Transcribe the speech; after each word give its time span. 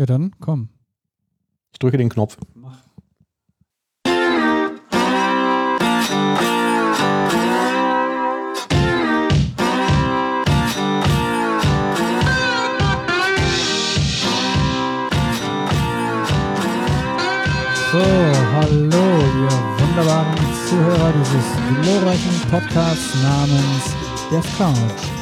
Ja, 0.00 0.06
dann 0.06 0.34
komm. 0.40 0.70
Ich 1.74 1.78
drücke 1.78 1.98
den 1.98 2.08
Knopf. 2.08 2.38
So, 17.92 17.98
hallo, 18.54 18.88
ihr 18.88 19.52
wunderbaren 19.76 20.34
Zuhörer 20.66 21.12
dieses 21.12 21.44
glorreichen 21.82 22.40
Podcasts 22.50 23.22
namens 23.22 23.94
Death 24.30 24.56
Couch. 24.56 25.19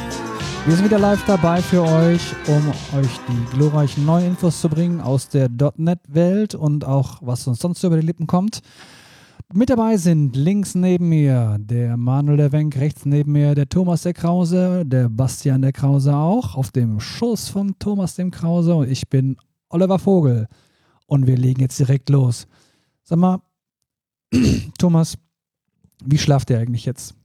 Wir 0.65 0.75
sind 0.75 0.85
wieder 0.85 0.99
live 0.99 1.25
dabei 1.25 1.61
für 1.61 1.81
euch, 1.81 2.21
um 2.47 2.67
euch 2.99 3.19
die 3.27 3.55
glorreichen 3.55 4.05
neuen 4.05 4.27
Infos 4.27 4.59
zu 4.59 4.69
bringen 4.69 4.99
aus 4.99 5.29
der 5.29 5.49
.NET-Welt 5.77 6.53
und 6.53 6.85
auch 6.85 7.19
was 7.21 7.47
uns 7.47 7.59
sonst 7.59 7.83
über 7.83 7.95
die 7.95 8.05
Lippen 8.05 8.27
kommt. 8.27 8.61
Mit 9.51 9.71
dabei 9.71 9.97
sind 9.97 10.35
links 10.35 10.75
neben 10.75 11.09
mir 11.09 11.57
der 11.59 11.97
Manuel 11.97 12.37
der 12.37 12.51
Wenk, 12.51 12.77
rechts 12.77 13.05
neben 13.05 13.31
mir 13.31 13.55
der 13.55 13.67
Thomas 13.67 14.03
der 14.03 14.13
Krause, 14.13 14.85
der 14.85 15.09
Bastian 15.09 15.63
der 15.63 15.71
Krause 15.71 16.13
auch, 16.15 16.55
auf 16.55 16.71
dem 16.71 16.99
Schoß 16.99 17.49
von 17.49 17.79
Thomas 17.79 18.15
dem 18.15 18.29
Krause 18.29 18.75
und 18.75 18.91
ich 18.91 19.09
bin 19.09 19.37
Oliver 19.69 19.97
Vogel. 19.97 20.47
Und 21.07 21.25
wir 21.25 21.37
legen 21.37 21.61
jetzt 21.61 21.79
direkt 21.79 22.09
los. 22.09 22.47
Sag 23.03 23.17
mal, 23.17 23.41
Thomas, 24.77 25.17
wie 26.03 26.19
schlaft 26.19 26.51
ihr 26.51 26.59
eigentlich 26.59 26.85
jetzt? 26.85 27.15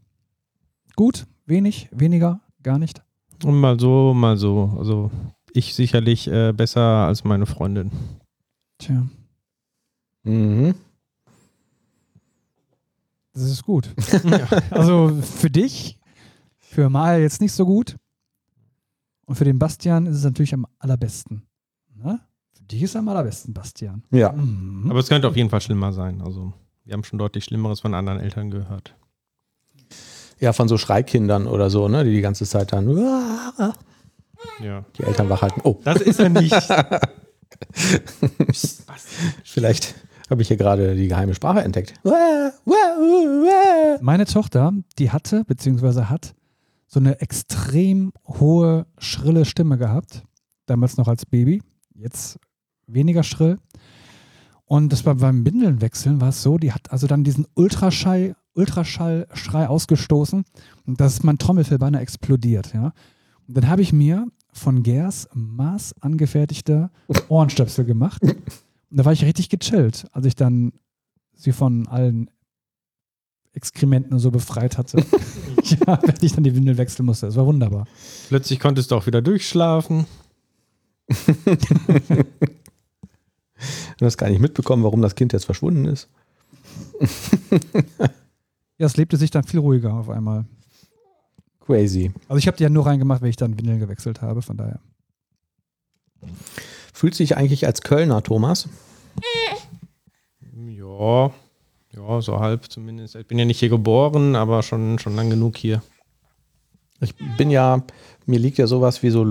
Gut? 0.96 1.26
Wenig? 1.44 1.90
Weniger? 1.92 2.40
Gar 2.62 2.78
nicht? 2.78 3.02
Und 3.44 3.60
mal 3.60 3.78
so, 3.78 4.14
mal 4.14 4.36
so. 4.36 4.74
Also 4.78 5.10
ich 5.52 5.74
sicherlich 5.74 6.26
äh, 6.28 6.52
besser 6.52 6.80
als 7.06 7.24
meine 7.24 7.46
Freundin. 7.46 7.90
Tja, 8.78 9.06
Mhm. 10.24 10.74
das 13.34 13.42
ist 13.42 13.62
gut. 13.64 13.88
Also 14.70 15.20
für 15.22 15.50
dich, 15.50 15.98
für 16.58 16.88
Mal 16.88 17.20
jetzt 17.20 17.40
nicht 17.40 17.52
so 17.52 17.66
gut. 17.66 17.96
Und 19.26 19.34
für 19.36 19.44
den 19.44 19.58
Bastian 19.58 20.06
ist 20.06 20.16
es 20.16 20.24
natürlich 20.24 20.54
am 20.54 20.66
allerbesten. 20.78 21.42
Ne? 21.94 22.20
Für 22.54 22.62
dich 22.64 22.82
ist 22.82 22.90
es 22.90 22.96
am 22.96 23.08
allerbesten, 23.08 23.52
Bastian. 23.54 24.02
Ja. 24.10 24.32
Mhm. 24.32 24.90
Aber 24.90 25.00
es 25.00 25.08
könnte 25.08 25.28
auf 25.28 25.36
jeden 25.36 25.50
Fall 25.50 25.60
schlimmer 25.60 25.92
sein. 25.92 26.20
Also 26.22 26.52
wir 26.84 26.92
haben 26.94 27.04
schon 27.04 27.18
deutlich 27.18 27.44
Schlimmeres 27.44 27.80
von 27.80 27.94
anderen 27.94 28.20
Eltern 28.20 28.50
gehört. 28.50 28.94
Ja, 30.40 30.52
von 30.52 30.68
so 30.68 30.76
Schreikindern 30.78 31.46
oder 31.46 31.70
so, 31.70 31.88
ne, 31.88 32.04
die 32.04 32.12
die 32.12 32.20
ganze 32.20 32.44
Zeit 32.44 32.72
dann 32.72 32.88
Ja. 34.62 34.84
die 34.98 35.02
Eltern 35.02 35.28
wach 35.28 35.42
halten. 35.42 35.60
Oh, 35.64 35.80
Das 35.84 36.00
ist 36.00 36.18
er 36.20 36.28
nicht. 36.28 36.54
vielleicht 39.44 39.94
habe 40.30 40.42
ich 40.42 40.48
hier 40.48 40.56
gerade 40.56 40.94
die 40.94 41.08
geheime 41.08 41.34
Sprache 41.34 41.62
entdeckt. 41.62 41.94
Meine 44.00 44.26
Tochter, 44.26 44.72
die 44.98 45.10
hatte, 45.10 45.44
beziehungsweise 45.44 46.08
hat, 46.10 46.34
so 46.86 47.00
eine 47.00 47.20
extrem 47.20 48.12
hohe, 48.26 48.86
schrille 48.98 49.44
Stimme 49.44 49.78
gehabt. 49.78 50.22
Damals 50.66 50.96
noch 50.96 51.08
als 51.08 51.26
Baby. 51.26 51.62
Jetzt 51.94 52.38
weniger 52.86 53.22
schrill. 53.22 53.58
Und 54.66 54.92
das 54.92 55.04
war 55.04 55.14
beim 55.16 55.44
Bindelnwechseln 55.44 56.20
war 56.20 56.30
es 56.30 56.42
so, 56.42 56.56
die 56.56 56.72
hat 56.72 56.90
also 56.90 57.06
dann 57.06 57.22
diesen 57.24 57.46
Ultraschall, 57.54 58.34
Ultraschallschrei 58.54 59.68
ausgestoßen 59.68 60.44
und 60.86 61.00
das 61.00 61.14
ist 61.14 61.24
mein 61.24 61.38
Trommelfell 61.38 61.78
beinahe 61.78 62.00
explodiert, 62.00 62.72
ja. 62.74 62.92
Und 63.46 63.56
dann 63.56 63.68
habe 63.68 63.82
ich 63.82 63.92
mir 63.92 64.26
von 64.52 64.82
Gers 64.82 65.28
Maß 65.34 65.96
angefertigte 66.00 66.90
Ohrenstöpsel 67.28 67.84
gemacht. 67.84 68.22
Und 68.22 68.36
da 68.90 69.04
war 69.04 69.12
ich 69.12 69.24
richtig 69.24 69.48
gechillt, 69.48 70.06
als 70.12 70.24
ich 70.26 70.36
dann 70.36 70.72
sie 71.34 71.52
von 71.52 71.86
allen 71.88 72.30
Exkrementen 73.52 74.12
und 74.12 74.20
so 74.20 74.30
befreit 74.30 74.78
hatte. 74.78 74.98
ja, 75.62 75.98
wenn 76.02 76.16
ich 76.22 76.32
dann 76.32 76.44
die 76.44 76.54
Windel 76.54 76.78
wechseln 76.78 77.06
musste. 77.06 77.26
Das 77.26 77.36
war 77.36 77.46
wunderbar. 77.46 77.86
Plötzlich 78.28 78.60
konntest 78.60 78.90
du 78.90 78.96
auch 78.96 79.06
wieder 79.06 79.20
durchschlafen. 79.20 80.06
Du 83.98 84.06
hast 84.06 84.16
gar 84.16 84.28
nicht 84.28 84.40
mitbekommen, 84.40 84.82
warum 84.82 85.02
das 85.02 85.14
Kind 85.14 85.32
jetzt 85.32 85.44
verschwunden 85.44 85.86
ist. 85.86 86.08
Ja, 88.78 88.86
es 88.86 88.96
lebte 88.96 89.16
sich 89.16 89.30
dann 89.30 89.44
viel 89.44 89.60
ruhiger 89.60 89.94
auf 89.94 90.10
einmal. 90.10 90.46
Crazy. 91.60 92.12
Also 92.28 92.38
ich 92.38 92.46
habe 92.46 92.56
die 92.56 92.62
ja 92.64 92.68
nur 92.68 92.86
reingemacht, 92.86 93.22
wenn 93.22 93.30
ich 93.30 93.36
dann 93.36 93.56
Windeln 93.58 93.78
gewechselt 93.78 94.20
habe, 94.20 94.42
von 94.42 94.56
daher. 94.56 94.80
Fühlt 96.92 97.14
sich 97.14 97.36
eigentlich 97.36 97.66
als 97.66 97.82
Kölner, 97.82 98.22
Thomas? 98.22 98.68
Ja, 100.52 101.32
ja, 101.96 102.20
so 102.20 102.40
halb 102.40 102.70
zumindest. 102.70 103.14
Ich 103.14 103.26
bin 103.26 103.38
ja 103.38 103.44
nicht 103.44 103.60
hier 103.60 103.68
geboren, 103.68 104.36
aber 104.36 104.62
schon, 104.62 104.98
schon 104.98 105.14
lang 105.14 105.30
genug 105.30 105.56
hier. 105.56 105.82
Ich 107.00 107.14
bin 107.36 107.50
ja, 107.50 107.82
mir 108.26 108.38
liegt 108.38 108.58
ja 108.58 108.66
sowas 108.66 109.02
wie 109.02 109.10
so 109.10 109.24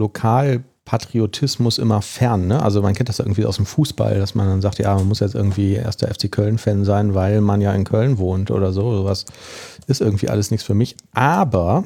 Lokalpatriotismus 0.86 1.78
immer 1.78 2.02
fern. 2.02 2.48
Ne? 2.48 2.62
Also 2.62 2.82
man 2.82 2.94
kennt 2.94 3.10
das 3.10 3.18
ja 3.18 3.26
irgendwie 3.26 3.46
aus 3.46 3.56
dem 3.58 3.66
Fußball, 3.66 4.20
dass 4.20 4.36
man 4.36 4.48
dann 4.48 4.62
sagt, 4.62 4.80
ja, 4.80 4.94
man 4.96 5.08
muss 5.08 5.20
jetzt 5.20 5.36
irgendwie 5.36 5.74
erster 5.74 6.14
FC 6.14 6.32
Köln-Fan 6.32 6.86
sein, 6.86 7.14
weil 7.14 7.42
man 7.42 7.62
ja 7.62 7.74
in 7.74 7.84
Köln 7.84 8.18
wohnt 8.18 8.52
oder 8.52 8.72
so. 8.72 8.96
Sowas 8.96 9.26
ist 9.88 10.02
irgendwie 10.02 10.30
alles 10.30 10.52
nichts 10.52 10.66
für 10.66 10.74
mich. 10.74 10.96
Aber 11.14 11.86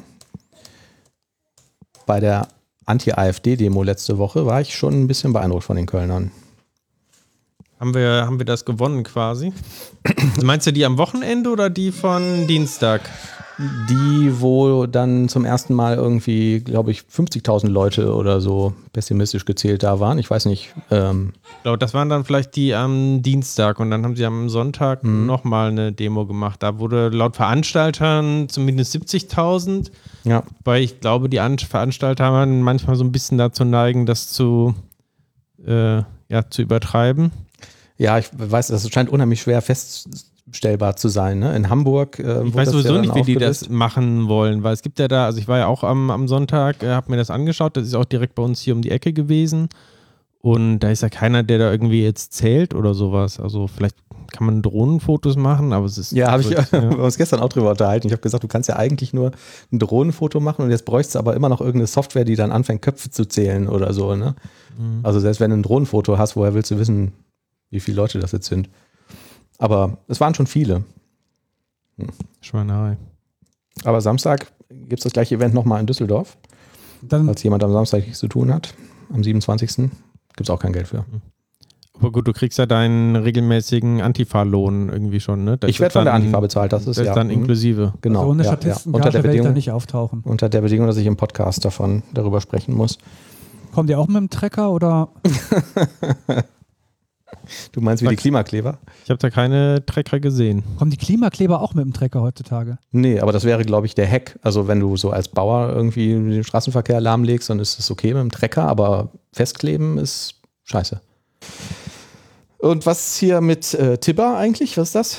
bei 2.06 2.20
der 2.20 2.48
Anti-AfD-Demo 2.86 3.82
letzte 3.82 4.18
Woche 4.18 4.46
war 4.46 4.60
ich 4.60 4.74
schon 4.74 4.94
ein 4.94 5.06
bisschen 5.06 5.32
beeindruckt 5.32 5.64
von 5.64 5.76
den 5.76 5.86
Kölnern. 5.86 6.30
Haben 7.78 7.94
wir, 7.94 8.24
haben 8.26 8.38
wir 8.38 8.46
das 8.46 8.64
gewonnen 8.64 9.04
quasi? 9.04 9.52
Meinst 10.42 10.66
du 10.66 10.72
die 10.72 10.84
am 10.84 10.98
Wochenende 10.98 11.50
oder 11.50 11.70
die 11.70 11.92
von 11.92 12.46
Dienstag? 12.48 13.02
Die, 13.88 14.40
wo 14.40 14.86
dann 14.86 15.28
zum 15.28 15.44
ersten 15.44 15.74
Mal 15.74 15.96
irgendwie, 15.96 16.60
glaube 16.60 16.92
ich, 16.92 17.00
50.000 17.00 17.68
Leute 17.68 18.14
oder 18.14 18.40
so 18.40 18.72
pessimistisch 18.92 19.44
gezählt 19.44 19.82
da 19.82 19.98
waren. 19.98 20.18
Ich 20.18 20.30
weiß 20.30 20.46
nicht. 20.46 20.72
Ähm, 20.92 21.32
Ich 21.56 21.62
glaube, 21.64 21.78
das 21.78 21.92
waren 21.92 22.08
dann 22.08 22.24
vielleicht 22.24 22.54
die 22.54 22.74
am 22.74 23.20
Dienstag 23.22 23.80
und 23.80 23.90
dann 23.90 24.04
haben 24.04 24.14
sie 24.14 24.24
am 24.24 24.48
Sonntag 24.48 25.02
nochmal 25.02 25.70
eine 25.70 25.92
Demo 25.92 26.24
gemacht. 26.24 26.62
Da 26.62 26.78
wurde 26.78 27.08
laut 27.08 27.34
Veranstaltern 27.34 28.48
zumindest 28.48 28.94
70.000, 28.94 29.90
ja. 30.22 30.44
weil 30.62 30.82
ich 30.82 31.00
glaube, 31.00 31.28
die 31.28 31.40
An 31.40 31.58
Veranstalter 31.58 32.26
haben 32.26 32.60
manchmal 32.60 32.94
so 32.94 33.02
ein 33.02 33.10
bisschen 33.12 33.38
dazu 33.38 33.64
neigen, 33.64 34.06
das 34.06 34.28
zu, 34.30 34.74
äh, 35.66 36.02
ja, 36.28 36.48
zu 36.48 36.62
übertreiben. 36.62 37.32
Ja, 37.96 38.18
ich 38.18 38.28
weiß, 38.32 38.68
das 38.68 38.88
scheint 38.88 39.10
unheimlich 39.10 39.42
schwer 39.42 39.60
feststellbar 40.50 40.96
zu 40.96 41.08
sein. 41.08 41.38
Ne? 41.38 41.54
In 41.54 41.70
Hamburg. 41.70 42.18
Äh, 42.18 42.44
Ich 42.44 42.54
weiß 42.54 42.70
sowieso 42.70 42.94
ja 42.94 43.00
nicht, 43.00 43.14
wie 43.14 43.22
die 43.22 43.36
das 43.36 43.68
machen 43.68 44.28
wollen, 44.28 44.62
weil 44.62 44.74
es 44.74 44.82
gibt 44.82 44.98
ja 44.98 45.08
da, 45.08 45.26
also 45.26 45.38
ich 45.38 45.48
war 45.48 45.58
ja 45.58 45.66
auch 45.66 45.84
am, 45.84 46.10
am 46.10 46.28
Sonntag, 46.28 46.82
äh, 46.82 46.88
habe 46.88 47.10
mir 47.10 47.16
das 47.16 47.30
angeschaut, 47.30 47.76
das 47.76 47.86
ist 47.86 47.94
auch 47.94 48.04
direkt 48.04 48.34
bei 48.34 48.42
uns 48.42 48.60
hier 48.60 48.74
um 48.74 48.82
die 48.82 48.90
Ecke 48.90 49.12
gewesen 49.12 49.68
und 50.40 50.80
da 50.80 50.90
ist 50.90 51.02
ja 51.02 51.08
keiner, 51.08 51.42
der 51.42 51.58
da 51.58 51.70
irgendwie 51.70 52.02
jetzt 52.02 52.32
zählt 52.32 52.74
oder 52.74 52.94
sowas. 52.94 53.40
Also 53.40 53.66
vielleicht 53.66 53.96
kann 54.30 54.46
man 54.46 54.62
Drohnenfotos 54.62 55.36
machen, 55.36 55.72
aber 55.72 55.86
es 55.86 55.98
ist. 55.98 56.12
Ja, 56.12 56.30
habe 56.30 56.42
ich 56.42 56.50
ja. 56.50 56.70
wir 56.72 56.98
uns 56.98 57.16
gestern 57.16 57.40
auch 57.40 57.48
drüber 57.48 57.70
unterhalten. 57.70 58.06
Ich 58.06 58.12
habe 58.12 58.22
gesagt, 58.22 58.44
du 58.44 58.48
kannst 58.48 58.68
ja 58.68 58.76
eigentlich 58.76 59.12
nur 59.12 59.32
ein 59.72 59.78
Drohnenfoto 59.78 60.38
machen 60.38 60.64
und 60.64 60.70
jetzt 60.70 60.84
bräuchst 60.84 61.14
du 61.14 61.18
aber 61.18 61.34
immer 61.34 61.48
noch 61.48 61.60
irgendeine 61.60 61.86
Software, 61.86 62.24
die 62.24 62.36
dann 62.36 62.52
anfängt, 62.52 62.82
Köpfe 62.82 63.10
zu 63.10 63.26
zählen 63.26 63.68
oder 63.68 63.92
so. 63.92 64.14
Ne? 64.14 64.36
Mhm. 64.78 65.00
Also 65.02 65.18
selbst 65.18 65.40
wenn 65.40 65.50
du 65.50 65.56
ein 65.56 65.62
Drohnenfoto 65.62 66.18
hast, 66.18 66.36
woher 66.36 66.54
willst 66.54 66.70
du 66.70 66.78
wissen, 66.78 67.12
wie 67.70 67.80
viele 67.80 67.96
Leute 67.96 68.18
das 68.18 68.32
jetzt 68.32 68.46
sind? 68.46 68.68
Aber 69.58 69.98
es 70.06 70.20
waren 70.20 70.34
schon 70.34 70.46
viele. 70.46 70.84
Schweinerei. 72.40 72.96
Aber 73.84 74.00
Samstag 74.00 74.46
gibt 74.70 75.00
es 75.00 75.04
das 75.04 75.12
gleiche 75.12 75.34
Event 75.34 75.54
nochmal 75.54 75.80
in 75.80 75.86
Düsseldorf, 75.86 76.36
Dann, 77.02 77.26
falls 77.26 77.42
jemand 77.42 77.62
am 77.64 77.72
Samstag 77.72 78.04
nichts 78.04 78.18
zu 78.18 78.28
tun 78.28 78.52
hat. 78.52 78.74
Am 79.12 79.22
27. 79.22 79.76
gibt 79.76 79.90
es 80.40 80.50
auch 80.50 80.60
kein 80.60 80.72
Geld 80.72 80.88
für. 80.88 81.04
Aber 81.94 82.12
gut, 82.12 82.28
du 82.28 82.32
kriegst 82.32 82.58
ja 82.58 82.66
deinen 82.66 83.16
regelmäßigen 83.16 84.00
Antifa-Lohn 84.00 84.88
irgendwie 84.88 85.18
schon, 85.18 85.42
ne? 85.44 85.56
Das 85.58 85.68
Ich 85.68 85.80
werde 85.80 85.94
von 85.94 86.04
der 86.04 86.14
Antifa 86.14 86.38
bezahlt, 86.38 86.72
das 86.72 86.86
ist 86.86 86.98
Das 86.98 87.06
ja, 87.06 87.14
dann 87.14 87.26
mhm. 87.26 87.34
inklusive. 87.34 87.94
Genau. 88.02 88.20
also 88.20 88.30
ohne 88.30 88.44
ja, 88.44 88.50
ja. 88.50 88.56
Statisten 88.56 88.94
Unter, 88.94 89.10
der 89.10 89.22
Bedingung, 89.22 89.52
nicht 89.52 89.72
auftauchen. 89.72 90.20
unter 90.24 90.48
der 90.48 90.60
Bedingung, 90.60 90.86
dass 90.86 90.96
ich 90.96 91.06
im 91.06 91.16
Podcast 91.16 91.64
davon 91.64 92.04
darüber 92.14 92.40
sprechen 92.40 92.74
muss. 92.74 92.98
Kommt 93.72 93.90
ihr 93.90 93.98
auch 93.98 94.06
mit 94.06 94.16
dem 94.16 94.30
Trecker 94.30 94.70
oder? 94.70 95.08
Du 97.72 97.80
meinst 97.80 98.02
wie 98.02 98.08
die. 98.08 98.16
Klimakleber? 98.16 98.78
Ich 99.04 99.10
habe 99.10 99.18
da 99.18 99.30
keine 99.30 99.84
Trecker 99.86 100.20
gesehen. 100.20 100.62
Kommen 100.78 100.90
die 100.90 100.96
Klimakleber 100.96 101.60
auch 101.60 101.74
mit 101.74 101.84
dem 101.84 101.92
Trecker 101.92 102.20
heutzutage? 102.20 102.78
Nee, 102.92 103.20
aber 103.20 103.32
das 103.32 103.44
wäre, 103.44 103.64
glaube 103.64 103.86
ich, 103.86 103.94
der 103.94 104.10
Hack. 104.10 104.38
Also 104.42 104.68
wenn 104.68 104.80
du 104.80 104.96
so 104.96 105.10
als 105.10 105.28
Bauer 105.28 105.72
irgendwie 105.74 106.08
den 106.08 106.44
Straßenverkehr 106.44 107.00
lahmlegst, 107.00 107.48
dann 107.50 107.58
ist 107.58 107.78
es 107.78 107.90
okay 107.90 108.14
mit 108.14 108.22
dem 108.22 108.30
Trecker, 108.30 108.64
aber 108.64 109.10
festkleben 109.32 109.98
ist 109.98 110.34
scheiße. 110.64 111.00
Und 112.58 112.86
was 112.86 113.10
ist 113.10 113.16
hier 113.18 113.40
mit 113.40 113.72
äh, 113.74 113.98
Tibber 113.98 114.36
eigentlich? 114.36 114.76
Was 114.76 114.88
ist 114.88 114.94
das? 114.94 115.18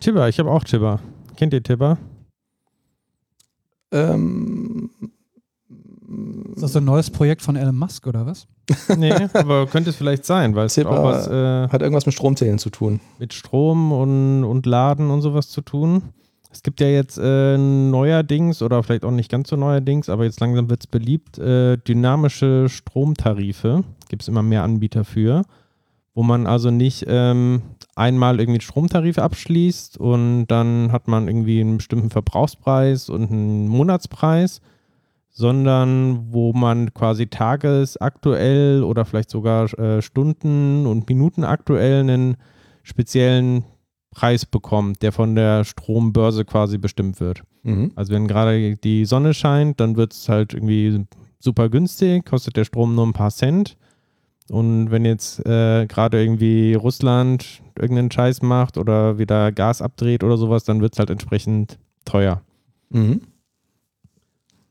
Tibber, 0.00 0.28
ich 0.28 0.38
habe 0.38 0.50
auch 0.50 0.64
Tibber. 0.64 1.00
Kennt 1.36 1.52
ihr 1.52 1.62
Tibber? 1.62 1.98
Ähm, 3.92 4.90
Ist 6.54 6.62
das 6.62 6.72
so 6.72 6.78
ein 6.78 6.84
neues 6.84 7.10
Projekt 7.10 7.42
von 7.42 7.56
Elon 7.56 7.76
Musk 7.76 8.06
oder 8.06 8.26
was? 8.26 8.46
Nee, 8.96 9.12
aber 9.32 9.66
könnte 9.66 9.90
es 9.90 9.96
vielleicht 9.96 10.24
sein, 10.24 10.54
weil 10.54 10.66
es 10.66 10.76
hat 10.76 10.86
auch 10.86 11.04
was 11.04 11.26
äh, 11.28 11.68
Hat 11.68 11.82
irgendwas 11.82 12.06
mit 12.06 12.14
Stromzählen 12.14 12.58
zu 12.58 12.70
tun. 12.70 13.00
mit 13.18 13.32
Strom 13.32 13.92
und, 13.92 14.44
und 14.44 14.66
Laden 14.66 15.10
und 15.10 15.22
sowas 15.22 15.48
zu 15.48 15.60
tun. 15.60 16.02
Es 16.52 16.62
gibt 16.64 16.80
ja 16.80 16.88
jetzt 16.88 17.16
äh, 17.16 17.56
neuerdings, 17.56 18.60
oder 18.60 18.82
vielleicht 18.82 19.04
auch 19.04 19.12
nicht 19.12 19.30
ganz 19.30 19.48
so 19.50 19.56
neuerdings, 19.56 20.08
aber 20.08 20.24
jetzt 20.24 20.40
langsam 20.40 20.68
wird 20.68 20.80
es 20.82 20.86
beliebt, 20.88 21.38
äh, 21.38 21.76
dynamische 21.76 22.68
Stromtarife. 22.68 23.84
Gibt 24.08 24.22
es 24.22 24.28
immer 24.28 24.42
mehr 24.42 24.64
Anbieter 24.64 25.04
für, 25.04 25.42
wo 26.14 26.24
man 26.24 26.48
also 26.48 26.72
nicht 26.72 27.04
ähm, 27.06 27.62
einmal 27.94 28.40
irgendwie 28.40 28.56
einen 28.56 28.60
Stromtarif 28.62 29.18
abschließt 29.18 29.98
und 29.98 30.46
dann 30.48 30.90
hat 30.90 31.06
man 31.06 31.28
irgendwie 31.28 31.60
einen 31.60 31.76
bestimmten 31.76 32.10
Verbrauchspreis 32.10 33.08
und 33.08 33.30
einen 33.30 33.68
Monatspreis, 33.68 34.60
sondern 35.30 36.32
wo 36.32 36.52
man 36.52 36.92
quasi 36.92 37.28
tagesaktuell 37.28 38.82
oder 38.82 39.04
vielleicht 39.04 39.30
sogar 39.30 39.72
äh, 39.78 40.02
Stunden- 40.02 40.86
und 40.86 41.08
Minutenaktuell 41.08 42.00
einen 42.00 42.36
speziellen 42.82 43.64
Preis 44.10 44.44
bekommt, 44.44 45.02
der 45.02 45.12
von 45.12 45.34
der 45.36 45.64
Strombörse 45.64 46.44
quasi 46.44 46.78
bestimmt 46.78 47.20
wird. 47.20 47.42
Mhm. 47.62 47.92
Also 47.94 48.12
wenn 48.12 48.26
gerade 48.26 48.76
die 48.76 49.04
Sonne 49.04 49.34
scheint, 49.34 49.78
dann 49.80 49.96
wird 49.96 50.12
es 50.12 50.28
halt 50.28 50.52
irgendwie 50.52 51.06
super 51.38 51.68
günstig, 51.68 52.24
kostet 52.24 52.56
der 52.56 52.64
Strom 52.64 52.94
nur 52.94 53.06
ein 53.06 53.12
paar 53.12 53.30
Cent. 53.30 53.76
Und 54.50 54.90
wenn 54.90 55.04
jetzt 55.04 55.46
äh, 55.46 55.86
gerade 55.86 56.20
irgendwie 56.20 56.74
Russland 56.74 57.62
irgendeinen 57.78 58.10
Scheiß 58.10 58.42
macht 58.42 58.78
oder 58.78 59.18
wieder 59.18 59.52
Gas 59.52 59.80
abdreht 59.80 60.24
oder 60.24 60.36
sowas, 60.36 60.64
dann 60.64 60.80
wird 60.80 60.94
es 60.94 60.98
halt 60.98 61.10
entsprechend 61.10 61.78
teuer. 62.04 62.42
Mhm. 62.90 63.22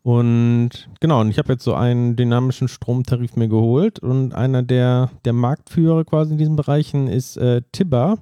Und 0.03 0.89
genau, 1.01 1.21
und 1.21 1.29
ich 1.29 1.37
habe 1.37 1.53
jetzt 1.53 1.63
so 1.63 1.73
einen 1.73 2.15
dynamischen 2.15 2.67
Stromtarif 2.67 3.35
mir 3.35 3.47
geholt 3.49 3.99
und 3.99 4.33
einer 4.33 4.63
der, 4.63 5.11
der 5.25 5.33
Marktführer 5.33 6.05
quasi 6.05 6.31
in 6.33 6.37
diesen 6.37 6.55
Bereichen 6.55 7.07
ist 7.07 7.37
äh, 7.37 7.61
Tibber. 7.71 8.17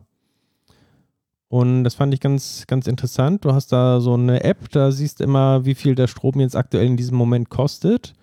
Und 1.50 1.84
das 1.86 1.96
fand 1.96 2.14
ich 2.14 2.20
ganz, 2.20 2.66
ganz 2.68 2.88
interessant. 2.88 3.46
Du 3.46 3.54
hast 3.54 3.72
da 3.72 4.02
so 4.02 4.16
eine 4.16 4.44
App, 4.44 4.70
da 4.72 4.92
siehst 4.92 5.20
du 5.20 5.24
immer, 5.24 5.66
wie 5.66 5.76
viel 5.76 5.96
der 5.96 6.08
Strom 6.08 6.40
jetzt 6.42 6.56
aktuell 6.58 6.86
in 6.88 6.98
diesem 6.98 7.16
Moment 7.18 7.50
kostet. 7.50 8.14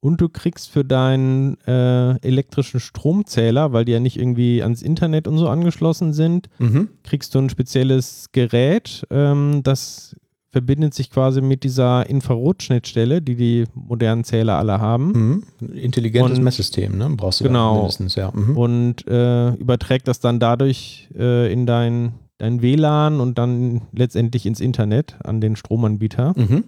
Und 0.00 0.20
du 0.20 0.28
kriegst 0.28 0.70
für 0.70 0.84
deinen 0.84 1.60
äh, 1.66 2.16
elektrischen 2.26 2.80
Stromzähler, 2.80 3.72
weil 3.72 3.84
die 3.84 3.92
ja 3.92 4.00
nicht 4.00 4.16
irgendwie 4.18 4.62
ans 4.62 4.80
Internet 4.82 5.26
und 5.28 5.38
so 5.38 5.48
angeschlossen 5.48 6.12
sind, 6.12 6.48
Mhm. 6.58 6.88
kriegst 7.02 7.34
du 7.34 7.40
ein 7.40 7.50
spezielles 7.50 8.26
Gerät, 8.32 9.04
ähm, 9.10 9.60
das 9.64 10.16
verbindet 10.58 10.92
sich 10.92 11.08
quasi 11.10 11.40
mit 11.40 11.62
dieser 11.62 12.08
Infrarotschnittstelle, 12.10 13.22
die 13.22 13.36
die 13.36 13.64
modernen 13.74 14.24
Zähler 14.24 14.56
alle 14.58 14.80
haben 14.80 15.42
Mhm. 15.60 15.68
Intelligentes 15.74 16.38
Und- 16.38 16.44
Messsystem, 16.44 16.98
ne? 16.98 17.08
Brauchst 17.16 17.40
du 17.40 17.44
Genau. 17.44 17.76
mindestens, 17.76 18.16
ja. 18.16 18.32
Mhm. 18.34 18.56
und 18.56 19.06
äh, 19.06 19.50
überträgt 19.54 20.08
das 20.08 20.18
dann 20.20 20.40
dadurch 20.40 21.08
äh, 21.16 21.52
in 21.52 21.64
dein, 21.66 22.12
dein 22.38 22.60
WLAN 22.60 23.20
und 23.20 23.38
dann 23.38 23.82
letztendlich 23.92 24.46
ins 24.46 24.58
Internet 24.60 25.16
an 25.22 25.40
den 25.40 25.54
Stromanbieter. 25.54 26.34
Mhm. 26.36 26.64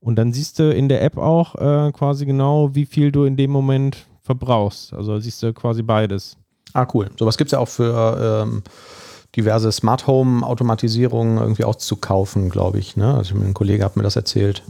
Und 0.00 0.16
dann 0.16 0.32
siehst 0.32 0.58
du 0.60 0.70
in 0.72 0.88
der 0.88 1.02
App 1.02 1.16
auch 1.18 1.54
äh, 1.56 1.90
quasi 1.92 2.26
genau, 2.26 2.74
wie 2.74 2.86
viel 2.86 3.10
du 3.10 3.24
in 3.24 3.36
dem 3.36 3.50
Moment 3.50 4.06
verbrauchst. 4.22 4.92
Also 4.94 5.18
siehst 5.18 5.42
du 5.42 5.52
quasi 5.52 5.82
beides. 5.82 6.36
Ah, 6.72 6.86
cool. 6.94 7.10
Sowas 7.18 7.36
gibt 7.36 7.48
es 7.48 7.52
ja 7.52 7.58
auch 7.58 7.68
für 7.68 8.44
ähm, 8.46 8.62
diverse 9.36 9.70
Smart 9.72 10.06
Home 10.06 10.46
Automatisierungen 10.46 11.38
irgendwie 11.38 11.64
auch 11.64 11.76
zu 11.76 11.96
kaufen, 11.96 12.50
glaube 12.50 12.78
ich. 12.78 12.96
Ne? 12.96 13.14
Also 13.14 13.34
ein 13.34 13.54
Kollege 13.54 13.84
hat 13.84 13.96
mir 13.96 14.02
das 14.02 14.16
erzählt. 14.16 14.62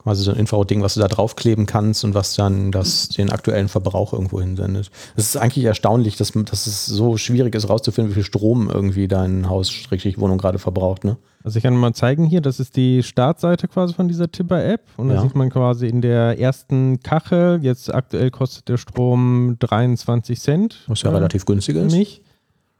Quasi 0.00 0.22
so 0.22 0.30
ein 0.30 0.36
Infrarot-Ding, 0.38 0.80
was 0.80 0.94
du 0.94 1.00
da 1.00 1.08
draufkleben 1.08 1.66
kannst 1.66 2.04
und 2.04 2.14
was 2.14 2.34
dann 2.36 2.70
das, 2.70 3.08
den 3.08 3.30
aktuellen 3.30 3.68
Verbrauch 3.68 4.12
irgendwo 4.12 4.40
hinsendet. 4.40 4.90
Es 5.16 5.24
ist 5.24 5.36
eigentlich 5.36 5.64
erstaunlich, 5.64 6.16
dass, 6.16 6.30
dass 6.32 6.66
es 6.68 6.86
so 6.86 7.16
schwierig 7.16 7.54
ist, 7.56 7.68
rauszufinden, 7.68 8.10
wie 8.12 8.14
viel 8.14 8.24
Strom 8.24 8.70
irgendwie 8.72 9.08
dein 9.08 9.48
Haus, 9.50 9.70
Schrägstrich 9.70 10.18
Wohnung 10.18 10.38
gerade 10.38 10.60
verbraucht. 10.60 11.04
Ne? 11.04 11.16
Also 11.42 11.56
ich 11.56 11.64
kann 11.64 11.76
mal 11.76 11.92
zeigen 11.94 12.24
hier, 12.24 12.40
das 12.40 12.60
ist 12.60 12.76
die 12.76 13.02
Startseite 13.02 13.66
quasi 13.66 13.92
von 13.92 14.06
dieser 14.06 14.30
Tipper-App 14.30 14.82
und 14.96 15.08
da 15.08 15.16
Ja. 15.16 15.22
sieht 15.22 15.34
man 15.34 15.50
quasi 15.50 15.88
in 15.88 16.00
der 16.00 16.38
ersten 16.38 17.00
Kachel, 17.02 17.58
jetzt 17.62 17.92
aktuell 17.92 18.30
kostet 18.30 18.68
der 18.68 18.76
Strom 18.76 19.56
23 19.58 20.40
Cent. 20.40 20.76
Was 20.86 21.02
ja 21.02 21.10
äh, 21.10 21.14
relativ 21.14 21.44
günstig 21.44 21.74
ist. 21.76 21.92
mich. 21.92 22.22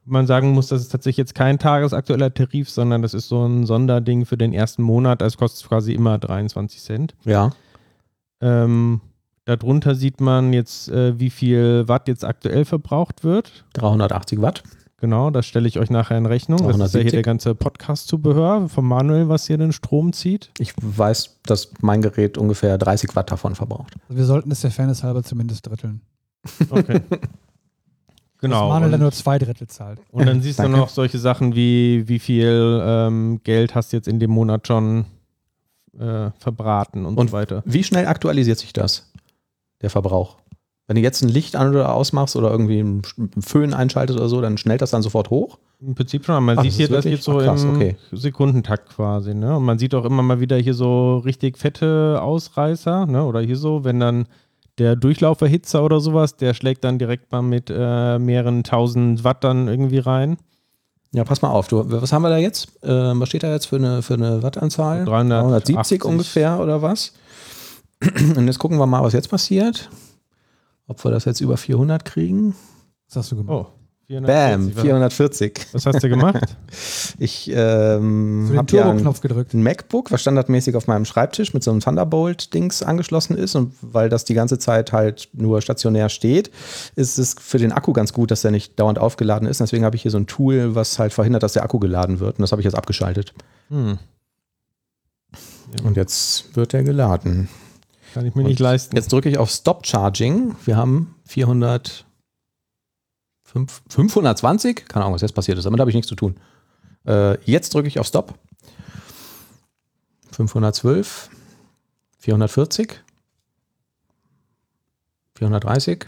Man 0.08 0.26
sagen 0.26 0.52
muss, 0.52 0.68
das 0.68 0.82
ist 0.82 0.88
tatsächlich 0.88 1.18
jetzt 1.18 1.34
kein 1.34 1.58
tagesaktueller 1.58 2.32
Tarif, 2.32 2.70
sondern 2.70 3.02
das 3.02 3.14
ist 3.14 3.28
so 3.28 3.44
ein 3.44 3.66
Sonderding 3.66 4.24
für 4.24 4.36
den 4.36 4.52
ersten 4.52 4.82
Monat. 4.82 5.22
Also 5.22 5.34
es 5.34 5.38
kostet 5.38 5.68
quasi 5.68 5.92
immer 5.92 6.18
23 6.18 6.80
Cent. 6.80 7.14
Ja. 7.24 7.50
Ähm, 8.40 9.00
darunter 9.44 9.94
sieht 9.94 10.20
man 10.20 10.52
jetzt, 10.52 10.88
äh, 10.88 11.18
wie 11.18 11.30
viel 11.30 11.86
Watt 11.88 12.08
jetzt 12.08 12.24
aktuell 12.24 12.64
verbraucht 12.64 13.24
wird. 13.24 13.64
380 13.74 14.40
Watt. 14.40 14.62
Genau, 15.00 15.30
das 15.30 15.46
stelle 15.46 15.68
ich 15.68 15.78
euch 15.78 15.90
nachher 15.90 16.18
in 16.18 16.26
Rechnung. 16.26 16.58
Das 16.58 16.68
ist 16.68 16.72
ja 16.72 16.78
370. 16.78 17.02
hier 17.02 17.12
der 17.12 17.22
ganze 17.22 17.54
Podcast-Zubehör 17.54 18.68
von 18.68 18.84
Manuel, 18.84 19.28
was 19.28 19.46
hier 19.46 19.56
den 19.56 19.72
Strom 19.72 20.12
zieht. 20.12 20.50
Ich 20.58 20.74
weiß, 20.80 21.38
dass 21.44 21.70
mein 21.82 22.02
Gerät 22.02 22.36
ungefähr 22.36 22.78
30 22.78 23.14
Watt 23.14 23.30
davon 23.30 23.54
verbraucht. 23.54 23.94
Also 24.08 24.18
wir 24.18 24.24
sollten 24.24 24.50
es 24.50 24.60
der 24.62 24.72
Fairness 24.72 25.04
halber 25.04 25.22
zumindest 25.22 25.66
dritteln. 25.68 26.00
Okay. 26.70 27.00
Dass 28.40 28.50
genau. 28.50 28.68
Manuel 28.68 28.92
dann 28.92 29.00
Und, 29.00 29.04
nur 29.04 29.12
zwei 29.12 29.38
Drittel 29.38 29.66
zahlt. 29.66 30.00
und 30.12 30.26
dann 30.26 30.40
siehst 30.40 30.60
du 30.60 30.68
noch 30.68 30.88
solche 30.90 31.18
Sachen 31.18 31.56
wie, 31.56 32.06
wie 32.06 32.20
viel 32.20 32.80
ähm, 32.84 33.40
Geld 33.42 33.74
hast 33.74 33.92
du 33.92 33.96
jetzt 33.96 34.06
in 34.06 34.20
dem 34.20 34.30
Monat 34.30 34.68
schon 34.68 35.06
äh, 35.98 36.30
verbraten 36.38 37.04
und, 37.04 37.18
Und 37.18 37.30
so 37.30 37.32
weiter. 37.32 37.62
Wie 37.64 37.82
schnell 37.82 38.06
aktualisiert 38.06 38.58
sich 38.58 38.72
das, 38.72 39.10
der 39.82 39.90
Verbrauch? 39.90 40.36
Wenn 40.86 40.94
du 40.94 41.02
jetzt 41.02 41.20
ein 41.22 41.28
Licht 41.28 41.56
an 41.56 41.70
oder 41.70 41.92
ausmachst 41.92 42.36
oder 42.36 42.50
irgendwie 42.50 42.80
einen 42.80 43.02
Föhn 43.40 43.74
einschaltest 43.74 44.18
oder 44.18 44.28
so, 44.28 44.40
dann 44.40 44.56
schnellt 44.56 44.80
das 44.82 44.90
dann 44.90 45.02
sofort 45.02 45.28
hoch? 45.30 45.58
Im 45.80 45.94
Prinzip 45.94 46.24
schon. 46.24 46.42
Man 46.44 46.58
Ach, 46.58 46.62
sieht 46.62 46.70
das 46.70 46.76
hier, 46.76 46.88
das 46.88 47.04
geht 47.04 47.22
so 47.22 47.38
ach, 47.38 47.44
krass, 47.44 47.64
im 47.64 47.74
okay. 47.74 47.96
Sekundentakt 48.12 48.88
quasi. 48.88 49.34
Ne? 49.34 49.54
Und 49.56 49.64
man 49.64 49.78
sieht 49.78 49.94
auch 49.94 50.04
immer 50.04 50.22
mal 50.22 50.40
wieder 50.40 50.56
hier 50.56 50.74
so 50.74 51.18
richtig 51.18 51.58
fette 51.58 52.20
Ausreißer. 52.22 53.04
Ne? 53.06 53.22
Oder 53.24 53.40
hier 53.40 53.56
so, 53.56 53.84
wenn 53.84 54.00
dann 54.00 54.26
der 54.78 54.96
Durchlauferhitzer 54.96 55.82
oder 55.82 56.00
sowas, 56.00 56.36
der 56.36 56.54
schlägt 56.54 56.84
dann 56.84 56.98
direkt 56.98 57.32
mal 57.32 57.42
mit 57.42 57.70
äh, 57.70 58.18
mehreren 58.18 58.64
tausend 58.64 59.24
Watt 59.24 59.44
dann 59.44 59.68
irgendwie 59.68 59.98
rein. 59.98 60.38
Ja, 61.12 61.24
pass 61.24 61.42
mal 61.42 61.50
auf. 61.50 61.68
Du, 61.68 61.82
was 61.90 62.12
haben 62.12 62.22
wir 62.22 62.28
da 62.28 62.36
jetzt? 62.36 62.68
Ähm, 62.82 63.20
was 63.20 63.28
steht 63.28 63.42
da 63.42 63.52
jetzt 63.52 63.66
für 63.66 63.76
eine, 63.76 64.02
für 64.02 64.14
eine 64.14 64.42
Wattanzahl? 64.42 65.04
380 65.04 65.74
370 65.74 66.04
ungefähr 66.04 66.60
oder 66.60 66.82
was? 66.82 67.14
Und 68.36 68.46
jetzt 68.46 68.58
gucken 68.58 68.78
wir 68.78 68.86
mal, 68.86 69.02
was 69.02 69.14
jetzt 69.14 69.30
passiert. 69.30 69.88
Ob 70.86 71.02
wir 71.04 71.10
das 71.10 71.24
jetzt 71.24 71.40
über 71.40 71.56
400 71.56 72.04
kriegen. 72.04 72.54
Was 73.08 73.16
hast 73.16 73.32
du 73.32 73.36
gemacht? 73.36 73.66
Oh, 73.68 73.77
440. 74.08 74.26
Bam, 74.26 74.74
Was- 74.74 74.82
440. 74.82 75.66
Was 75.72 75.86
hast 75.86 76.02
du 76.02 76.08
gemacht? 76.08 76.42
Ich 77.20 77.50
ähm, 77.52 78.52
habe 78.56 78.76
ja 78.76 78.84
Turbo-Knopf 78.84 79.20
gedrückt. 79.20 79.52
ein 79.52 79.62
MacBook, 79.64 80.12
was 80.12 80.20
standardmäßig 80.20 80.76
auf 80.76 80.86
meinem 80.86 81.04
Schreibtisch 81.04 81.52
mit 81.52 81.64
so 81.64 81.72
einem 81.72 81.80
Thunderbolt-Dings 81.80 82.82
angeschlossen 82.84 83.36
ist. 83.36 83.56
Und 83.56 83.74
weil 83.82 84.08
das 84.08 84.24
die 84.24 84.34
ganze 84.34 84.58
Zeit 84.60 84.92
halt 84.92 85.28
nur 85.32 85.60
stationär 85.60 86.10
steht, 86.10 86.52
ist 86.94 87.18
es 87.18 87.34
für 87.40 87.58
den 87.58 87.72
Akku 87.72 87.92
ganz 87.92 88.12
gut, 88.12 88.30
dass 88.30 88.42
der 88.42 88.52
nicht 88.52 88.78
dauernd 88.78 88.98
aufgeladen 89.00 89.48
ist. 89.48 89.60
Deswegen 89.60 89.84
habe 89.84 89.96
ich 89.96 90.02
hier 90.02 90.12
so 90.12 90.18
ein 90.18 90.28
Tool, 90.28 90.76
was 90.76 90.98
halt 91.00 91.12
verhindert, 91.12 91.42
dass 91.42 91.54
der 91.54 91.64
Akku 91.64 91.80
geladen 91.80 92.20
wird. 92.20 92.38
Und 92.38 92.42
das 92.42 92.52
habe 92.52 92.60
ich 92.62 92.64
jetzt 92.66 92.76
abgeschaltet. 92.76 93.34
Hm, 93.70 93.98
Und 95.82 95.96
jetzt 95.96 96.54
wird 96.56 96.72
er 96.74 96.84
geladen. 96.84 97.48
kann 98.14 98.24
ich 98.26 98.34
mir 98.36 98.44
nicht 98.44 98.60
leisten. 98.60 98.94
Jetzt 98.94 99.12
drücke 99.12 99.28
ich 99.28 99.38
auf 99.38 99.50
Stop 99.50 99.86
Charging. 99.86 100.54
Wir 100.64 100.76
haben 100.76 101.16
400, 101.26 102.04
fünf- 103.52 103.82
520. 103.88 104.86
Keine 104.88 105.04
Ahnung, 105.04 105.14
was 105.14 105.22
jetzt 105.22 105.34
passiert 105.34 105.58
ist. 105.58 105.64
Damit 105.64 105.80
habe 105.80 105.90
ich 105.90 105.94
nichts 105.96 106.08
zu 106.08 106.14
tun. 106.16 106.36
Äh, 107.06 107.38
jetzt 107.44 107.74
drücke 107.74 107.88
ich 107.88 107.98
auf 107.98 108.06
Stop. 108.06 108.34
512. 110.32 111.30
440. 112.18 113.00
430. 115.36 116.06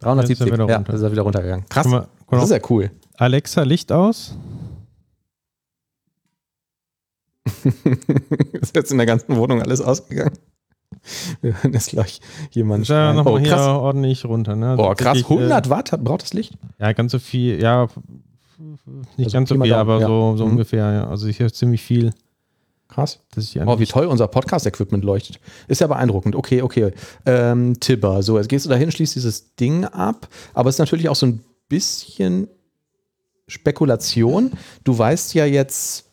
370. 0.00 0.38
Jetzt 0.38 0.40
ist 0.40 0.52
wieder 0.52 0.68
Ja, 0.68 0.94
ist 0.94 1.02
er 1.02 1.12
wieder 1.12 1.22
runtergegangen. 1.22 1.66
Krass. 1.68 1.84
Können 1.84 1.94
wir- 1.94 2.08
können 2.26 2.40
Das 2.40 2.44
ist 2.50 2.56
ja 2.56 2.70
cool. 2.70 2.90
Alexa, 3.16 3.62
Licht 3.62 3.92
aus. 3.92 4.34
ist 8.52 8.74
jetzt 8.74 8.90
in 8.92 8.98
der 8.98 9.06
ganzen 9.06 9.36
Wohnung 9.36 9.60
alles 9.62 9.80
ausgegangen. 9.80 10.38
Wir 11.40 11.62
hören 11.62 11.72
jetzt 11.72 11.90
gleich 11.90 12.20
jemand 12.50 12.82
Ist 12.82 12.88
ja 12.88 13.12
nochmal 13.12 13.34
Oh, 13.34 13.38
hier 13.38 13.48
krass. 13.48 13.66
ordentlich 13.66 14.24
runter. 14.24 14.56
Ne? 14.56 14.70
Also 14.70 14.82
Boah, 14.82 14.94
krass. 14.94 15.18
tatsächlich, 15.18 15.38
100 15.38 15.70
Watt 15.70 15.92
hat, 15.92 16.04
braucht 16.04 16.22
das 16.22 16.32
Licht? 16.32 16.54
Äh, 16.78 16.84
ja, 16.86 16.92
ganz 16.92 17.12
so 17.12 17.18
viel. 17.18 17.60
Ja, 17.62 17.88
nicht 19.16 19.26
Also 19.26 19.30
ganz 19.30 19.48
so 19.48 19.60
viel, 19.60 19.72
aber 19.72 20.00
ja. 20.00 20.06
so, 20.06 20.36
so 20.36 20.44
Mhm. 20.44 20.52
ungefähr. 20.52 20.92
Ja. 20.92 21.08
Also 21.08 21.26
ich 21.28 21.38
höre 21.38 21.52
ziemlich 21.52 21.82
viel. 21.82 22.12
Krass. 22.88 23.20
Oh, 23.66 23.78
wie 23.78 23.86
toll 23.86 24.06
unser 24.06 24.26
Podcast-Equipment 24.26 25.04
leuchtet. 25.04 25.38
Ist 25.68 25.80
ja 25.80 25.86
beeindruckend. 25.86 26.34
Okay, 26.34 26.60
okay. 26.60 26.92
Ähm, 27.24 27.78
Tibber. 27.78 28.22
So, 28.24 28.36
jetzt 28.36 28.48
gehst 28.48 28.64
du 28.66 28.68
da 28.68 28.74
hin, 28.74 28.90
schließt 28.90 29.14
dieses 29.14 29.54
Ding 29.54 29.84
ab. 29.84 30.28
Aber 30.54 30.68
es 30.68 30.74
ist 30.74 30.78
natürlich 30.80 31.08
auch 31.08 31.14
so 31.14 31.26
ein 31.26 31.44
bisschen 31.68 32.48
Spekulation. 33.46 34.50
Du 34.84 34.98
weißt 34.98 35.34
ja 35.34 35.44
jetzt 35.46 36.09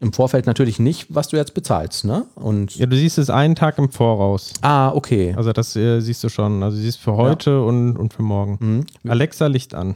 im 0.00 0.12
Vorfeld 0.12 0.46
natürlich 0.46 0.78
nicht, 0.78 1.14
was 1.14 1.28
du 1.28 1.36
jetzt 1.36 1.52
bezahlst, 1.54 2.04
ne? 2.06 2.24
Und 2.34 2.74
Ja, 2.76 2.86
du 2.86 2.96
siehst 2.96 3.18
es 3.18 3.28
einen 3.30 3.54
Tag 3.54 3.76
im 3.78 3.90
Voraus. 3.90 4.52
ah, 4.62 4.90
okay. 4.94 5.34
Also 5.36 5.52
das 5.52 5.76
äh, 5.76 6.00
siehst 6.00 6.24
du 6.24 6.28
schon. 6.28 6.62
Also 6.62 6.76
du 6.78 6.82
siehst 6.82 6.98
für 7.00 7.16
heute 7.16 7.62
und, 7.62 7.96
und 7.96 8.12
für 8.14 8.22
morgen. 8.22 8.86
Mhm. 9.04 9.10
Alexa 9.10 9.46
Licht 9.46 9.74
an. 9.74 9.94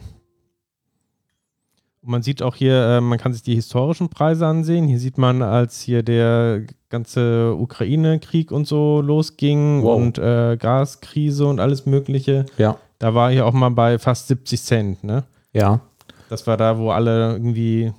Und 2.01 2.11
man 2.11 2.21
sieht 2.21 2.43
auch 2.43 2.55
hier, 2.55 2.75
äh, 2.85 3.01
man 3.01 3.17
kann 3.17 3.33
sich 3.33 3.41
die 3.41 3.55
historischen 3.55 4.09
Preise 4.09 4.45
ansehen. 4.45 4.87
Hier 4.87 4.99
sieht 4.99 5.17
man, 5.17 5.41
als 5.41 5.81
hier 5.81 6.03
der 6.03 6.61
ganze 6.89 7.55
Ukraine-Krieg 7.55 8.51
und 8.51 8.67
so 8.67 9.01
losging 9.01 9.81
Wow. 9.83 9.97
und 9.97 10.17
äh, 10.19 10.55
Gaskrise 10.57 11.47
und 11.47 11.59
alles 11.59 11.85
Mögliche. 11.87 12.45
Ja, 12.57 12.77
Da 12.99 13.15
war 13.15 13.31
hier 13.31 13.45
auch 13.47 13.53
mal 13.53 13.69
bei 13.71 13.97
fast 13.97 14.27
70 14.27 14.61
Cent. 14.61 15.03
Ne? 15.03 15.23
ja. 15.53 15.79
Das 16.27 16.47
war 16.47 16.57
da, 16.57 16.79
wo 16.79 16.89
alle 16.89 17.33
irgendwie 17.33 17.93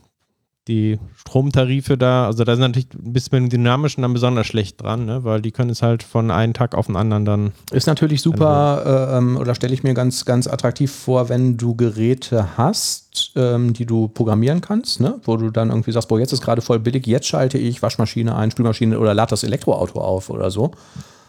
die 0.68 0.98
Stromtarife 1.14 1.96
da, 1.96 2.26
also 2.26 2.42
da 2.42 2.54
sind 2.56 2.62
natürlich 2.62 2.88
ein 2.94 3.12
bisschen 3.12 3.42
mit 3.44 3.52
dem 3.52 3.58
Dynamischen 3.60 4.02
dann 4.02 4.12
besonders 4.12 4.46
schlecht 4.46 4.82
dran, 4.82 5.04
ne? 5.06 5.22
weil 5.22 5.40
die 5.40 5.52
können 5.52 5.70
es 5.70 5.80
halt 5.82 6.02
von 6.02 6.30
einem 6.30 6.54
Tag 6.54 6.74
auf 6.74 6.86
den 6.86 6.96
anderen 6.96 7.24
dann. 7.24 7.52
Ist 7.70 7.86
natürlich 7.86 8.20
super, 8.20 9.10
äh, 9.12 9.18
ähm, 9.18 9.36
oder 9.36 9.54
stelle 9.54 9.74
ich 9.74 9.84
mir 9.84 9.94
ganz, 9.94 10.24
ganz 10.24 10.48
attraktiv 10.48 10.90
vor, 10.90 11.28
wenn 11.28 11.56
du 11.56 11.76
Geräte 11.76 12.56
hast, 12.56 13.32
ähm, 13.36 13.74
die 13.74 13.86
du 13.86 14.08
programmieren 14.08 14.60
kannst, 14.60 15.00
ne? 15.00 15.20
wo 15.24 15.36
du 15.36 15.50
dann 15.50 15.68
irgendwie 15.68 15.92
sagst, 15.92 16.08
boah, 16.08 16.18
jetzt 16.18 16.32
ist 16.32 16.42
gerade 16.42 16.62
voll 16.62 16.80
billig, 16.80 17.06
jetzt 17.06 17.28
schalte 17.28 17.58
ich 17.58 17.80
Waschmaschine 17.82 18.34
ein, 18.34 18.50
Spülmaschine 18.50 18.98
oder 18.98 19.14
lade 19.14 19.30
das 19.30 19.44
Elektroauto 19.44 20.00
auf 20.00 20.30
oder 20.30 20.50
so. 20.50 20.72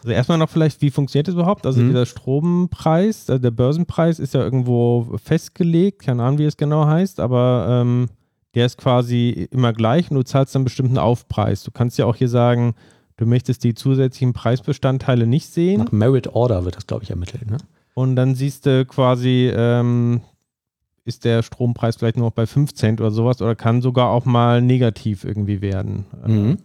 Also 0.03 0.13
erstmal 0.15 0.37
noch 0.37 0.49
vielleicht, 0.49 0.81
wie 0.81 0.89
funktioniert 0.89 1.27
das 1.27 1.35
überhaupt? 1.35 1.65
Also 1.65 1.81
Mhm. 1.81 1.89
dieser 1.89 2.05
Strompreis, 2.05 3.29
äh, 3.29 3.39
der 3.39 3.51
Börsenpreis 3.51 4.19
ist 4.19 4.33
ja 4.33 4.41
irgendwo 4.41 5.17
festgelegt, 5.23 6.03
keine 6.03 6.23
Ahnung, 6.23 6.39
wie 6.39 6.45
es 6.45 6.57
genau 6.57 6.85
heißt, 6.85 7.19
aber 7.19 7.67
ähm, 7.69 8.07
der 8.55 8.65
ist 8.65 8.77
quasi 8.77 9.47
immer 9.51 9.73
gleich 9.73 10.09
und 10.09 10.15
du 10.15 10.23
zahlst 10.23 10.55
dann 10.55 10.61
einen 10.61 10.65
bestimmten 10.65 10.97
Aufpreis. 10.97 11.63
Du 11.63 11.71
kannst 11.71 11.97
ja 11.97 12.05
auch 12.05 12.15
hier 12.15 12.29
sagen, 12.29 12.73
du 13.17 13.25
möchtest 13.25 13.63
die 13.63 13.73
zusätzlichen 13.73 14.33
Preisbestandteile 14.33 15.27
nicht 15.27 15.47
sehen 15.47 15.83
Nach 15.83 15.91
Merit 15.91 16.27
Order 16.27 16.65
wird 16.65 16.75
das, 16.75 16.87
glaube 16.87 17.03
ich, 17.03 17.09
ermittelt. 17.09 17.49
Ne? 17.49 17.57
und 17.93 18.15
dann 18.15 18.35
siehst 18.35 18.67
du 18.67 18.85
quasi, 18.85 19.51
ähm, 19.51 20.21
ist 21.03 21.25
der 21.25 21.41
Strompreis 21.41 21.95
vielleicht 21.95 22.17
nur 22.17 22.27
noch 22.27 22.33
bei 22.33 22.45
5 22.45 22.73
Cent 22.75 22.99
oder 23.01 23.09
sowas 23.11 23.41
oder 23.41 23.55
kann 23.55 23.81
sogar 23.81 24.09
auch 24.09 24.25
mal 24.25 24.61
negativ 24.61 25.23
irgendwie 25.23 25.61
werden. 25.61 26.05
Äh, 26.23 26.29
Mhm. 26.31 26.57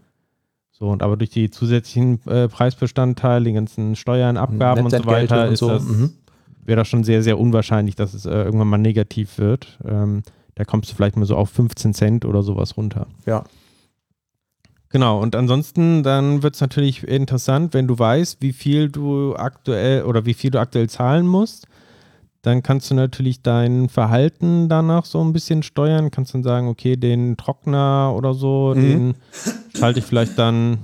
So, 0.72 0.88
und 0.88 1.02
aber 1.02 1.16
durch 1.16 1.30
die 1.30 1.48
zusätzlichen 1.48 2.18
äh, 2.26 2.48
Preisbestandteile, 2.48 3.44
die 3.44 3.52
ganzen 3.52 3.94
Steuern, 3.94 4.36
Abgaben 4.36 4.84
und 4.84 4.90
so 4.90 5.06
weiter, 5.06 5.46
und 5.46 5.52
ist 5.52 5.60
so. 5.60 5.68
das, 5.68 5.84
Mhm. 5.84 6.10
wäre 6.64 6.76
das 6.76 6.88
schon 6.88 7.04
sehr, 7.04 7.22
sehr 7.22 7.38
unwahrscheinlich, 7.38 7.94
dass 7.94 8.14
es 8.14 8.26
äh, 8.26 8.30
irgendwann 8.30 8.68
mal 8.68 8.78
negativ 8.78 9.38
wird. 9.38 9.78
Ähm, 9.86 10.22
da 10.62 10.70
kommst 10.70 10.90
du 10.90 10.94
vielleicht 10.94 11.16
mal 11.16 11.26
so 11.26 11.36
auf 11.36 11.50
15 11.50 11.92
Cent 11.92 12.24
oder 12.24 12.44
sowas 12.44 12.76
runter. 12.76 13.08
Ja. 13.26 13.42
Genau, 14.90 15.20
und 15.20 15.34
ansonsten 15.34 16.02
dann 16.04 16.42
wird 16.44 16.54
es 16.54 16.60
natürlich 16.60 17.02
interessant, 17.02 17.74
wenn 17.74 17.88
du 17.88 17.98
weißt, 17.98 18.40
wie 18.42 18.52
viel 18.52 18.90
du 18.90 19.34
aktuell 19.34 20.04
oder 20.04 20.24
wie 20.24 20.34
viel 20.34 20.50
du 20.50 20.60
aktuell 20.60 20.88
zahlen 20.88 21.26
musst. 21.26 21.66
Dann 22.42 22.62
kannst 22.62 22.90
du 22.90 22.94
natürlich 22.94 23.42
dein 23.42 23.88
Verhalten 23.88 24.68
danach 24.68 25.04
so 25.04 25.20
ein 25.24 25.32
bisschen 25.32 25.62
steuern. 25.62 26.10
Kannst 26.10 26.34
dann 26.34 26.42
sagen, 26.42 26.68
okay, 26.68 26.96
den 26.96 27.36
Trockner 27.36 28.12
oder 28.16 28.34
so, 28.34 28.74
Mhm. 28.76 28.80
den 28.82 29.14
schalte 29.74 29.98
ich 30.00 30.04
vielleicht 30.04 30.38
dann 30.38 30.78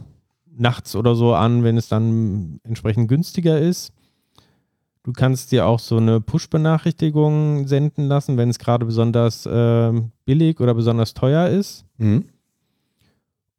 nachts 0.57 0.97
oder 0.97 1.15
so 1.15 1.35
an, 1.35 1.63
wenn 1.63 1.77
es 1.77 1.89
dann 1.89 2.61
entsprechend 2.65 3.09
günstiger 3.09 3.61
ist. 3.61 3.93
Du 5.09 5.15
kannst 5.15 5.53
dir 5.53 5.65
auch 5.65 5.79
so 5.79 5.97
eine 5.97 6.21
Push-Benachrichtigung 6.21 7.67
senden 7.67 8.09
lassen, 8.09 8.37
wenn 8.37 8.51
es 8.51 8.59
gerade 8.59 8.85
besonders 8.85 9.49
ähm, 9.51 10.11
billig 10.27 10.61
oder 10.61 10.75
besonders 10.75 11.15
teuer 11.15 11.49
ist. 11.49 11.87
Mhm. 11.97 12.27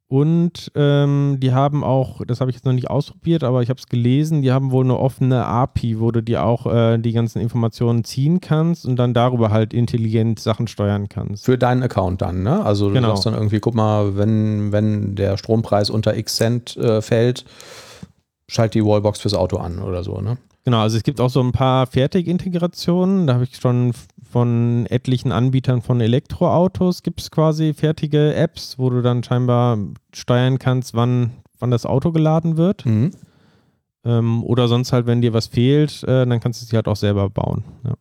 Und 0.06 0.70
ähm, 0.76 1.38
die 1.40 1.52
haben 1.52 1.82
auch, 1.82 2.24
das 2.24 2.40
habe 2.40 2.52
ich 2.52 2.56
jetzt 2.56 2.66
noch 2.66 2.72
nicht 2.72 2.88
ausprobiert, 2.88 3.42
aber 3.42 3.62
ich 3.62 3.68
habe 3.68 3.80
es 3.80 3.88
gelesen, 3.88 4.42
die 4.42 4.52
haben 4.52 4.70
wohl 4.70 4.84
eine 4.84 4.96
offene 4.96 5.44
API, 5.44 5.98
wo 5.98 6.12
du 6.12 6.22
dir 6.22 6.44
auch 6.44 6.72
äh, 6.72 6.98
die 6.98 7.10
ganzen 7.10 7.40
Informationen 7.40 8.04
ziehen 8.04 8.40
kannst 8.40 8.86
und 8.86 8.94
dann 8.94 9.12
darüber 9.12 9.50
halt 9.50 9.74
intelligent 9.74 10.38
Sachen 10.38 10.68
steuern 10.68 11.08
kannst. 11.08 11.46
Für 11.46 11.58
deinen 11.58 11.82
Account 11.82 12.22
dann, 12.22 12.44
ne? 12.44 12.64
Also 12.64 12.90
du 12.90 12.94
Genau. 12.94 13.08
sagst 13.08 13.26
dann 13.26 13.34
irgendwie, 13.34 13.58
guck 13.58 13.74
mal, 13.74 14.16
wenn, 14.16 14.70
wenn 14.70 15.16
der 15.16 15.36
Strompreis 15.36 15.90
unter 15.90 16.16
X 16.16 16.36
Cent 16.36 16.76
äh, 16.76 17.02
fällt, 17.02 17.44
schalt 18.46 18.74
die 18.74 18.84
Wallbox 18.84 19.18
fürs 19.18 19.34
Auto 19.34 19.56
an 19.56 19.80
oder 19.80 20.04
so, 20.04 20.20
ne? 20.20 20.38
Genau, 20.70 20.82
also 20.82 20.98
es 20.98 21.02
gibt 21.02 21.20
auch 21.20 21.30
so 21.30 21.40
ein 21.40 21.50
paar 21.50 21.88
Fertigintegrationen. 21.88 23.26
Da 23.26 23.34
habe 23.34 23.42
ich 23.42 23.56
schon 23.56 23.90
von 24.30 24.86
etlichen 24.86 25.32
Anbietern 25.32 25.82
von 25.82 26.00
Elektroautos 26.00 27.02
gibt 27.02 27.20
es 27.20 27.32
quasi 27.32 27.74
fertige 27.74 28.36
Apps, 28.36 28.78
wo 28.78 28.88
du 28.88 29.02
dann 29.02 29.24
scheinbar 29.24 29.78
steuern 30.14 30.60
kannst, 30.60 30.94
wann, 30.94 31.32
wann 31.58 31.72
das 31.72 31.86
Auto 31.86 32.12
geladen 32.12 32.56
wird. 32.56 32.86
Mhm. 32.86 33.10
Ähm, 34.04 34.44
oder 34.44 34.68
sonst 34.68 34.92
halt, 34.92 35.06
wenn 35.06 35.20
dir 35.20 35.32
was 35.32 35.48
fehlt, 35.48 36.04
äh, 36.04 36.24
dann 36.24 36.38
kannst 36.38 36.62
du 36.62 36.66
es 36.66 36.72
halt 36.72 36.86
auch 36.86 36.94
selber 36.94 37.28
bauen. 37.28 37.64
Ja. 37.82 37.94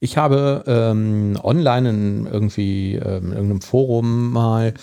Ich 0.00 0.16
habe 0.16 0.62
ähm, 0.68 1.36
online 1.42 1.90
in 1.90 2.26
irgendwie 2.26 2.94
ähm, 2.94 3.24
in 3.24 3.32
irgendeinem 3.32 3.60
Forum 3.62 4.30
mal 4.30 4.74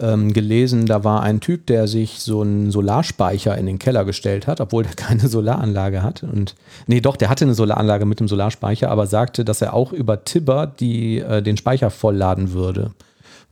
ähm, 0.00 0.32
gelesen, 0.32 0.86
da 0.86 1.04
war 1.04 1.22
ein 1.22 1.40
Typ, 1.40 1.66
der 1.66 1.86
sich 1.86 2.18
so 2.18 2.40
einen 2.40 2.72
Solarspeicher 2.72 3.56
in 3.56 3.66
den 3.66 3.78
Keller 3.78 4.04
gestellt 4.04 4.48
hat, 4.48 4.60
obwohl 4.60 4.82
der 4.82 4.92
keine 4.96 5.28
Solaranlage 5.28 6.02
hat. 6.02 6.24
Und 6.24 6.56
nee, 6.88 7.00
doch, 7.00 7.16
der 7.16 7.28
hatte 7.28 7.44
eine 7.44 7.54
Solaranlage 7.54 8.04
mit 8.04 8.18
dem 8.18 8.26
Solarspeicher, 8.26 8.90
aber 8.90 9.06
sagte, 9.06 9.44
dass 9.44 9.62
er 9.62 9.74
auch 9.74 9.92
über 9.92 10.24
Tibber 10.24 10.66
die, 10.66 11.18
äh, 11.18 11.40
den 11.40 11.56
Speicher 11.56 11.90
vollladen 11.90 12.52
würde 12.52 12.90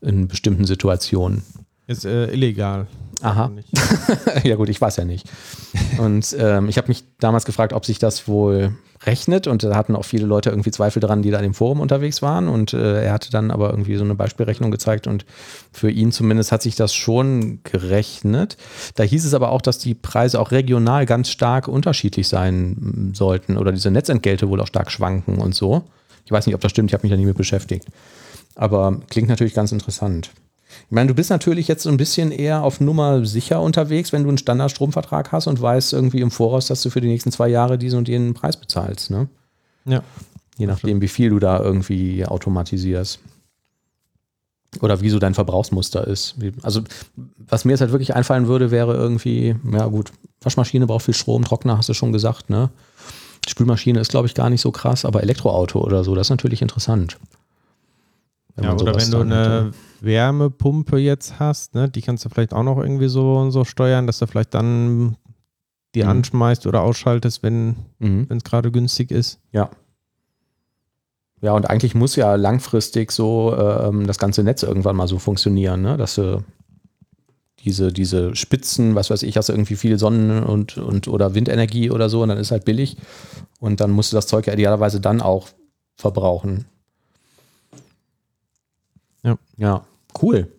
in 0.01 0.27
bestimmten 0.27 0.65
Situationen. 0.65 1.45
Ist 1.87 2.05
äh, 2.05 2.33
illegal. 2.33 2.89
Aha. 3.23 3.49
Nicht. 3.49 3.69
ja 4.45 4.57
gut, 4.57 4.69
ich 4.69 4.81
weiß 4.81 4.97
ja 4.97 5.05
nicht. 5.05 5.29
Und 5.99 6.37
ähm, 6.39 6.69
ich 6.69 6.79
habe 6.79 6.89
mich 6.89 7.05
damals 7.19 7.45
gefragt, 7.45 7.73
ob 7.73 7.87
sich 7.87 7.99
das 7.99 8.27
wohl 8.29 8.75
rechnet 9.07 9.47
und 9.47 9.63
da 9.63 9.75
hatten 9.77 9.97
auch 9.97 10.05
viele 10.05 10.27
Leute 10.27 10.51
irgendwie 10.51 10.71
Zweifel 10.71 11.01
dran, 11.01 11.23
die 11.23 11.31
da 11.31 11.39
im 11.39 11.55
Forum 11.55 11.81
unterwegs 11.81 12.23
waren 12.23 12.49
und 12.49 12.73
äh, 12.73 13.05
er 13.05 13.13
hatte 13.13 13.31
dann 13.31 13.51
aber 13.51 13.71
irgendwie 13.71 13.97
so 13.97 14.05
eine 14.05 14.15
Beispielrechnung 14.15 14.71
gezeigt 14.71 15.07
und 15.07 15.25
für 15.73 15.91
ihn 15.91 16.13
zumindest 16.13 16.53
hat 16.53 16.63
sich 16.63 16.75
das 16.75 16.95
schon 16.95 17.61
gerechnet. 17.63 18.57
Da 18.97 19.05
hieß 19.05 19.25
es 19.25 19.35
aber 19.35 19.51
auch, 19.51 19.63
dass 19.63 19.79
die 19.79 19.95
Preise 19.95 20.41
auch 20.41 20.51
regional 20.51 21.07
ganz 21.07 21.31
stark 21.31 21.69
unterschiedlich 21.69 22.29
sein 22.29 23.13
sollten 23.15 23.57
oder 23.57 23.73
diese 23.73 23.91
Netzentgelte 23.91 24.49
wohl 24.49 24.61
auch 24.61 24.67
stark 24.67 24.91
schwanken 24.91 25.39
und 25.39 25.55
so. 25.55 25.85
Ich 26.25 26.33
weiß 26.33 26.47
nicht, 26.47 26.55
ob 26.55 26.61
das 26.61 26.73
stimmt, 26.73 26.91
ich 26.91 26.95
habe 26.95 27.05
mich 27.05 27.13
da 27.13 27.17
nie 27.17 27.27
mit 27.27 27.37
beschäftigt. 27.37 27.87
Aber 28.57 29.01
klingt 29.09 29.29
natürlich 29.29 29.55
ganz 29.55 29.71
interessant. 29.71 30.31
Ich 30.69 30.93
meine, 30.93 31.09
du 31.09 31.15
bist 31.15 31.31
natürlich 31.31 31.69
jetzt 31.69 31.83
so 31.83 31.91
ein 31.91 31.97
bisschen 31.97 32.33
eher 32.33 32.63
auf 32.63 32.81
Nummer 32.81 33.25
sicher 33.25 33.61
unterwegs, 33.61 34.13
wenn 34.13 34.23
du 34.23 34.29
einen 34.29 34.39
Standardstromvertrag 34.39 35.33
hast 35.33 35.47
und 35.47 35.61
weißt 35.61 35.93
irgendwie 35.93 36.21
im 36.21 36.31
Voraus, 36.31 36.67
dass 36.67 36.83
du 36.83 36.91
für 36.91 37.01
die 37.01 37.09
nächsten 37.09 37.33
zwei 37.33 37.49
Jahre 37.49 37.79
diesen 37.79 37.99
und 37.99 38.09
jenen 38.09 38.35
Preis 38.35 38.57
bezahlst. 38.57 39.11
Ne? 39.11 39.29
Ja. 39.85 40.03
Je 40.59 40.67
nachdem, 40.67 41.01
wie 41.01 41.09
viel 41.09 41.31
du 41.31 41.39
da 41.39 41.61
irgendwie 41.61 42.25
automatisierst. 42.25 43.21
Oder 44.81 45.01
wie 45.01 45.09
so 45.09 45.19
dein 45.19 45.35
Verbrauchsmuster 45.35 46.07
ist. 46.07 46.35
Also, 46.63 46.83
was 47.49 47.65
mir 47.65 47.73
jetzt 47.73 47.81
halt 47.81 47.93
wirklich 47.93 48.15
einfallen 48.15 48.47
würde, 48.47 48.71
wäre 48.71 48.95
irgendwie, 48.95 49.55
ja 49.73 49.87
gut, 49.87 50.13
Waschmaschine 50.43 50.87
braucht 50.87 51.05
viel 51.05 51.15
Strom, 51.15 51.45
Trockner 51.45 51.79
hast 51.79 51.89
du 51.89 51.95
schon 51.95 52.13
gesagt, 52.13 52.51
ne? 52.51 52.71
Spülmaschine 53.49 54.01
ist, 54.01 54.11
glaube 54.11 54.27
ich, 54.27 54.35
gar 54.35 54.51
nicht 54.51 54.61
so 54.61 54.73
krass, 54.73 55.05
aber 55.05 55.23
Elektroauto 55.23 55.81
oder 55.81 56.05
so, 56.05 56.15
das 56.15 56.27
ist 56.27 56.31
natürlich 56.31 56.63
interessant. 56.63 57.17
Wenn 58.57 58.65
Ja, 58.65 58.75
oder 58.75 58.97
wenn 58.97 59.11
du 59.11 59.21
eine 59.21 59.73
Wärmepumpe 60.01 60.99
jetzt 60.99 61.39
hast, 61.39 61.75
ne, 61.75 61.89
die 61.89 62.01
kannst 62.03 62.25
du 62.25 62.29
vielleicht 62.31 62.53
auch 62.55 62.63
noch 62.63 62.79
irgendwie 62.79 63.09
so, 63.09 63.51
so 63.51 63.65
steuern, 63.65 64.07
dass 64.07 64.19
du 64.19 64.27
vielleicht 64.27 64.55
dann 64.55 65.17
die 65.95 66.03
Mhm. 66.03 66.09
anschmeißt 66.09 66.67
oder 66.67 66.83
ausschaltest, 66.83 67.43
wenn 67.43 67.77
Mhm. 67.99 68.27
es 68.31 68.45
gerade 68.45 68.71
günstig 68.73 69.11
ist. 69.11 69.39
Ja. 69.53 69.71
Ja, 71.43 71.53
und 71.53 71.69
eigentlich 71.69 71.95
muss 71.95 72.17
ja 72.17 72.35
langfristig 72.35 73.13
so 73.13 73.55
ähm, 73.57 74.07
das 74.07 74.19
ganze 74.19 74.43
Netz 74.43 74.63
irgendwann 74.63 74.97
mal 74.97 75.07
so 75.07 75.19
funktionieren, 75.19 75.83
ne? 75.83 75.97
dass 75.99 76.15
du 76.15 76.43
diese, 77.65 77.93
diese 77.93 78.35
Spitzen, 78.35 78.95
was 78.95 79.11
weiß 79.11 79.23
ich, 79.23 79.37
hast 79.37 79.49
du 79.49 79.53
irgendwie 79.53 79.77
viel 79.77 79.99
Sonnen- 79.99 80.43
und, 80.45 80.79
und 80.79 81.09
oder 81.09 81.35
Windenergie 81.35 81.91
oder 81.91 82.09
so 82.09 82.23
und 82.23 82.31
dann 82.31 82.39
ist 82.39 82.53
halt 82.53 82.65
billig 82.65 82.97
und 83.61 83.81
dann 83.81 83.91
musst 83.91 84.13
du 84.13 84.17
das 84.17 84.27
Zeug 84.27 84.47
ja 84.47 84.55
idealerweise 84.55 85.01
dann 85.01 85.21
auch 85.21 85.49
verbrauchen. 85.97 86.67
Ja. 89.27 89.39
Ja, 89.57 89.85
cool. 90.23 90.53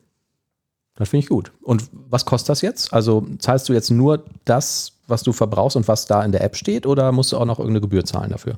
Das 0.96 1.10
finde 1.10 1.24
ich 1.24 1.30
gut. 1.30 1.52
Und 1.62 1.90
was 1.92 2.26
kostet 2.26 2.50
das 2.50 2.62
jetzt? 2.62 2.94
Also 2.94 3.26
zahlst 3.40 3.70
du 3.70 3.74
jetzt 3.74 3.92
nur 3.92 4.26
das, 4.46 4.94
was 5.08 5.24
du 5.24 5.32
verbrauchst 5.32 5.78
und 5.78 5.88
was 5.88 6.06
da 6.06 6.24
in 6.24 6.32
der 6.32 6.44
App 6.44 6.56
steht 6.56 6.86
oder 6.86 7.12
musst 7.12 7.32
du 7.32 7.38
auch 7.38 7.46
noch 7.46 7.60
irgendeine 7.60 7.82
Gebühr 7.82 8.04
zahlen 8.04 8.32
dafür? 8.32 8.58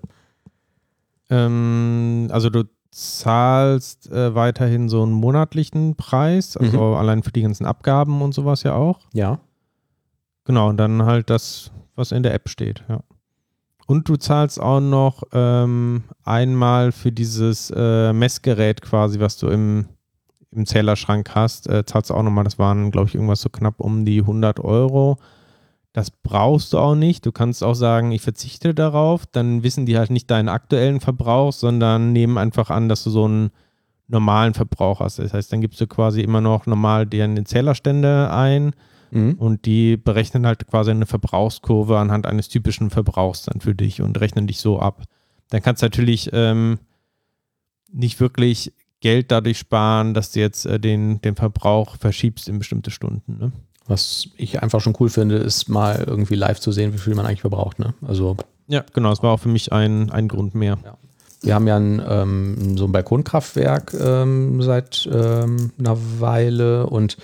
Ähm, 1.29 2.29
also 2.31 2.49
du 2.49 2.63
zahlst 2.91 4.11
äh, 4.11 4.33
weiterhin 4.33 4.89
so 4.89 5.03
einen 5.03 5.11
monatlichen 5.11 5.95
Preis, 5.95 6.57
also 6.57 6.95
allein 6.95 7.21
für 7.21 7.31
die 7.31 7.43
ganzen 7.43 7.65
Abgaben 7.65 8.21
und 8.21 8.33
sowas 8.33 8.63
ja 8.63 8.73
auch. 8.73 9.01
Ja. 9.13 9.39
Genau, 10.45 10.69
und 10.69 10.77
dann 10.77 11.05
halt 11.05 11.29
das, 11.29 11.71
was 11.95 12.11
in 12.11 12.23
der 12.23 12.33
App 12.33 12.49
steht, 12.49 12.83
ja. 12.89 13.01
Und 13.85 14.07
du 14.07 14.17
zahlst 14.17 14.61
auch 14.61 14.81
noch 14.81 15.23
ähm, 15.33 16.03
einmal 16.23 16.91
für 16.91 17.11
dieses 17.11 17.73
äh, 17.75 18.13
Messgerät 18.13 18.83
quasi, 18.83 19.19
was 19.19 19.37
du 19.37 19.47
im, 19.47 19.87
im 20.51 20.65
Zählerschrank 20.65 21.35
hast, 21.35 21.67
äh, 21.67 21.85
zahlst 21.85 22.09
du 22.09 22.15
auch 22.15 22.23
nochmal, 22.23 22.43
das 22.43 22.57
waren, 22.57 22.91
glaube 22.91 23.07
ich, 23.07 23.15
irgendwas 23.15 23.41
so 23.41 23.49
knapp 23.49 23.79
um 23.79 24.05
die 24.05 24.21
100 24.21 24.59
Euro. 24.59 25.17
Das 25.93 26.11
brauchst 26.11 26.73
du 26.73 26.77
auch 26.77 26.95
nicht. 26.95 27.25
Du 27.25 27.31
kannst 27.31 27.63
auch 27.63 27.73
sagen, 27.73 28.11
ich 28.11 28.21
verzichte 28.21 28.73
darauf. 28.73 29.25
Dann 29.25 29.63
wissen 29.63 29.85
die 29.85 29.97
halt 29.97 30.11
nicht 30.11 30.29
deinen 30.29 30.49
aktuellen 30.49 30.99
Verbrauch, 30.99 31.51
sondern 31.51 32.13
nehmen 32.13 32.37
einfach 32.37 32.69
an, 32.69 32.89
dass 32.89 33.03
du 33.03 33.09
so 33.09 33.25
einen 33.25 33.51
normalen 34.07 34.53
Verbrauch 34.53 34.99
hast. 34.99 35.19
Das 35.19 35.33
heißt, 35.33 35.51
dann 35.53 35.61
gibst 35.61 35.79
du 35.81 35.87
quasi 35.87 36.21
immer 36.21 36.41
noch 36.41 36.65
normal 36.65 37.05
deren 37.05 37.45
Zählerstände 37.45 38.31
ein 38.31 38.73
mhm. 39.11 39.33
und 39.33 39.65
die 39.65 39.97
berechnen 39.97 40.45
halt 40.45 40.67
quasi 40.67 40.91
eine 40.91 41.05
Verbrauchskurve 41.05 41.97
anhand 41.97 42.25
eines 42.25 42.49
typischen 42.49 42.89
Verbrauchs 42.89 43.43
dann 43.43 43.61
für 43.61 43.75
dich 43.75 44.01
und 44.01 44.19
rechnen 44.19 44.47
dich 44.47 44.59
so 44.59 44.79
ab. 44.79 45.03
Dann 45.49 45.61
kannst 45.61 45.81
du 45.81 45.85
natürlich 45.85 46.29
ähm, 46.33 46.79
nicht 47.91 48.19
wirklich 48.19 48.73
Geld 49.01 49.31
dadurch 49.31 49.57
sparen, 49.59 50.13
dass 50.13 50.31
du 50.31 50.39
jetzt 50.39 50.65
äh, 50.65 50.79
den, 50.79 51.21
den 51.21 51.35
Verbrauch 51.35 51.95
verschiebst 51.97 52.47
in 52.49 52.59
bestimmte 52.59 52.91
Stunden. 52.91 53.37
Ne? 53.39 53.51
Was 53.87 54.29
ich 54.37 54.61
einfach 54.61 54.81
schon 54.81 54.95
cool 54.99 55.09
finde, 55.09 55.37
ist 55.37 55.67
mal 55.67 56.03
irgendwie 56.05 56.35
live 56.35 56.59
zu 56.59 56.71
sehen, 56.71 56.93
wie 56.93 56.97
viel 56.97 57.15
man 57.15 57.25
eigentlich 57.25 57.41
verbraucht. 57.41 57.79
Ne? 57.79 57.93
Also 58.05 58.37
ja, 58.67 58.83
genau, 58.93 59.09
das 59.09 59.23
war 59.23 59.31
auch 59.31 59.39
für 59.39 59.49
mich 59.49 59.71
ein, 59.73 60.11
ein 60.11 60.27
Grund 60.27 60.53
mehr. 60.53 60.77
Ja. 60.83 60.97
Wir 61.41 61.55
haben 61.55 61.67
ja 61.67 61.77
ein, 61.77 62.01
ähm, 62.07 62.77
so 62.77 62.85
ein 62.85 62.91
Balkonkraftwerk 62.91 63.93
ähm, 63.93 64.61
seit 64.61 65.09
ähm, 65.11 65.71
einer 65.79 65.97
Weile 66.19 66.85
und 66.85 67.17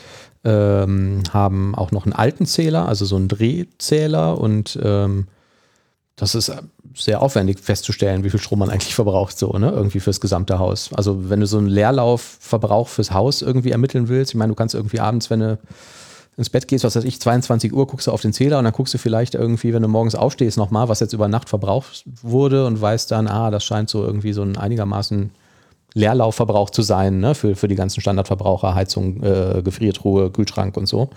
ähm, 0.45 1.23
haben 1.31 1.75
auch 1.75 1.91
noch 1.91 2.05
einen 2.05 2.13
alten 2.13 2.45
Zähler, 2.45 2.87
also 2.87 3.05
so 3.05 3.15
einen 3.15 3.27
Drehzähler 3.27 4.39
und 4.39 4.79
ähm, 4.81 5.27
das 6.15 6.33
ist 6.33 6.51
sehr 6.95 7.21
aufwendig 7.21 7.59
festzustellen, 7.59 8.23
wie 8.23 8.29
viel 8.29 8.39
Strom 8.39 8.59
man 8.59 8.69
eigentlich 8.69 8.95
verbraucht, 8.95 9.37
so, 9.37 9.51
ne? 9.53 9.69
Irgendwie 9.69 9.99
fürs 9.99 10.21
gesamte 10.21 10.59
Haus. 10.59 10.89
Also, 10.95 11.29
wenn 11.29 11.39
du 11.39 11.47
so 11.47 11.57
einen 11.57 11.67
Leerlaufverbrauch 11.67 12.87
fürs 12.87 13.11
Haus 13.11 13.41
irgendwie 13.41 13.71
ermitteln 13.71 14.07
willst, 14.07 14.31
ich 14.31 14.37
meine, 14.37 14.51
du 14.51 14.55
kannst 14.55 14.75
irgendwie 14.75 14.99
abends, 14.99 15.29
wenn 15.29 15.39
du 15.41 15.59
ins 16.37 16.49
Bett 16.49 16.67
gehst, 16.67 16.83
was 16.83 16.95
weiß 16.95 17.05
ich, 17.05 17.21
22 17.21 17.73
Uhr, 17.73 17.87
guckst 17.87 18.07
du 18.07 18.11
auf 18.11 18.21
den 18.21 18.33
Zähler 18.33 18.57
und 18.57 18.65
dann 18.65 18.73
guckst 18.73 18.93
du 18.93 18.97
vielleicht 18.97 19.35
irgendwie, 19.35 19.73
wenn 19.73 19.81
du 19.81 19.87
morgens 19.87 20.15
aufstehst, 20.15 20.57
nochmal, 20.57 20.89
was 20.89 20.99
jetzt 20.99 21.13
über 21.13 21.27
Nacht 21.27 21.47
verbraucht 21.47 22.03
wurde 22.21 22.65
und 22.65 22.81
weißt 22.81 23.11
dann, 23.11 23.27
ah, 23.27 23.51
das 23.51 23.63
scheint 23.63 23.89
so 23.89 24.03
irgendwie 24.03 24.33
so 24.33 24.41
ein 24.41 24.57
einigermaßen 24.57 25.31
Leerlaufverbrauch 25.93 26.71
zu 26.71 26.81
sein, 26.81 27.19
ne? 27.19 27.35
für, 27.35 27.55
für 27.55 27.69
die 27.69 27.75
ganzen 27.75 28.01
Standardverbraucher, 28.01 28.75
Heizung, 28.75 29.23
äh, 29.23 29.61
Gefriertruhe, 29.63 30.29
Kühlschrank 30.29 30.75
und 30.75 30.87
so. 30.87 31.09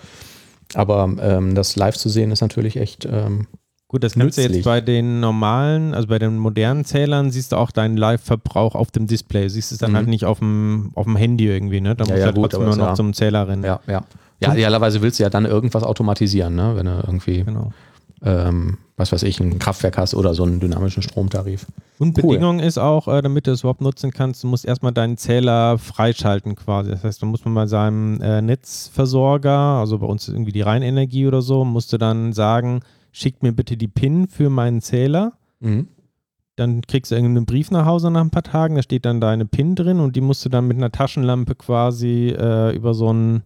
Aber 0.73 1.13
ähm, 1.19 1.53
das 1.53 1.75
live 1.75 1.97
zu 1.97 2.07
sehen 2.07 2.31
ist 2.31 2.41
natürlich 2.41 2.77
echt 2.77 3.05
ähm, 3.05 3.47
Gut, 3.89 4.03
das 4.03 4.13
kannst 4.13 4.37
du 4.37 4.43
jetzt 4.43 4.63
bei 4.63 4.81
den 4.81 5.19
normalen, 5.19 5.95
also 5.95 6.07
bei 6.07 6.19
den 6.19 6.37
modernen 6.37 6.85
Zählern, 6.85 7.31
siehst 7.31 7.53
du 7.53 7.55
auch 7.55 7.71
deinen 7.71 7.97
Live-Verbrauch 7.97 8.75
auf 8.75 8.91
dem 8.91 9.07
Display. 9.07 9.49
Siehst 9.49 9.71
es 9.71 9.79
dann 9.79 9.91
mhm. 9.91 9.95
halt 9.95 10.07
nicht 10.07 10.25
auf 10.25 10.37
dem, 10.39 10.91
auf 10.93 11.05
dem 11.05 11.15
Handy 11.15 11.47
irgendwie, 11.47 11.81
ne? 11.81 11.95
Da 11.95 12.05
ja, 12.05 12.11
musst 12.11 12.11
ja, 12.11 12.17
du 12.17 12.25
halt 12.25 12.35
gut, 12.35 12.51
trotzdem 12.51 12.65
nur 12.65 12.75
noch 12.75 12.89
ja. 12.89 12.93
zum 12.93 13.13
Zähler 13.13 13.47
rennen. 13.47 13.63
Ja, 13.63 13.79
ja. 13.87 14.03
Ja, 14.41 14.53
idealerweise 14.53 15.01
willst 15.01 15.19
du 15.19 15.23
ja 15.23 15.31
dann 15.31 15.45
irgendwas 15.45 15.81
automatisieren, 15.81 16.55
ne? 16.55 16.73
Wenn 16.75 16.85
du 16.85 17.01
irgendwie, 17.03 17.43
genau. 17.43 17.73
ähm, 18.23 18.77
was 18.95 19.11
weiß 19.11 19.23
ich, 19.23 19.39
ein 19.39 19.57
Kraftwerk 19.57 19.97
hast 19.97 20.13
oder 20.13 20.35
so 20.35 20.43
einen 20.43 20.59
dynamischen 20.59 21.01
Stromtarif. 21.01 21.65
Und 21.97 22.15
cool. 22.19 22.35
Bedingung 22.35 22.59
ist 22.59 22.77
auch, 22.77 23.07
äh, 23.07 23.23
damit 23.23 23.47
du 23.47 23.51
es 23.51 23.61
überhaupt 23.61 23.81
nutzen 23.81 24.11
kannst, 24.11 24.43
du 24.43 24.47
musst 24.47 24.65
erstmal 24.65 24.91
deinen 24.91 25.17
Zähler 25.17 25.79
freischalten 25.79 26.55
quasi. 26.55 26.91
Das 26.91 27.03
heißt, 27.03 27.23
du 27.23 27.25
musst 27.25 27.43
bei 27.43 27.65
seinem 27.65 28.21
äh, 28.21 28.43
Netzversorger, 28.43 29.79
also 29.79 29.97
bei 29.97 30.05
uns 30.05 30.27
irgendwie 30.27 30.51
die 30.51 30.61
Rheinenergie 30.61 31.25
oder 31.25 31.41
so, 31.41 31.65
musst 31.65 31.91
du 31.91 31.97
dann 31.97 32.33
sagen, 32.33 32.81
schickt 33.11 33.43
mir 33.43 33.51
bitte 33.51 33.77
die 33.77 33.87
PIN 33.87 34.27
für 34.27 34.49
meinen 34.49 34.81
Zähler. 34.81 35.33
Mhm. 35.59 35.87
Dann 36.55 36.81
kriegst 36.81 37.11
du 37.11 37.15
irgendeinen 37.15 37.45
Brief 37.45 37.71
nach 37.71 37.85
Hause 37.85 38.11
nach 38.11 38.21
ein 38.21 38.31
paar 38.31 38.43
Tagen, 38.43 38.75
da 38.75 38.81
steht 38.81 39.05
dann 39.05 39.21
deine 39.21 39.45
PIN 39.45 39.75
drin 39.75 39.99
und 39.99 40.15
die 40.15 40.21
musst 40.21 40.43
du 40.43 40.49
dann 40.49 40.67
mit 40.67 40.77
einer 40.77 40.91
Taschenlampe 40.91 41.55
quasi 41.55 42.35
äh, 42.37 42.75
über 42.75 42.93
so 42.93 43.09
einen, 43.09 43.43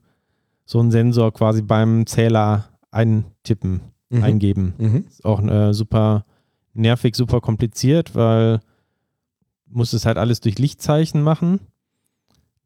so 0.65 0.79
einen 0.79 0.89
Sensor 0.89 1.31
quasi 1.31 1.61
beim 1.61 2.07
Zähler 2.07 2.69
eintippen, 2.89 3.81
mhm. 4.09 4.23
eingeben. 4.23 4.73
Mhm. 4.77 5.05
Ist 5.07 5.25
auch 5.25 5.43
äh, 5.43 5.73
super 5.73 6.25
nervig, 6.73 7.15
super 7.15 7.39
kompliziert, 7.39 8.15
weil 8.15 8.59
du 9.67 9.77
musst 9.77 9.93
es 9.93 10.05
halt 10.05 10.17
alles 10.17 10.39
durch 10.41 10.57
Lichtzeichen 10.57 11.21
machen. 11.21 11.59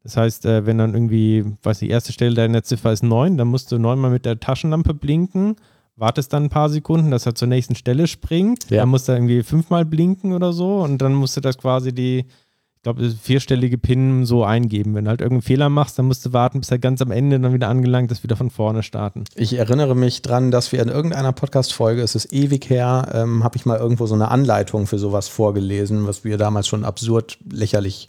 Das 0.02 0.16
heißt, 0.16 0.46
äh, 0.46 0.64
wenn 0.64 0.78
dann 0.78 0.94
irgendwie, 0.94 1.44
weiß 1.62 1.80
die 1.80 1.90
erste 1.90 2.12
Stelle 2.12 2.34
deiner 2.34 2.62
Ziffer 2.62 2.92
ist 2.92 3.02
9, 3.02 3.36
dann 3.36 3.48
musst 3.48 3.70
du 3.70 3.78
neunmal 3.78 4.10
mit 4.10 4.24
der 4.24 4.40
Taschenlampe 4.40 4.94
blinken 4.94 5.56
wartest 5.98 6.32
dann 6.32 6.44
ein 6.44 6.50
paar 6.50 6.68
Sekunden, 6.68 7.10
dass 7.10 7.26
er 7.26 7.34
zur 7.34 7.48
nächsten 7.48 7.74
Stelle 7.74 8.06
springt. 8.06 8.70
Ja. 8.70 8.78
Dann 8.78 8.88
musst 8.88 9.08
du 9.08 9.12
irgendwie 9.12 9.42
fünfmal 9.42 9.84
blinken 9.84 10.32
oder 10.32 10.52
so 10.52 10.78
und 10.78 10.98
dann 10.98 11.14
musst 11.14 11.36
du 11.36 11.40
das 11.40 11.58
quasi 11.58 11.92
die, 11.92 12.18
ich 12.18 12.82
glaube, 12.82 13.10
vierstellige 13.10 13.78
PIN 13.78 14.24
so 14.24 14.44
eingeben. 14.44 14.94
Wenn 14.94 15.04
du 15.04 15.10
halt 15.10 15.20
irgendeinen 15.20 15.42
Fehler 15.42 15.68
machst, 15.68 15.98
dann 15.98 16.06
musst 16.06 16.24
du 16.24 16.32
warten, 16.32 16.60
bis 16.60 16.70
er 16.70 16.78
ganz 16.78 17.02
am 17.02 17.10
Ende 17.10 17.40
dann 17.40 17.52
wieder 17.52 17.68
angelangt 17.68 18.12
ist, 18.12 18.22
wieder 18.22 18.36
von 18.36 18.50
vorne 18.50 18.82
starten. 18.82 19.24
Ich 19.34 19.54
erinnere 19.54 19.96
mich 19.96 20.22
dran, 20.22 20.50
dass 20.50 20.70
wir 20.72 20.80
in 20.80 20.88
irgendeiner 20.88 21.32
Podcast-Folge, 21.32 22.02
es 22.02 22.14
ist 22.14 22.32
ewig 22.32 22.70
her, 22.70 23.10
ähm, 23.12 23.42
habe 23.42 23.56
ich 23.56 23.66
mal 23.66 23.78
irgendwo 23.78 24.06
so 24.06 24.14
eine 24.14 24.30
Anleitung 24.30 24.86
für 24.86 24.98
sowas 24.98 25.28
vorgelesen, 25.28 26.06
was 26.06 26.24
wir 26.24 26.38
damals 26.38 26.68
schon 26.68 26.84
absurd 26.84 27.38
lächerlich 27.50 28.08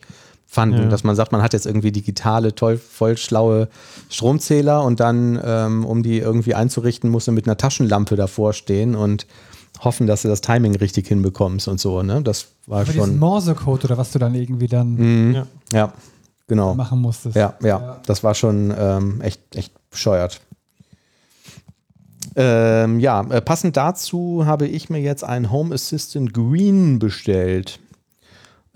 fanden, 0.52 0.84
ja. 0.84 0.90
dass 0.90 1.04
man 1.04 1.16
sagt, 1.16 1.32
man 1.32 1.44
hat 1.44 1.54
jetzt 1.54 1.68
irgendwie 1.68 1.92
digitale, 1.92 2.56
toll, 2.56 2.78
voll 2.78 3.18
schlaue 3.18 3.68
Stromzähler 4.10 4.84
und 4.84 5.00
dann, 5.00 5.40
ähm, 5.44 5.86
um 5.86 6.02
die 6.02 6.18
irgendwie 6.18 6.56
einzurichten, 6.56 7.12
musst 7.12 7.28
du 7.28 7.32
mit 7.32 7.46
einer 7.46 7.56
Taschenlampe 7.56 8.16
davor 8.16 8.54
stehen 8.54 8.96
und 8.96 9.28
hoffen, 9.82 10.08
dass 10.08 10.24
du 10.24 10.28
das 10.28 10.42
Timing 10.42 10.76
richtig 10.76 11.08
hinbekommst 11.08 11.68
und 11.68 11.80
so. 11.80 12.02
Ne? 12.02 12.24
Das 12.24 12.48
war 12.66 12.82
Aber 12.82 12.92
schon. 12.92 13.20
Morse-Code 13.20 13.86
oder 13.86 14.00
was 14.00 14.12
du 14.12 14.18
dann 14.18 14.34
irgendwie 14.34 14.68
dann 14.68 14.96
mhm. 14.96 15.36
ja. 15.36 15.48
ja. 15.72 15.94
genau. 16.48 16.74
machen 16.74 17.00
musstest. 17.00 17.36
Ja, 17.36 17.54
ja, 17.62 17.68
ja. 17.68 18.02
das 18.08 18.24
war 18.24 18.34
schon 18.34 18.74
ähm, 18.76 19.22
echt, 19.22 19.56
echt 19.56 19.72
bescheuert. 19.92 20.42
Ähm, 22.36 23.00
ja, 23.00 23.22
äh, 23.30 23.40
passend 23.40 23.78
dazu 23.78 24.48
habe 24.48 24.66
ich 24.68 24.90
mir 24.90 25.00
jetzt 25.00 25.24
einen 25.24 25.52
Home 25.52 25.76
Assistant 25.76 26.34
Green 26.34 26.98
bestellt. 26.98 27.80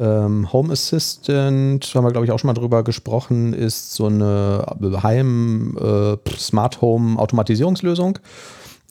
Ähm, 0.03 0.51
Home 0.51 0.73
Assistant, 0.73 1.89
haben 1.95 2.03
wir 2.03 2.11
glaube 2.11 2.25
ich 2.25 2.31
auch 2.31 2.39
schon 2.39 2.49
mal 2.49 2.53
drüber 2.53 2.83
gesprochen, 2.83 3.53
ist 3.53 3.93
so 3.93 4.07
eine 4.07 4.65
Heim 5.01 5.77
äh, 5.79 6.17
Smart 6.37 6.81
Home 6.81 7.17
Automatisierungslösung. 7.17 8.19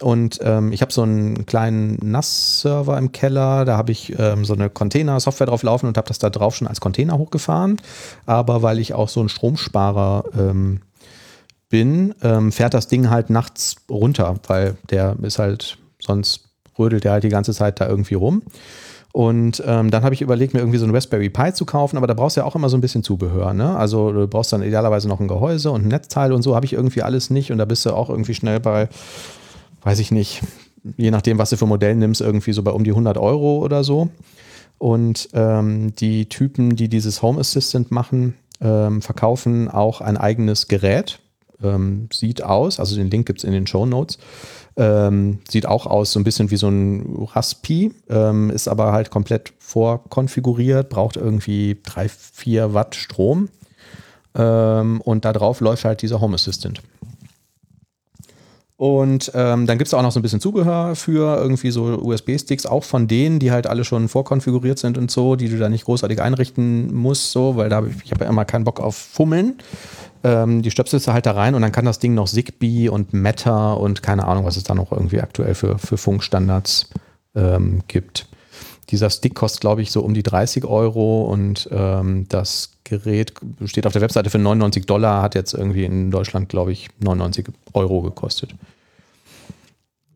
Und 0.00 0.40
ähm, 0.42 0.72
ich 0.72 0.80
habe 0.80 0.92
so 0.92 1.02
einen 1.02 1.44
kleinen 1.44 1.98
NAS-Server 2.02 2.96
im 2.96 3.12
Keller, 3.12 3.64
da 3.64 3.76
habe 3.76 3.92
ich 3.92 4.18
ähm, 4.18 4.44
so 4.44 4.54
eine 4.54 4.70
Container-Software 4.70 5.46
drauf 5.46 5.62
laufen 5.62 5.86
und 5.86 5.96
habe 5.96 6.08
das 6.08 6.18
da 6.18 6.30
drauf 6.30 6.56
schon 6.56 6.66
als 6.66 6.80
Container 6.80 7.18
hochgefahren. 7.18 7.76
Aber 8.24 8.62
weil 8.62 8.78
ich 8.78 8.94
auch 8.94 9.08
so 9.08 9.20
ein 9.20 9.28
Stromsparer 9.28 10.24
ähm, 10.36 10.80
bin, 11.68 12.14
ähm, 12.22 12.52
fährt 12.52 12.74
das 12.74 12.88
Ding 12.88 13.10
halt 13.10 13.30
nachts 13.30 13.76
runter, 13.90 14.36
weil 14.48 14.76
der 14.90 15.16
ist 15.22 15.38
halt, 15.38 15.78
sonst 16.00 16.48
rödelt 16.78 17.04
der 17.04 17.12
halt 17.12 17.24
die 17.24 17.28
ganze 17.28 17.52
Zeit 17.52 17.80
da 17.80 17.88
irgendwie 17.88 18.14
rum. 18.14 18.42
Und 19.12 19.62
ähm, 19.66 19.90
dann 19.90 20.04
habe 20.04 20.14
ich 20.14 20.22
überlegt, 20.22 20.54
mir 20.54 20.60
irgendwie 20.60 20.78
so 20.78 20.86
ein 20.86 20.94
Raspberry 20.94 21.28
Pi 21.28 21.52
zu 21.52 21.66
kaufen, 21.66 21.98
aber 21.98 22.06
da 22.06 22.14
brauchst 22.14 22.36
du 22.36 22.40
ja 22.40 22.46
auch 22.46 22.56
immer 22.56 22.70
so 22.70 22.78
ein 22.78 22.80
bisschen 22.80 23.02
Zubehör. 23.02 23.52
Ne? 23.52 23.76
Also 23.76 24.10
du 24.10 24.26
brauchst 24.26 24.52
dann 24.54 24.62
idealerweise 24.62 25.06
noch 25.06 25.20
ein 25.20 25.28
Gehäuse 25.28 25.70
und 25.70 25.84
ein 25.84 25.88
Netzteil 25.88 26.32
und 26.32 26.40
so 26.42 26.56
habe 26.56 26.64
ich 26.64 26.72
irgendwie 26.72 27.02
alles 27.02 27.28
nicht. 27.28 27.52
Und 27.52 27.58
da 27.58 27.66
bist 27.66 27.84
du 27.84 27.90
auch 27.90 28.08
irgendwie 28.08 28.34
schnell 28.34 28.58
bei, 28.58 28.88
weiß 29.82 29.98
ich 29.98 30.12
nicht, 30.12 30.42
je 30.96 31.10
nachdem, 31.10 31.36
was 31.36 31.50
du 31.50 31.58
für 31.58 31.66
Modell 31.66 31.94
nimmst, 31.94 32.22
irgendwie 32.22 32.54
so 32.54 32.62
bei 32.62 32.70
um 32.70 32.84
die 32.84 32.90
100 32.90 33.18
Euro 33.18 33.58
oder 33.58 33.84
so. 33.84 34.08
Und 34.78 35.28
ähm, 35.34 35.94
die 35.94 36.28
Typen, 36.30 36.74
die 36.74 36.88
dieses 36.88 37.20
Home 37.20 37.38
Assistant 37.38 37.90
machen, 37.90 38.34
ähm, 38.62 39.02
verkaufen 39.02 39.68
auch 39.68 40.00
ein 40.00 40.16
eigenes 40.16 40.68
Gerät. 40.68 41.20
Ähm, 41.62 42.08
sieht 42.12 42.42
aus, 42.42 42.80
also 42.80 42.96
den 42.96 43.10
Link 43.10 43.26
gibt 43.26 43.40
es 43.40 43.44
in 43.44 43.52
den 43.52 43.66
Show 43.66 43.86
Notes. 43.86 44.18
Ähm, 44.76 45.40
sieht 45.48 45.66
auch 45.66 45.86
aus 45.86 46.12
so 46.12 46.20
ein 46.20 46.24
bisschen 46.24 46.50
wie 46.50 46.56
so 46.56 46.68
ein 46.68 47.26
Raspi, 47.34 47.92
ähm, 48.08 48.50
ist 48.50 48.68
aber 48.68 48.92
halt 48.92 49.10
komplett 49.10 49.52
vorkonfiguriert, 49.58 50.88
braucht 50.88 51.16
irgendwie 51.16 51.78
3, 51.82 52.08
4 52.08 52.74
Watt 52.74 52.94
Strom. 52.94 53.48
Ähm, 54.34 55.00
und 55.02 55.24
da 55.24 55.32
drauf 55.32 55.60
läuft 55.60 55.84
halt 55.84 56.00
dieser 56.02 56.20
Home 56.20 56.34
Assistant. 56.34 56.80
Und 58.82 59.30
ähm, 59.36 59.68
dann 59.68 59.78
gibt 59.78 59.86
es 59.86 59.94
auch 59.94 60.02
noch 60.02 60.10
so 60.10 60.18
ein 60.18 60.24
bisschen 60.24 60.40
Zubehör 60.40 60.96
für 60.96 61.36
irgendwie 61.36 61.70
so 61.70 61.84
USB-Sticks, 62.02 62.66
auch 62.66 62.82
von 62.82 63.06
denen, 63.06 63.38
die 63.38 63.52
halt 63.52 63.68
alle 63.68 63.84
schon 63.84 64.08
vorkonfiguriert 64.08 64.76
sind 64.76 64.98
und 64.98 65.08
so, 65.08 65.36
die 65.36 65.48
du 65.48 65.56
da 65.56 65.68
nicht 65.68 65.84
großartig 65.84 66.20
einrichten 66.20 66.92
musst, 66.92 67.30
so, 67.30 67.54
weil 67.54 67.68
da 67.68 67.76
hab 67.76 67.86
ich, 67.86 67.94
ich 68.04 68.10
habe 68.10 68.24
ja 68.24 68.30
immer 68.30 68.44
keinen 68.44 68.64
Bock 68.64 68.80
auf 68.80 68.96
Fummeln. 68.96 69.58
Ähm, 70.24 70.62
die 70.62 70.72
stöpselst 70.72 71.06
du 71.06 71.12
halt 71.12 71.26
da 71.26 71.30
rein 71.30 71.54
und 71.54 71.62
dann 71.62 71.70
kann 71.70 71.84
das 71.84 72.00
Ding 72.00 72.14
noch 72.14 72.26
Zigbee 72.26 72.88
und 72.88 73.12
Meta 73.12 73.74
und 73.74 74.02
keine 74.02 74.26
Ahnung, 74.26 74.46
was 74.46 74.56
es 74.56 74.64
da 74.64 74.74
noch 74.74 74.90
irgendwie 74.90 75.20
aktuell 75.20 75.54
für, 75.54 75.78
für 75.78 75.96
Funkstandards 75.96 76.90
ähm, 77.36 77.82
gibt. 77.86 78.26
Dieser 78.92 79.08
Stick 79.08 79.34
kostet, 79.34 79.62
glaube 79.62 79.80
ich, 79.80 79.90
so 79.90 80.02
um 80.02 80.12
die 80.12 80.22
30 80.22 80.66
Euro 80.66 81.24
und 81.24 81.68
ähm, 81.72 82.26
das 82.28 82.72
Gerät 82.84 83.32
steht 83.64 83.86
auf 83.86 83.94
der 83.94 84.02
Webseite 84.02 84.28
für 84.28 84.38
99 84.38 84.84
Dollar, 84.84 85.22
hat 85.22 85.34
jetzt 85.34 85.54
irgendwie 85.54 85.84
in 85.84 86.10
Deutschland, 86.10 86.50
glaube 86.50 86.72
ich, 86.72 86.88
99 87.00 87.46
Euro 87.72 88.02
gekostet. 88.02 88.54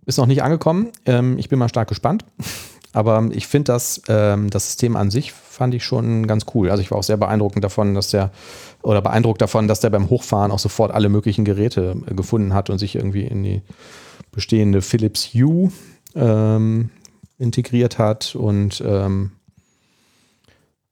Ist 0.05 0.19
noch 0.19 0.27
nicht 0.27 0.43
angekommen. 0.43 0.91
Ähm, 1.07 1.39
ich 1.39 1.49
bin 1.49 1.59
mal 1.59 1.71
stark 1.71 1.89
gespannt. 1.89 2.25
Aber 2.93 3.29
ich 3.33 3.47
finde 3.47 3.73
das, 3.73 4.03
ähm, 4.09 4.51
das 4.51 4.67
System 4.67 4.95
an 4.97 5.11
sich 5.11 5.33
fand 5.33 5.75
ich 5.75 5.85
schon 5.85 6.27
ganz 6.27 6.45
cool. 6.55 6.71
Also 6.71 6.83
ich 6.83 6.91
war 6.91 6.99
auch 6.99 7.03
sehr 7.03 7.17
beeindruckend 7.17 7.65
davon, 7.65 7.95
dass 7.95 8.11
der, 8.11 8.31
oder 8.83 9.01
beeindruckt 9.01 9.41
davon, 9.41 9.69
dass 9.69 9.81
der 9.81 9.91
beim 9.91 10.11
Hochfahren 10.11 10.51
auch 10.53 10.59
sofort 10.59 10.93
alle 10.93 11.09
möglichen 11.09 11.47
Geräte 11.47 11.97
äh, 12.11 12.15
gefunden 12.15 12.53
hat 12.53 12.69
und 12.69 12.79
sich 12.79 12.95
irgendwie 12.95 13.25
in 13.25 13.43
die 13.43 13.63
bestehende 14.33 14.83
Philips 14.83 15.33
Hue 15.35 15.73
ähm, 16.15 16.91
integriert 17.39 17.99
hat 17.99 18.35
und 18.35 18.83
ähm, 18.87 19.33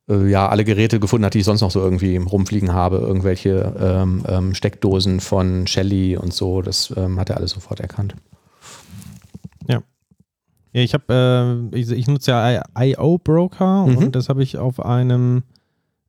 äh, 0.09 0.29
ja, 0.29 0.49
alle 0.49 0.65
Geräte 0.65 1.01
gefunden 1.01 1.25
hat, 1.25 1.35
die 1.35 1.39
ich 1.39 1.45
sonst 1.45 1.61
noch 1.61 1.71
so 1.71 1.81
irgendwie 1.81 2.17
rumfliegen 2.17 2.73
habe. 2.73 2.99
Irgendwelche 2.99 3.75
ähm, 3.79 4.25
ähm, 4.29 4.55
Steckdosen 4.55 5.21
von 5.21 5.67
Shelly 5.67 6.17
und 6.17 6.33
so. 6.33 6.63
Das 6.63 6.93
ähm, 6.97 7.19
hat 7.19 7.31
er 7.31 7.39
alles 7.39 7.53
sofort 7.53 7.81
erkannt. 7.81 8.15
Ja, 10.75 10.83
ich 10.83 10.93
habe, 10.93 11.71
äh, 11.73 11.79
ich, 11.79 11.89
ich, 11.91 12.09
nutze 12.09 12.33
ja 12.33 12.63
IO 12.77 13.19
Broker 13.19 13.87
mhm. 13.87 13.97
und 13.97 14.17
das 14.17 14.29
habe 14.29 14.43
ich 14.43 14.59
auf 14.59 14.85
einem 14.85 15.45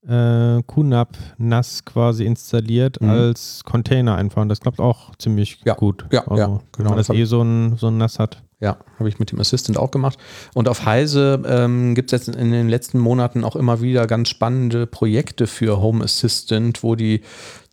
äh, 0.07 0.63
QNAP 0.63 1.15
NAS 1.37 1.85
quasi 1.85 2.25
installiert 2.25 2.99
mhm. 2.99 3.09
als 3.09 3.63
Container 3.63 4.15
einfach. 4.15 4.41
Und 4.41 4.49
das 4.49 4.59
klappt 4.59 4.79
auch 4.79 5.15
ziemlich 5.17 5.59
ja. 5.65 5.75
gut. 5.75 6.05
Ja, 6.11 6.21
also, 6.21 6.35
ja 6.35 6.45
genau. 6.47 6.61
Wenn 6.77 6.85
man 6.85 6.97
das, 6.97 7.07
das 7.07 7.15
eh 7.15 7.25
so 7.25 7.43
ein, 7.43 7.77
so 7.77 7.87
ein 7.87 7.97
NAS 7.97 8.17
hat. 8.17 8.41
Ja, 8.65 8.77
habe 8.97 9.07
ich 9.07 9.19
mit 9.19 9.31
dem 9.31 9.39
Assistant 9.39 9.77
auch 9.77 9.91
gemacht. 9.91 10.17
Und 10.55 10.67
auf 10.67 10.87
Heise 10.87 11.39
ähm, 11.45 11.93
gibt 11.93 12.11
es 12.11 12.25
jetzt 12.25 12.35
in 12.35 12.51
den 12.51 12.67
letzten 12.67 12.97
Monaten 12.97 13.43
auch 13.43 13.55
immer 13.55 13.79
wieder 13.79 14.07
ganz 14.07 14.29
spannende 14.29 14.87
Projekte 14.87 15.45
für 15.45 15.79
Home 15.79 16.03
Assistant, 16.03 16.81
wo 16.81 16.95
die 16.95 17.21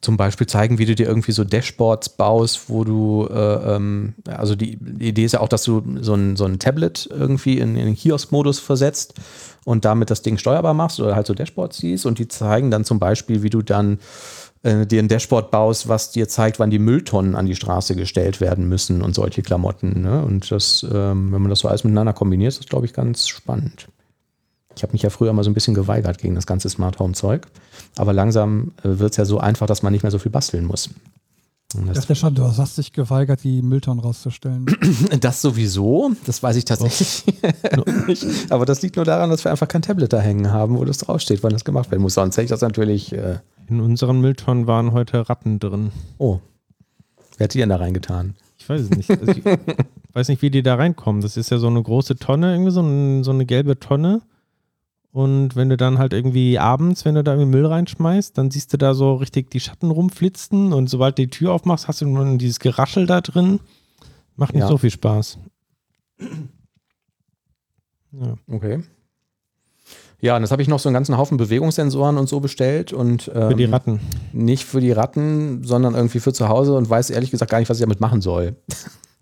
zum 0.02 0.18
Beispiel 0.18 0.46
zeigen, 0.46 0.76
wie 0.76 0.84
du 0.84 0.94
dir 0.94 1.06
irgendwie 1.06 1.32
so 1.32 1.44
Dashboards 1.44 2.10
baust, 2.10 2.68
wo 2.68 2.84
du, 2.84 3.26
äh, 3.32 3.74
ähm, 3.74 4.12
also 4.26 4.54
die, 4.54 4.76
die, 4.78 5.08
Idee 5.08 5.24
ist 5.24 5.32
ja 5.32 5.40
auch, 5.40 5.48
dass 5.48 5.64
du 5.64 5.82
so 6.02 6.12
ein, 6.12 6.36
so 6.36 6.44
ein 6.44 6.58
Tablet 6.58 7.08
irgendwie 7.10 7.56
in, 7.56 7.74
in 7.76 7.86
den 7.86 7.96
Kiosk-Modus 7.96 8.58
versetzt 8.58 9.14
und 9.64 9.86
damit 9.86 10.10
das 10.10 10.20
Ding 10.20 10.36
steuerbar 10.36 10.74
machst 10.74 11.00
oder 11.00 11.16
halt 11.16 11.26
so 11.26 11.32
Dashboards 11.32 11.78
siehst 11.78 12.04
und 12.04 12.18
die 12.18 12.28
zeigen 12.28 12.70
dann 12.70 12.84
zum 12.84 12.98
Beispiel, 12.98 13.42
wie 13.42 13.48
du 13.48 13.62
dann 13.62 13.98
äh, 14.62 14.86
dir 14.86 15.02
ein 15.02 15.08
Dashboard 15.08 15.50
baust, 15.50 15.88
was 15.88 16.10
dir 16.12 16.28
zeigt, 16.28 16.58
wann 16.58 16.70
die 16.70 16.78
Mülltonnen 16.78 17.34
an 17.34 17.46
die 17.46 17.56
Straße 17.56 17.96
gestellt 17.96 18.40
werden 18.40 18.68
müssen 18.68 19.02
und 19.02 19.14
solche 19.14 19.42
Klamotten. 19.42 20.02
Ne? 20.02 20.24
Und 20.24 20.50
das, 20.50 20.86
ähm, 20.88 21.32
wenn 21.32 21.42
man 21.42 21.50
das 21.50 21.60
so 21.60 21.68
alles 21.68 21.84
miteinander 21.84 22.12
kombiniert, 22.12 22.52
ist 22.52 22.60
das, 22.60 22.68
glaube 22.68 22.86
ich, 22.86 22.92
ganz 22.92 23.28
spannend. 23.28 23.88
Ich 24.76 24.82
habe 24.82 24.92
mich 24.92 25.02
ja 25.02 25.10
früher 25.10 25.32
mal 25.32 25.44
so 25.44 25.50
ein 25.50 25.54
bisschen 25.54 25.74
geweigert 25.74 26.18
gegen 26.18 26.34
das 26.34 26.46
ganze 26.46 26.68
Smart 26.68 26.98
Home 26.98 27.12
Zeug. 27.14 27.46
Aber 27.96 28.12
langsam 28.12 28.72
äh, 28.84 28.98
wird 28.98 29.10
es 29.10 29.16
ja 29.16 29.24
so 29.24 29.38
einfach, 29.38 29.66
dass 29.66 29.82
man 29.82 29.92
nicht 29.92 30.02
mehr 30.02 30.12
so 30.12 30.18
viel 30.18 30.32
basteln 30.32 30.64
muss. 30.64 30.90
Das, 31.86 31.98
ist 31.98 32.08
ja 32.08 32.14
schon, 32.14 32.34
du 32.34 32.44
hast 32.44 32.76
dich 32.76 32.92
geweigert, 32.92 33.44
die 33.44 33.62
Mülltonnen 33.62 34.04
rauszustellen. 34.04 34.66
Das 35.20 35.40
sowieso, 35.40 36.12
das 36.26 36.42
weiß 36.42 36.56
ich 36.56 36.66
tatsächlich 36.66 37.24
nicht. 38.06 38.26
Aber 38.50 38.66
das 38.66 38.82
liegt 38.82 38.96
nur 38.96 39.06
daran, 39.06 39.30
dass 39.30 39.44
wir 39.44 39.50
einfach 39.50 39.68
kein 39.68 39.80
Tablet 39.80 40.12
da 40.12 40.20
hängen 40.20 40.50
haben, 40.50 40.76
wo 40.76 40.84
das 40.84 40.98
draufsteht, 40.98 41.42
wann 41.42 41.52
das 41.52 41.64
gemacht 41.64 41.90
werden 41.90 42.02
muss. 42.02 42.14
Sonst 42.14 42.36
hätte 42.36 42.44
ich 42.44 42.50
das 42.50 42.60
natürlich. 42.60 43.12
Äh 43.12 43.38
In 43.72 43.80
unseren 43.80 44.20
Mülltonnen 44.20 44.66
waren 44.66 44.92
heute 44.92 45.30
Ratten 45.30 45.58
drin. 45.58 45.92
Oh. 46.18 46.40
Wer 47.38 47.44
hat 47.44 47.54
die 47.54 47.58
denn 47.58 47.70
da 47.70 47.76
reingetan? 47.76 48.34
Ich 48.58 48.68
weiß 48.68 48.82
es 48.82 48.90
nicht. 48.90 49.08
Also 49.08 49.32
ich 49.32 49.42
weiß 50.12 50.28
nicht, 50.28 50.42
wie 50.42 50.50
die 50.50 50.62
da 50.62 50.74
reinkommen. 50.74 51.22
Das 51.22 51.38
ist 51.38 51.50
ja 51.50 51.56
so 51.56 51.68
eine 51.68 51.82
große 51.82 52.16
Tonne, 52.16 52.52
irgendwie 52.52 52.70
so, 52.70 52.82
ein, 52.82 53.24
so 53.24 53.30
eine 53.30 53.46
gelbe 53.46 53.80
Tonne. 53.80 54.20
Und 55.10 55.56
wenn 55.56 55.70
du 55.70 55.78
dann 55.78 55.96
halt 55.96 56.12
irgendwie 56.12 56.58
abends, 56.58 57.06
wenn 57.06 57.14
du 57.14 57.24
da 57.24 57.32
irgendwie 57.32 57.50
Müll 57.50 57.64
reinschmeißt, 57.64 58.36
dann 58.36 58.50
siehst 58.50 58.74
du 58.74 58.76
da 58.76 58.92
so 58.92 59.14
richtig 59.14 59.50
die 59.50 59.60
Schatten 59.60 59.90
rumflitzen 59.90 60.74
und 60.74 60.90
sobald 60.90 61.16
du 61.16 61.22
die 61.22 61.30
Tür 61.30 61.52
aufmachst, 61.52 61.88
hast 61.88 62.02
du 62.02 62.06
nur 62.06 62.36
dieses 62.36 62.60
Geraschel 62.60 63.06
da 63.06 63.22
drin. 63.22 63.58
Macht 64.36 64.52
nicht 64.52 64.64
ja. 64.64 64.68
so 64.68 64.76
viel 64.76 64.90
Spaß. 64.90 65.38
Ja. 68.12 68.34
Okay. 68.48 68.82
Ja, 70.22 70.36
und 70.36 70.42
jetzt 70.42 70.52
habe 70.52 70.62
ich 70.62 70.68
noch 70.68 70.78
so 70.78 70.88
einen 70.88 70.94
ganzen 70.94 71.18
Haufen 71.18 71.36
Bewegungssensoren 71.36 72.16
und 72.16 72.28
so 72.28 72.38
bestellt 72.38 72.92
und 72.92 73.28
ähm, 73.34 73.50
für 73.50 73.56
die 73.56 73.64
Ratten. 73.64 74.00
Nicht 74.32 74.64
für 74.64 74.80
die 74.80 74.92
Ratten, 74.92 75.64
sondern 75.64 75.96
irgendwie 75.96 76.20
für 76.20 76.32
zu 76.32 76.48
Hause 76.48 76.74
und 76.74 76.88
weiß 76.88 77.10
ehrlich 77.10 77.32
gesagt 77.32 77.50
gar 77.50 77.58
nicht, 77.58 77.68
was 77.68 77.78
ich 77.78 77.82
damit 77.82 78.00
machen 78.00 78.20
soll. 78.20 78.54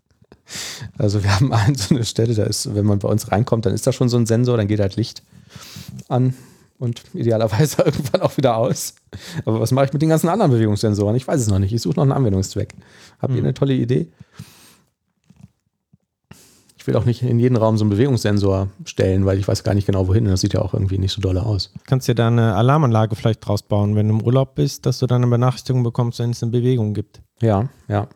also 0.99 1.25
wir 1.25 1.35
haben 1.35 1.51
so 1.75 1.95
eine 1.95 2.05
Stelle, 2.05 2.35
da 2.35 2.45
ist, 2.45 2.75
wenn 2.75 2.85
man 2.85 2.99
bei 2.99 3.09
uns 3.09 3.33
reinkommt, 3.33 3.65
dann 3.65 3.73
ist 3.73 3.87
da 3.87 3.93
schon 3.93 4.11
so 4.11 4.19
ein 4.19 4.27
Sensor, 4.27 4.59
dann 4.59 4.69
geht 4.69 4.79
halt 4.79 4.97
Licht 4.97 5.23
an 6.09 6.35
und 6.79 7.03
idealerweise 7.15 7.81
irgendwann 7.85 8.21
auch 8.21 8.37
wieder 8.37 8.59
aus. 8.59 8.95
Aber 9.47 9.59
was 9.59 9.73
mache 9.73 9.87
ich 9.87 9.93
mit 9.95 10.03
den 10.03 10.11
ganzen 10.11 10.29
anderen 10.29 10.51
Bewegungssensoren? 10.51 11.17
Ich 11.17 11.27
weiß 11.27 11.41
es 11.41 11.49
noch 11.49 11.61
nicht. 11.61 11.73
Ich 11.73 11.81
suche 11.81 11.97
noch 11.97 12.03
einen 12.03 12.13
Anwendungszweck. 12.13 12.75
Habt 13.21 13.33
ihr 13.33 13.39
hm. 13.39 13.45
eine 13.45 13.55
tolle 13.55 13.73
Idee? 13.73 14.09
Ich 16.81 16.87
will 16.87 16.97
auch 16.97 17.05
nicht 17.05 17.23
in 17.23 17.39
jeden 17.39 17.59
Raum 17.59 17.77
so 17.77 17.85
einen 17.85 17.91
Bewegungssensor 17.91 18.69
stellen, 18.87 19.27
weil 19.27 19.39
ich 19.39 19.47
weiß 19.47 19.65
gar 19.65 19.75
nicht 19.75 19.85
genau 19.85 20.09
wohin. 20.09 20.25
Das 20.25 20.41
sieht 20.41 20.55
ja 20.55 20.63
auch 20.63 20.73
irgendwie 20.73 20.97
nicht 20.97 21.13
so 21.13 21.21
dolle 21.21 21.43
aus. 21.43 21.75
Kannst 21.87 22.09
dir 22.09 22.15
da 22.15 22.29
eine 22.29 22.55
Alarmanlage 22.55 23.17
vielleicht 23.17 23.47
draus 23.47 23.61
bauen, 23.61 23.97
wenn 23.97 24.09
du 24.09 24.15
im 24.15 24.23
Urlaub 24.23 24.55
bist, 24.55 24.87
dass 24.87 24.99
du 24.99 25.07
dann 25.07 25.23
eine 25.23 25.31
Benachrichtigung 25.31 25.83
bekommst, 25.83 26.21
wenn 26.21 26.31
es 26.31 26.43
eine 26.43 26.53
Bewegung 26.53 26.95
gibt. 26.95 27.21
Ja, 27.43 27.69
ja. 27.89 28.09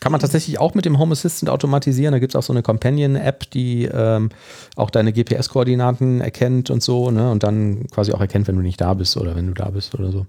Kann 0.00 0.12
man 0.12 0.20
tatsächlich 0.22 0.58
auch 0.58 0.72
mit 0.72 0.86
dem 0.86 0.98
Home 0.98 1.12
Assistant 1.12 1.50
automatisieren. 1.50 2.12
Da 2.12 2.20
gibt 2.20 2.34
es 2.34 2.36
auch 2.38 2.42
so 2.42 2.54
eine 2.54 2.62
Companion-App, 2.62 3.50
die 3.50 3.84
ähm, 3.84 4.30
auch 4.76 4.88
deine 4.88 5.12
GPS-Koordinaten 5.12 6.22
erkennt 6.22 6.70
und 6.70 6.82
so, 6.82 7.10
ne? 7.10 7.30
Und 7.30 7.42
dann 7.42 7.86
quasi 7.88 8.12
auch 8.12 8.20
erkennt, 8.22 8.48
wenn 8.48 8.56
du 8.56 8.62
nicht 8.62 8.80
da 8.80 8.94
bist 8.94 9.18
oder 9.18 9.36
wenn 9.36 9.46
du 9.46 9.52
da 9.52 9.68
bist 9.68 9.94
oder 9.94 10.10
so. 10.10 10.26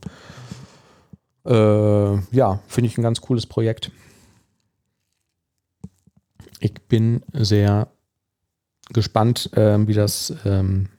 Äh, 1.45 2.19
ja, 2.35 2.59
finde 2.67 2.89
ich 2.89 2.97
ein 2.97 3.01
ganz 3.01 3.21
cooles 3.21 3.45
Projekt. 3.45 3.91
Ich 6.61 6.73
bin 6.83 7.23
sehr 7.33 7.87
gespannt, 8.93 9.51
äh, 9.57 9.85
wie 9.87 9.93
das 9.93 10.33
ähm, 10.45 10.89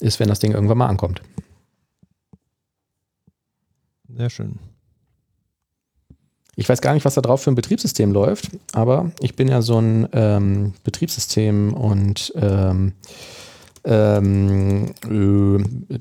ist, 0.00 0.20
wenn 0.20 0.28
das 0.28 0.38
Ding 0.38 0.52
irgendwann 0.52 0.78
mal 0.78 0.86
ankommt. 0.86 1.22
Sehr 4.08 4.30
schön. 4.30 4.58
Ich 6.54 6.68
weiß 6.68 6.80
gar 6.80 6.94
nicht, 6.94 7.04
was 7.04 7.14
da 7.14 7.20
drauf 7.20 7.42
für 7.42 7.50
ein 7.50 7.56
Betriebssystem 7.56 8.12
läuft, 8.12 8.50
aber 8.72 9.10
ich 9.20 9.34
bin 9.34 9.48
ja 9.48 9.62
so 9.62 9.80
ein 9.80 10.08
ähm, 10.12 10.74
Betriebssystem 10.84 11.72
und 11.72 12.32
ähm, 12.36 12.92
ähm, 13.84 14.94
äh, 15.08 15.98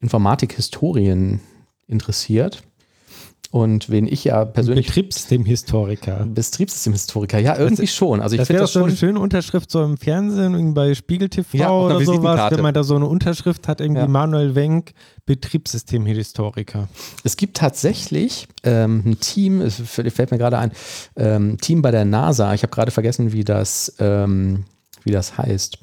Informatik-Historien 0.00 1.40
interessiert. 1.88 2.62
Und 3.52 3.90
wen 3.90 4.06
ich 4.06 4.24
ja 4.24 4.46
persönlich. 4.46 4.86
Betriebssystemhistoriker. 4.86 6.24
Betriebssystemhistoriker, 6.26 7.38
ja, 7.38 7.58
irgendwie 7.58 7.82
das, 7.82 7.94
schon. 7.94 8.22
Also 8.22 8.34
ich 8.34 8.40
das 8.40 8.48
wäre 8.48 8.60
das 8.60 8.72
so 8.72 8.82
eine 8.82 8.96
schöne 8.96 9.20
Unterschrift 9.20 9.70
so 9.70 9.84
im 9.84 9.98
Fernsehen, 9.98 10.72
bei 10.72 10.94
Spiegel 10.94 11.28
TV 11.28 11.58
ja, 11.58 11.70
oder 11.70 12.00
sowas, 12.00 12.50
wenn 12.50 12.62
man 12.62 12.72
da 12.72 12.82
so 12.82 12.96
eine 12.96 13.04
Unterschrift 13.04 13.68
hat, 13.68 13.82
irgendwie 13.82 14.00
ja. 14.00 14.08
Manuel 14.08 14.54
Wenk, 14.54 14.94
Betriebssystemhistoriker. 15.26 16.88
Es 17.24 17.36
gibt 17.36 17.58
tatsächlich 17.58 18.48
ähm, 18.62 19.02
ein 19.04 19.20
Team, 19.20 19.60
es 19.60 19.74
fällt 19.74 20.30
mir 20.30 20.38
gerade 20.38 20.56
ein, 20.56 20.72
ähm, 21.16 21.58
Team 21.60 21.82
bei 21.82 21.90
der 21.90 22.06
NASA, 22.06 22.54
ich 22.54 22.62
habe 22.62 22.72
gerade 22.72 22.90
vergessen, 22.90 23.34
wie 23.34 23.44
das, 23.44 23.94
ähm, 23.98 24.64
wie 25.04 25.12
das 25.12 25.36
heißt 25.36 25.78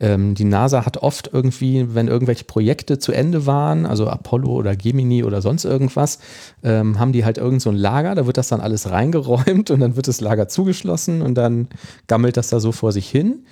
ähm, 0.00 0.34
die 0.34 0.44
NASA 0.44 0.84
hat 0.84 0.98
oft 0.98 1.30
irgendwie, 1.32 1.94
wenn 1.94 2.08
irgendwelche 2.08 2.44
Projekte 2.44 2.98
zu 2.98 3.12
Ende 3.12 3.46
waren, 3.46 3.86
also 3.86 4.08
Apollo 4.08 4.50
oder 4.50 4.74
Gemini 4.74 5.24
oder 5.24 5.40
sonst 5.40 5.64
irgendwas, 5.64 6.18
ähm, 6.62 6.98
haben 6.98 7.12
die 7.12 7.24
halt 7.24 7.38
irgend 7.38 7.62
so 7.62 7.70
ein 7.70 7.76
Lager, 7.76 8.14
da 8.14 8.26
wird 8.26 8.36
das 8.36 8.48
dann 8.48 8.60
alles 8.60 8.90
reingeräumt 8.90 9.70
und 9.70 9.80
dann 9.80 9.96
wird 9.96 10.08
das 10.08 10.20
Lager 10.20 10.48
zugeschlossen 10.48 11.22
und 11.22 11.34
dann 11.36 11.68
gammelt 12.06 12.36
das 12.36 12.48
da 12.48 12.60
so 12.60 12.72
vor 12.72 12.92
sich 12.92 13.08
hin. 13.08 13.44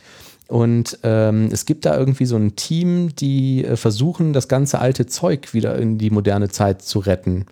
Und 0.48 0.98
ähm, 1.02 1.48
es 1.50 1.64
gibt 1.64 1.86
da 1.86 1.96
irgendwie 1.96 2.26
so 2.26 2.36
ein 2.36 2.56
Team, 2.56 3.14
die 3.16 3.64
äh, 3.64 3.76
versuchen, 3.76 4.32
das 4.32 4.48
ganze 4.48 4.80
alte 4.80 5.06
Zeug 5.06 5.54
wieder 5.54 5.78
in 5.78 5.96
die 5.96 6.10
moderne 6.10 6.48
Zeit 6.48 6.82
zu 6.82 6.98
retten 6.98 7.46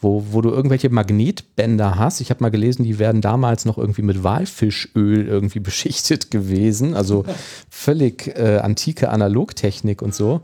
wo, 0.00 0.24
wo 0.30 0.40
du 0.40 0.50
irgendwelche 0.50 0.90
Magnetbänder 0.90 1.96
hast. 1.96 2.20
Ich 2.20 2.30
habe 2.30 2.42
mal 2.42 2.50
gelesen, 2.50 2.84
die 2.84 2.98
werden 2.98 3.20
damals 3.20 3.64
noch 3.64 3.78
irgendwie 3.78 4.02
mit 4.02 4.22
Walfischöl 4.22 5.26
irgendwie 5.26 5.60
beschichtet 5.60 6.30
gewesen. 6.30 6.94
Also 6.94 7.24
völlig 7.68 8.28
äh, 8.36 8.58
antike 8.58 9.10
Analogtechnik 9.10 10.00
und 10.02 10.14
so. 10.14 10.40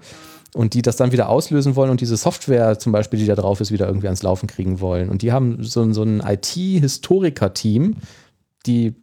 Und 0.55 0.75
die 0.75 0.83
das 0.83 0.97
dann 0.97 1.11
wieder 1.11 1.29
auslösen 1.29 1.75
wollen 1.75 1.91
und 1.91 2.01
diese 2.01 2.17
Software 2.17 2.79
zum 2.79 2.93
Beispiel, 2.93 3.19
die 3.19 3.27
da 3.27 3.35
drauf 3.35 3.61
ist, 3.61 3.73
wieder 3.73 3.89
irgendwie 3.89 4.07
ans 4.07 4.23
Laufen 4.23 4.47
kriegen 4.47 4.81
wollen. 4.81 5.09
Und 5.09 5.23
die 5.23 5.33
haben 5.33 5.63
so, 5.65 5.93
so 5.93 6.05
ein 6.05 6.21
IT-Historiker-Team, 6.21 7.97
die 8.67 8.95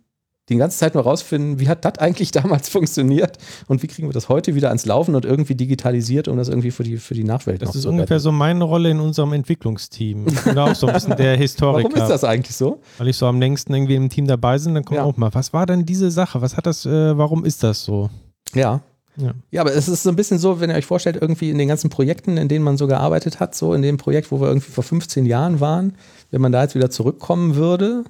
die 0.49 0.57
ganze 0.57 0.77
Zeit 0.77 0.95
nur 0.95 1.03
rausfinden, 1.03 1.59
wie 1.59 1.67
hat 1.67 1.85
das 1.85 1.97
eigentlich 1.99 2.31
damals 2.31 2.69
funktioniert 2.69 3.37
und 3.67 3.83
wie 3.83 3.87
kriegen 3.87 4.07
wir 4.07 4.13
das 4.13 4.29
heute 4.29 4.55
wieder 4.55 4.67
ans 4.67 4.85
Laufen 4.85 5.15
und 5.15 5.25
irgendwie 5.25 5.55
digitalisiert, 5.55 6.27
um 6.27 6.37
das 6.37 6.49
irgendwie 6.49 6.71
für 6.71 6.83
die, 6.83 6.97
für 6.97 7.13
die 7.13 7.23
Nachwelt 7.23 7.61
Das 7.61 7.75
ist 7.75 7.85
ungefähr 7.85 8.19
so 8.19 8.31
meine 8.31 8.63
Rolle 8.63 8.89
in 8.89 8.99
unserem 8.99 9.33
Entwicklungsteam. 9.33 10.27
Ich 10.27 10.41
bin 10.41 10.57
auch 10.57 10.75
so 10.75 10.87
ein 10.87 10.93
bisschen 10.93 11.15
der 11.15 11.37
Historiker. 11.37 11.89
Warum 11.89 12.01
ist 12.01 12.09
das 12.09 12.23
eigentlich 12.23 12.55
so? 12.55 12.81
Weil 12.97 13.07
ich 13.07 13.17
so 13.17 13.25
am 13.27 13.39
längsten 13.39 13.73
irgendwie 13.73 13.95
im 13.95 14.09
Team 14.09 14.27
dabei 14.27 14.57
bin, 14.57 14.75
dann 14.75 14.83
kommt 14.83 14.97
ja. 14.97 15.03
auch 15.03 15.15
mal, 15.17 15.33
was 15.33 15.53
war 15.53 15.65
denn 15.65 15.85
diese 15.85 16.11
Sache? 16.11 16.41
Was 16.41 16.57
hat 16.57 16.65
das, 16.65 16.85
äh, 16.85 17.17
warum 17.17 17.45
ist 17.45 17.63
das 17.63 17.83
so? 17.83 18.09
Ja, 18.53 18.81
ja. 19.17 19.33
ja, 19.51 19.61
aber 19.61 19.73
es 19.73 19.87
ist 19.87 20.03
so 20.03 20.09
ein 20.09 20.15
bisschen 20.15 20.39
so, 20.39 20.59
wenn 20.59 20.69
ihr 20.69 20.75
euch 20.75 20.85
vorstellt, 20.85 21.17
irgendwie 21.19 21.49
in 21.49 21.57
den 21.57 21.67
ganzen 21.67 21.89
Projekten, 21.89 22.37
in 22.37 22.47
denen 22.47 22.63
man 22.63 22.77
so 22.77 22.87
gearbeitet 22.87 23.39
hat, 23.39 23.55
so 23.55 23.73
in 23.73 23.81
dem 23.81 23.97
Projekt, 23.97 24.31
wo 24.31 24.39
wir 24.39 24.47
irgendwie 24.47 24.71
vor 24.71 24.83
15 24.83 25.25
Jahren 25.25 25.59
waren, 25.59 25.95
wenn 26.31 26.41
man 26.41 26.51
da 26.51 26.63
jetzt 26.63 26.75
wieder 26.75 26.89
zurückkommen 26.89 27.55
würde, 27.55 28.05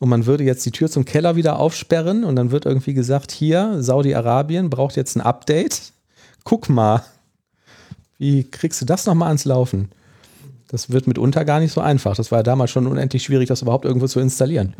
und 0.00 0.08
man 0.08 0.26
würde 0.26 0.44
jetzt 0.44 0.66
die 0.66 0.70
Tür 0.70 0.90
zum 0.90 1.04
Keller 1.04 1.36
wieder 1.36 1.58
aufsperren 1.58 2.24
und 2.24 2.36
dann 2.36 2.50
wird 2.50 2.66
irgendwie 2.66 2.94
gesagt, 2.94 3.30
hier, 3.30 3.82
Saudi-Arabien 3.82 4.70
braucht 4.70 4.96
jetzt 4.96 5.16
ein 5.16 5.20
Update. 5.20 5.92
Guck 6.42 6.68
mal, 6.68 7.04
wie 8.18 8.44
kriegst 8.44 8.80
du 8.80 8.84
das 8.84 9.06
nochmal 9.06 9.28
ans 9.28 9.44
Laufen? 9.44 9.90
Das 10.68 10.90
wird 10.90 11.06
mitunter 11.06 11.44
gar 11.44 11.60
nicht 11.60 11.72
so 11.72 11.80
einfach. 11.80 12.16
Das 12.16 12.30
war 12.32 12.40
ja 12.40 12.42
damals 12.42 12.70
schon 12.70 12.86
unendlich 12.86 13.22
schwierig, 13.22 13.48
das 13.48 13.62
überhaupt 13.62 13.84
irgendwo 13.84 14.06
zu 14.06 14.20
installieren. 14.20 14.74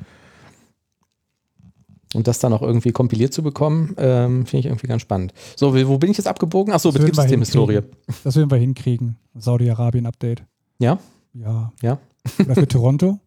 Und 2.15 2.29
das 2.29 2.39
dann 2.39 2.53
auch 2.53 2.63
irgendwie 2.63 2.93
kompiliert 2.93 3.33
zu 3.33 3.43
bekommen, 3.43 3.95
ähm, 3.99 4.47
finde 4.47 4.61
ich 4.61 4.67
irgendwie 4.67 4.87
ganz 4.87 5.03
spannend. 5.03 5.35
So, 5.57 5.75
wo 5.89 5.99
bin 5.99 6.11
ich 6.11 6.17
jetzt 6.17 6.27
abgebogen? 6.27 6.73
Achso, 6.73 6.93
Betriebssystemhistorie. 6.93 7.81
Das 8.23 8.37
werden 8.37 8.51
wir 8.51 8.59
hinkriegen. 8.59 9.17
Saudi-Arabien-Update. 9.35 10.45
Ja? 10.79 10.99
Ja. 11.33 11.73
Ja. 11.83 11.99
Oder 12.39 12.55
für 12.55 12.69
Toronto. 12.69 13.19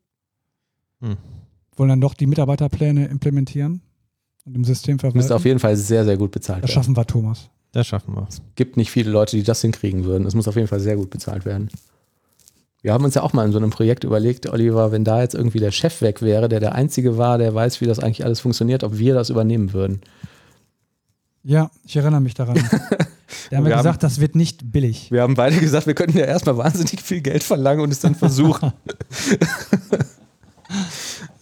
Hm. 1.01 1.17
Wollen 1.77 1.89
dann 1.89 2.01
doch 2.01 2.13
die 2.15 2.27
Mitarbeiterpläne 2.27 3.07
implementieren 3.07 3.81
und 4.45 4.55
im 4.55 4.63
System 4.65 4.99
verwalten. 4.99 5.17
Müsste 5.17 5.35
auf 5.35 5.45
jeden 5.45 5.59
Fall 5.59 5.75
sehr, 5.77 6.03
sehr 6.05 6.17
gut 6.17 6.31
bezahlt 6.31 6.63
das 6.63 6.69
werden. 6.69 6.75
schaffen 6.83 6.97
wir, 6.97 7.05
Thomas. 7.05 7.49
Das 7.71 7.85
schaffen 7.87 8.15
wir. 8.15 8.27
gibt 8.55 8.75
nicht 8.77 8.89
viele 8.91 9.11
Leute, 9.11 9.35
die 9.37 9.43
das 9.43 9.61
hinkriegen 9.61 10.03
würden. 10.03 10.25
Es 10.27 10.33
muss 10.35 10.47
auf 10.47 10.55
jeden 10.55 10.67
Fall 10.67 10.79
sehr 10.79 10.95
gut 10.95 11.09
bezahlt 11.09 11.45
werden. 11.45 11.69
Wir 12.81 12.93
haben 12.93 13.03
uns 13.03 13.15
ja 13.15 13.21
auch 13.23 13.33
mal 13.33 13.45
in 13.45 13.51
so 13.51 13.57
einem 13.57 13.69
Projekt 13.71 14.03
überlegt, 14.03 14.47
Oliver, 14.49 14.91
wenn 14.91 15.03
da 15.03 15.21
jetzt 15.21 15.35
irgendwie 15.35 15.59
der 15.59 15.71
Chef 15.71 16.01
weg 16.01 16.21
wäre, 16.21 16.47
der 16.49 16.59
der 16.59 16.73
Einzige 16.75 17.17
war, 17.17 17.37
der 17.37 17.53
weiß, 17.53 17.81
wie 17.81 17.85
das 17.85 17.99
eigentlich 17.99 18.23
alles 18.23 18.39
funktioniert, 18.39 18.83
ob 18.83 18.97
wir 18.97 19.13
das 19.13 19.29
übernehmen 19.29 19.73
würden. 19.73 20.01
Ja, 21.43 21.69
ich 21.85 21.95
erinnere 21.95 22.21
mich 22.21 22.33
daran. 22.33 22.55
Wir 23.49 23.57
haben 23.57 23.65
Wir 23.65 23.71
ja 23.71 23.77
haben- 23.77 23.83
gesagt, 23.83 24.03
das 24.03 24.19
wird 24.19 24.35
nicht 24.35 24.71
billig. 24.71 25.11
Wir 25.11 25.21
haben 25.21 25.35
beide 25.35 25.57
gesagt, 25.57 25.85
wir 25.87 25.93
könnten 25.93 26.17
ja 26.17 26.25
erstmal 26.25 26.57
wahnsinnig 26.57 27.01
viel 27.01 27.21
Geld 27.21 27.43
verlangen 27.43 27.81
und 27.81 27.91
es 27.91 27.99
dann 27.99 28.15
versuchen. 28.15 28.71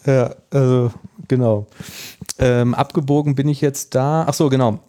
ja, 0.06 0.36
also 0.52 0.91
genau. 1.28 1.68
Ähm, 2.38 2.74
abgebogen 2.74 3.36
bin 3.36 3.48
ich 3.48 3.62
jetzt 3.62 3.96
da. 3.96 4.26
Ach 4.28 4.34
so, 4.34 4.50
genau. 4.50 4.80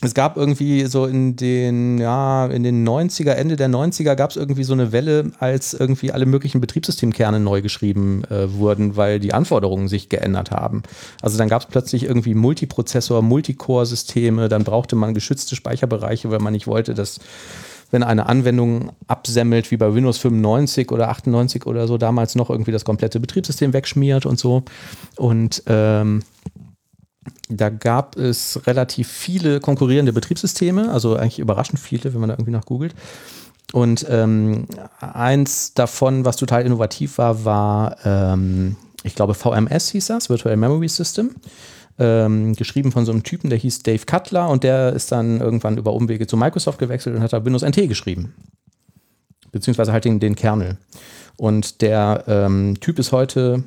Es 0.00 0.12
gab 0.12 0.36
irgendwie 0.36 0.84
so 0.84 1.06
in 1.06 1.36
den, 1.36 1.98
ja, 1.98 2.46
in 2.46 2.62
den 2.62 2.86
90er, 2.86 3.30
Ende 3.30 3.56
der 3.56 3.68
90er 3.68 4.16
gab 4.16 4.30
es 4.30 4.36
irgendwie 4.36 4.64
so 4.64 4.74
eine 4.74 4.92
Welle, 4.92 5.32
als 5.38 5.72
irgendwie 5.72 6.12
alle 6.12 6.26
möglichen 6.26 6.60
Betriebssystemkerne 6.60 7.40
neu 7.40 7.62
geschrieben 7.62 8.24
äh, 8.24 8.52
wurden, 8.52 8.96
weil 8.96 9.18
die 9.18 9.32
Anforderungen 9.32 9.88
sich 9.88 10.10
geändert 10.10 10.50
haben. 10.50 10.82
Also 11.22 11.38
dann 11.38 11.48
gab 11.48 11.62
es 11.62 11.68
plötzlich 11.68 12.04
irgendwie 12.04 12.34
Multiprozessor, 12.34 13.22
Multicore-Systeme, 13.22 14.48
dann 14.48 14.64
brauchte 14.64 14.94
man 14.94 15.14
geschützte 15.14 15.56
Speicherbereiche, 15.56 16.30
weil 16.30 16.40
man 16.40 16.52
nicht 16.52 16.66
wollte, 16.66 16.92
dass 16.92 17.20
wenn 17.90 18.02
eine 18.02 18.26
Anwendung 18.26 18.92
absemmelt, 19.06 19.70
wie 19.70 19.76
bei 19.76 19.94
Windows 19.94 20.18
95 20.18 20.90
oder 20.90 21.08
98 21.08 21.66
oder 21.66 21.86
so, 21.86 21.98
damals 21.98 22.34
noch 22.34 22.50
irgendwie 22.50 22.72
das 22.72 22.84
komplette 22.84 23.20
Betriebssystem 23.20 23.72
wegschmiert 23.72 24.26
und 24.26 24.38
so. 24.38 24.64
Und 25.16 25.62
ähm, 25.66 26.22
da 27.48 27.68
gab 27.68 28.16
es 28.16 28.60
relativ 28.66 29.08
viele 29.08 29.60
konkurrierende 29.60 30.12
Betriebssysteme, 30.12 30.90
also 30.90 31.16
eigentlich 31.16 31.38
überraschend 31.38 31.78
viele, 31.78 32.12
wenn 32.12 32.20
man 32.20 32.28
da 32.28 32.34
irgendwie 32.34 32.52
nach 32.52 32.66
googelt. 32.66 32.94
Und 33.72 34.06
ähm, 34.08 34.66
eins 35.00 35.74
davon, 35.74 36.24
was 36.24 36.36
total 36.36 36.62
innovativ 36.64 37.18
war, 37.18 37.44
war, 37.44 37.96
ähm, 38.04 38.76
ich 39.02 39.14
glaube, 39.14 39.34
VMS 39.34 39.90
hieß 39.90 40.06
das, 40.06 40.30
Virtual 40.30 40.56
Memory 40.56 40.88
System. 40.88 41.34
Ähm, 41.96 42.54
geschrieben 42.56 42.90
von 42.90 43.04
so 43.06 43.12
einem 43.12 43.22
Typen, 43.22 43.50
der 43.50 43.58
hieß 43.58 43.84
Dave 43.84 44.04
Cutler 44.04 44.48
und 44.48 44.64
der 44.64 44.92
ist 44.94 45.12
dann 45.12 45.40
irgendwann 45.40 45.78
über 45.78 45.92
Umwege 45.92 46.26
zu 46.26 46.36
Microsoft 46.36 46.78
gewechselt 46.80 47.14
und 47.14 47.22
hat 47.22 47.32
da 47.32 47.44
Windows 47.44 47.62
NT 47.62 47.88
geschrieben. 47.88 48.34
Beziehungsweise 49.52 49.92
halt 49.92 50.04
den, 50.04 50.18
den 50.18 50.34
Kernel. 50.34 50.76
Und 51.36 51.82
der 51.82 52.24
ähm, 52.26 52.76
Typ 52.80 52.98
ist 52.98 53.12
heute, 53.12 53.62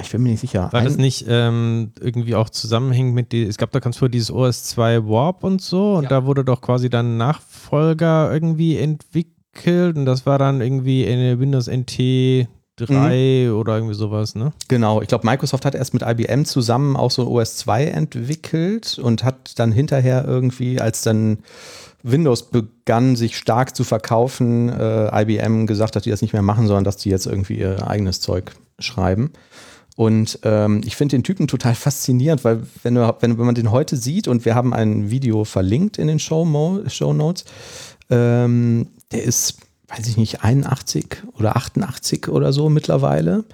ich 0.00 0.10
bin 0.10 0.22
mir 0.22 0.30
nicht 0.30 0.40
sicher. 0.40 0.68
War 0.72 0.82
das 0.82 0.96
nicht 0.96 1.26
ähm, 1.28 1.92
irgendwie 2.00 2.34
auch 2.34 2.48
zusammenhängend 2.48 3.14
mit, 3.14 3.32
die, 3.32 3.42
es 3.42 3.58
gab 3.58 3.70
da 3.72 3.80
ganz 3.80 3.98
früher 3.98 4.08
dieses 4.08 4.32
OS2 4.32 5.06
Warp 5.06 5.44
und 5.44 5.60
so 5.60 5.96
und 5.96 6.04
Ja. 6.04 6.08
da 6.08 6.24
wurde 6.24 6.44
doch 6.44 6.62
quasi 6.62 6.88
dann 6.88 7.18
Nachfolger 7.18 8.32
irgendwie 8.32 8.78
entwickelt 8.78 9.96
und 9.96 10.06
das 10.06 10.24
war 10.24 10.38
dann 10.38 10.62
irgendwie 10.62 11.04
in 11.04 11.38
Windows 11.38 11.68
NT 11.68 12.48
3 12.86 13.46
Mhm. 13.48 13.56
oder 13.56 13.76
irgendwie 13.76 13.94
sowas, 13.94 14.34
ne? 14.34 14.52
Genau, 14.68 15.02
ich 15.02 15.08
glaube, 15.08 15.26
Microsoft 15.26 15.64
hat 15.64 15.74
erst 15.74 15.94
mit 15.94 16.02
IBM 16.02 16.44
zusammen 16.44 16.96
auch 16.96 17.10
so 17.10 17.28
OS 17.30 17.56
2 17.56 17.86
entwickelt 17.86 18.98
und 18.98 19.24
hat 19.24 19.58
dann 19.58 19.72
hinterher 19.72 20.24
irgendwie, 20.26 20.80
als 20.80 21.02
dann 21.02 21.38
Windows 22.02 22.50
begann, 22.50 23.16
sich 23.16 23.36
stark 23.36 23.76
zu 23.76 23.84
verkaufen, 23.84 24.68
äh, 24.70 25.22
IBM 25.22 25.66
gesagt, 25.66 25.96
dass 25.96 26.04
die 26.04 26.10
das 26.10 26.22
nicht 26.22 26.32
mehr 26.32 26.42
machen, 26.42 26.66
sondern 26.66 26.84
dass 26.84 26.96
die 26.96 27.10
jetzt 27.10 27.26
irgendwie 27.26 27.58
ihr 27.58 27.86
eigenes 27.86 28.20
Zeug 28.20 28.52
schreiben. 28.78 29.32
Und 29.96 30.38
ähm, 30.44 30.80
ich 30.84 30.96
finde 30.96 31.16
den 31.16 31.24
Typen 31.24 31.46
total 31.46 31.74
faszinierend, 31.74 32.42
weil 32.42 32.62
wenn, 32.82 32.94
du, 32.94 33.14
wenn, 33.20 33.38
wenn 33.38 33.44
man 33.44 33.54
den 33.54 33.70
heute 33.70 33.96
sieht 33.96 34.28
und 34.28 34.46
wir 34.46 34.54
haben 34.54 34.72
ein 34.72 35.10
Video 35.10 35.44
verlinkt 35.44 35.98
in 35.98 36.06
den 36.06 36.18
Show, 36.18 36.46
Show 36.86 37.12
Notes, 37.12 37.44
ähm, 38.08 38.88
der 39.12 39.24
ist, 39.24 39.58
weiß 39.90 40.06
ich 40.06 40.16
nicht, 40.16 40.42
81 40.42 41.24
oder 41.38 41.56
88 41.56 42.28
oder 42.28 42.52
so 42.52 42.68
mittlerweile. 42.68 43.44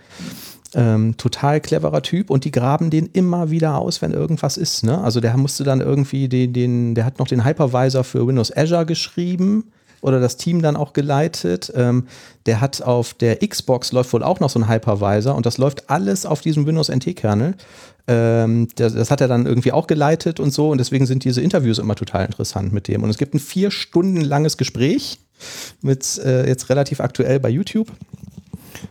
Ähm, 0.75 1.17
total 1.17 1.61
cleverer 1.61 2.03
Typ 2.03 2.29
und 2.29 2.45
die 2.45 2.51
graben 2.51 2.91
den 2.91 3.07
immer 3.07 3.51
wieder 3.51 3.79
aus, 3.79 4.03
wenn 4.03 4.13
irgendwas 4.13 4.57
ist. 4.57 4.85
Ne? 4.85 5.01
Also 5.01 5.21
der 5.21 5.37
musste 5.37 5.65
dann 5.65 5.81
irgendwie 5.81 6.29
den, 6.29 6.53
den, 6.53 6.95
der 6.95 7.05
hat 7.05 7.19
noch 7.19 7.29
den 7.29 7.45
Hypervisor 7.45 8.05
für 8.05 8.27
Windows 8.27 8.55
Azure 8.55 8.85
geschrieben 8.85 9.65
oder 10.03 10.21
das 10.21 10.37
Team 10.37 10.61
dann 10.61 10.77
auch 10.77 10.93
geleitet. 10.93 11.73
Ähm, 11.75 12.09
der 12.45 12.61
hat 12.61 12.83
auf 12.83 13.15
der 13.15 13.37
Xbox 13.39 13.93
läuft 13.93 14.13
wohl 14.13 14.23
auch 14.23 14.41
noch 14.41 14.51
so 14.51 14.59
ein 14.59 14.69
Hypervisor 14.69 15.35
und 15.35 15.47
das 15.47 15.57
läuft 15.57 15.89
alles 15.89 16.27
auf 16.27 16.41
diesem 16.43 16.67
Windows 16.67 16.91
NT-Kernel. 16.91 17.55
Ähm, 18.09 18.69
das, 18.75 18.93
das 18.93 19.11
hat 19.11 19.21
er 19.21 19.29
dann 19.29 19.47
irgendwie 19.47 19.73
auch 19.73 19.87
geleitet 19.87 20.41
und 20.41 20.53
so 20.53 20.71
und 20.71 20.79
deswegen 20.79 21.07
sind 21.07 21.25
diese 21.25 21.41
Interviews 21.41 21.79
immer 21.79 21.95
total 21.95 22.27
interessant 22.27 22.73
mit 22.73 22.89
dem. 22.89 23.03
Und 23.03 23.09
es 23.11 23.19
gibt 23.19 23.35
ein 23.35 23.41
vier 23.41 23.71
Stunden 23.71 24.21
langes 24.21 24.57
Gespräch 24.57 25.21
mit 25.83 26.19
äh, 26.19 26.47
jetzt 26.47 26.69
relativ 26.71 27.01
aktuell 27.01 27.41
bei 27.41 27.49
YouTube. 27.49 27.91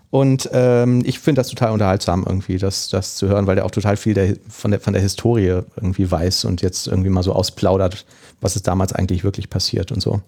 Und 0.10 0.50
ähm, 0.54 1.04
ich 1.06 1.20
finde 1.20 1.40
das 1.40 1.50
total 1.50 1.72
unterhaltsam, 1.72 2.24
irgendwie, 2.26 2.58
das, 2.58 2.90
das 2.90 3.16
zu 3.16 3.28
hören, 3.28 3.48
weil 3.48 3.56
der 3.56 3.66
auch 3.66 3.72
total 3.72 3.98
viel 3.98 4.14
der, 4.14 4.36
von, 4.48 4.72
der, 4.72 4.80
von 4.80 4.94
der 4.94 5.02
Historie 5.02 5.62
irgendwie 5.76 6.10
weiß 6.10 6.46
und 6.46 6.62
jetzt 6.62 6.88
irgendwie 6.88 7.10
mal 7.10 7.24
so 7.24 7.34
ausplaudert, 7.34 8.06
was 8.42 8.56
ist 8.56 8.68
damals 8.68 8.94
eigentlich 8.94 9.24
wirklich 9.24 9.50
passiert 9.50 9.92
und 9.92 10.02
so. 10.02 10.22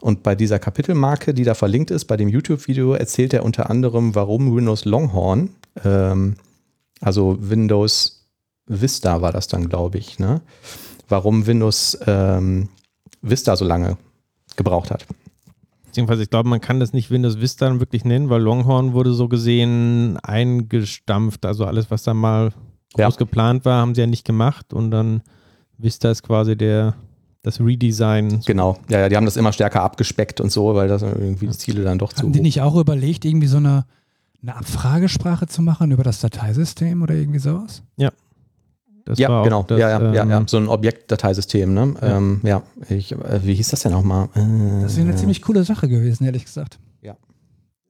Und 0.00 0.22
bei 0.22 0.34
dieser 0.34 0.58
Kapitelmarke, 0.58 1.34
die 1.34 1.44
da 1.44 1.54
verlinkt 1.54 1.90
ist, 1.90 2.06
bei 2.06 2.16
dem 2.16 2.28
YouTube-Video, 2.28 2.94
erzählt 2.94 3.32
er 3.32 3.44
unter 3.44 3.70
anderem, 3.70 4.14
warum 4.14 4.54
Windows 4.54 4.84
Longhorn, 4.84 5.50
ähm, 5.84 6.36
also 7.00 7.36
Windows 7.40 8.26
Vista 8.66 9.20
war 9.20 9.32
das 9.32 9.48
dann, 9.48 9.68
glaube 9.68 9.98
ich, 9.98 10.18
ne? 10.18 10.40
warum 11.08 11.46
Windows 11.46 11.98
ähm, 12.06 12.68
Vista 13.20 13.56
so 13.56 13.64
lange 13.64 13.96
gebraucht 14.56 14.90
hat. 14.90 15.06
Beziehungsweise 15.90 16.22
ich 16.22 16.30
glaube, 16.30 16.48
man 16.48 16.60
kann 16.60 16.78
das 16.78 16.92
nicht 16.92 17.10
Windows 17.10 17.40
Vista 17.40 17.66
dann 17.66 17.80
wirklich 17.80 18.04
nennen, 18.04 18.30
weil 18.30 18.40
Longhorn 18.40 18.92
wurde 18.92 19.12
so 19.12 19.26
gesehen 19.26 20.16
eingestampft. 20.22 21.44
Also 21.44 21.64
alles, 21.64 21.90
was 21.90 22.04
da 22.04 22.14
mal 22.14 22.52
Ja. 22.96 23.06
groß 23.06 23.16
geplant 23.16 23.64
war, 23.64 23.80
haben 23.80 23.96
sie 23.96 24.00
ja 24.00 24.06
nicht 24.06 24.24
gemacht 24.24 24.72
und 24.72 24.92
dann 24.92 25.22
Vista 25.78 26.08
ist 26.10 26.22
quasi 26.22 26.56
der 26.56 26.94
das 27.42 27.58
Redesign. 27.58 28.40
Genau, 28.46 28.76
ja, 28.88 29.00
ja, 29.00 29.08
die 29.08 29.16
haben 29.16 29.24
das 29.24 29.36
immer 29.36 29.52
stärker 29.52 29.82
abgespeckt 29.82 30.40
und 30.40 30.52
so, 30.52 30.74
weil 30.74 30.88
das 30.88 31.02
irgendwie 31.02 31.46
die 31.48 31.56
Ziele 31.56 31.82
dann 31.82 31.98
doch 31.98 32.12
zu 32.12 32.22
Haben 32.22 32.32
die 32.32 32.40
nicht 32.40 32.60
auch 32.60 32.76
überlegt, 32.76 33.24
irgendwie 33.24 33.46
so 33.46 33.56
eine, 33.56 33.86
eine 34.42 34.56
Abfragesprache 34.56 35.46
zu 35.46 35.62
machen 35.62 35.90
über 35.90 36.04
das 36.04 36.20
Dateisystem 36.20 37.02
oder 37.02 37.14
irgendwie 37.14 37.38
sowas? 37.40 37.82
Das 39.10 39.18
Ja, 39.18 39.28
war 39.28 39.40
auch 39.40 39.44
genau. 39.44 39.62
Das, 39.64 39.78
ja, 39.78 39.88
ja, 39.90 40.12
ja, 40.12 40.22
ähm, 40.22 40.30
ja, 40.30 40.42
so 40.46 40.56
ein 40.56 40.68
Objektdateisystem, 40.68 41.74
ne? 41.74 41.94
Ja, 42.00 42.08
Ja. 42.08 42.16
ähm, 42.16 42.40
ja 42.44 42.62
ich, 42.88 43.12
äh, 43.12 43.40
wie 43.44 43.54
hieß 43.54 43.70
das 43.70 43.80
denn 43.80 43.92
nochmal? 43.92 44.28
Äh, 44.34 44.82
Das 44.82 44.96
wäre 44.96 45.08
eine 45.08 45.16
ziemlich 45.16 45.42
coole 45.42 45.64
Sache 45.64 45.88
gewesen, 45.88 46.24
ehrlich 46.24 46.44
gesagt. 46.44 46.78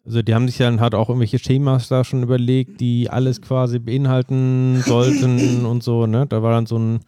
Also 0.03 0.23
die 0.23 0.35
haben 0.35 0.49
sich 0.49 0.57
dann 0.57 0.81
halt 0.81 0.95
auch 0.95 1.09
irgendwelche 1.11 1.39
Schemas 1.39 1.89
da 1.89 2.05
schon 2.05 2.23
überlegt, 2.23 2.81
die 2.81 3.11
alles 3.11 3.43
quasi 3.43 3.79
beinhalten 3.79 4.83
sollten 4.87 5.67
und 5.67 5.83
so, 5.83 6.07
ne? 6.07 6.27
Da 6.27 6.43
war 6.43 6.53
dann 6.53 6.67
so 6.67 6.79
ein 6.79 7.01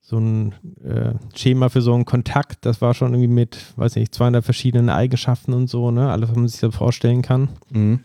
so 0.00 0.16
ein 0.16 0.54
äh, 0.82 1.12
Schema 1.36 1.68
für 1.68 1.82
so 1.82 1.92
einen 1.92 2.06
Kontakt, 2.06 2.64
das 2.64 2.80
war 2.80 2.94
schon 2.94 3.12
irgendwie 3.12 3.28
mit, 3.28 3.58
weiß 3.76 3.96
nicht, 3.96 4.14
200 4.14 4.42
verschiedenen 4.42 4.88
Eigenschaften 4.88 5.52
und 5.52 5.68
so, 5.68 5.90
ne? 5.90 6.10
Alles, 6.10 6.30
was 6.30 6.36
man 6.36 6.48
sich 6.48 6.60
da 6.60 6.70
vorstellen 6.70 7.20
kann. 7.20 7.50
Mhm. 7.70 8.00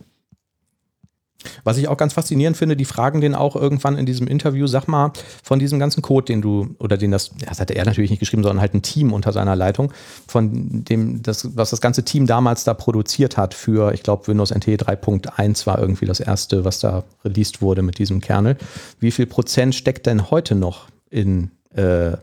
Was 1.63 1.77
ich 1.77 1.87
auch 1.87 1.97
ganz 1.97 2.13
faszinierend 2.13 2.57
finde, 2.57 2.75
die 2.75 2.85
fragen 2.85 3.21
den 3.21 3.35
auch 3.35 3.55
irgendwann 3.55 3.97
in 3.97 4.05
diesem 4.05 4.27
Interview, 4.27 4.67
sag 4.67 4.87
mal, 4.87 5.11
von 5.43 5.59
diesem 5.59 5.79
ganzen 5.79 6.01
Code, 6.01 6.25
den 6.25 6.41
du, 6.41 6.75
oder 6.79 6.97
den 6.97 7.11
das, 7.11 7.31
das 7.47 7.59
hat 7.59 7.71
er 7.71 7.85
natürlich 7.85 8.09
nicht 8.11 8.19
geschrieben, 8.19 8.43
sondern 8.43 8.61
halt 8.61 8.73
ein 8.73 8.81
Team 8.81 9.13
unter 9.13 9.31
seiner 9.31 9.55
Leitung, 9.55 9.91
von 10.27 10.83
dem, 10.83 11.21
das, 11.23 11.55
was 11.55 11.69
das 11.69 11.81
ganze 11.81 12.03
Team 12.03 12.27
damals 12.27 12.63
da 12.63 12.73
produziert 12.73 13.37
hat 13.37 13.53
für, 13.53 13.93
ich 13.93 14.03
glaube, 14.03 14.27
Windows 14.27 14.51
NT 14.51 14.67
3.1 14.67 15.65
war 15.65 15.79
irgendwie 15.79 16.05
das 16.05 16.19
erste, 16.19 16.65
was 16.65 16.79
da 16.79 17.03
released 17.23 17.61
wurde 17.61 17.81
mit 17.81 17.97
diesem 17.99 18.21
Kernel. 18.21 18.57
Wie 18.99 19.11
viel 19.11 19.25
Prozent 19.25 19.75
steckt 19.75 20.05
denn 20.05 20.29
heute 20.31 20.55
noch 20.55 20.87
in 21.09 21.51
äh, 21.75 22.17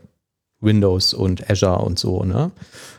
Windows 0.61 1.13
und 1.13 1.49
Azure 1.49 1.79
und 1.79 1.99
so, 1.99 2.23
ne? 2.23 2.51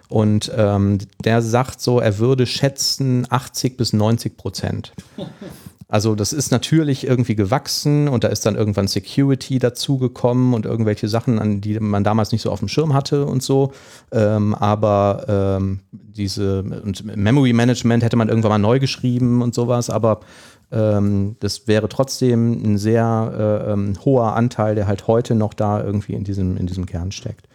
Und 0.08 0.52
ähm, 0.54 0.98
der 1.24 1.40
sagt 1.40 1.80
so, 1.80 1.98
er 1.98 2.18
würde 2.18 2.46
schätzen 2.46 3.26
80 3.30 3.78
bis 3.78 3.94
90 3.94 4.36
Prozent. 4.36 4.92
Also 5.92 6.14
das 6.14 6.32
ist 6.32 6.50
natürlich 6.50 7.06
irgendwie 7.06 7.34
gewachsen 7.34 8.08
und 8.08 8.24
da 8.24 8.28
ist 8.28 8.46
dann 8.46 8.56
irgendwann 8.56 8.88
Security 8.88 9.58
dazugekommen 9.58 10.54
und 10.54 10.64
irgendwelche 10.64 11.06
Sachen, 11.06 11.38
an 11.38 11.60
die 11.60 11.78
man 11.80 12.02
damals 12.02 12.32
nicht 12.32 12.40
so 12.40 12.50
auf 12.50 12.60
dem 12.60 12.68
Schirm 12.68 12.94
hatte 12.94 13.26
und 13.26 13.42
so. 13.42 13.72
Ähm, 14.10 14.54
aber 14.54 15.26
ähm, 15.28 15.80
diese 15.90 16.62
und 16.62 17.04
Memory 17.14 17.52
Management 17.52 18.02
hätte 18.02 18.16
man 18.16 18.30
irgendwann 18.30 18.52
mal 18.52 18.58
neu 18.58 18.80
geschrieben 18.80 19.42
und 19.42 19.54
sowas, 19.54 19.90
aber 19.90 20.20
ähm, 20.70 21.36
das 21.40 21.68
wäre 21.68 21.90
trotzdem 21.90 22.52
ein 22.52 22.78
sehr 22.78 23.66
äh, 23.68 23.72
ähm, 23.72 23.92
hoher 24.02 24.34
Anteil, 24.34 24.74
der 24.74 24.86
halt 24.86 25.08
heute 25.08 25.34
noch 25.34 25.52
da 25.52 25.84
irgendwie 25.84 26.14
in 26.14 26.24
diesem, 26.24 26.56
in 26.56 26.66
diesem 26.66 26.86
Kern 26.86 27.12
steckt. 27.12 27.48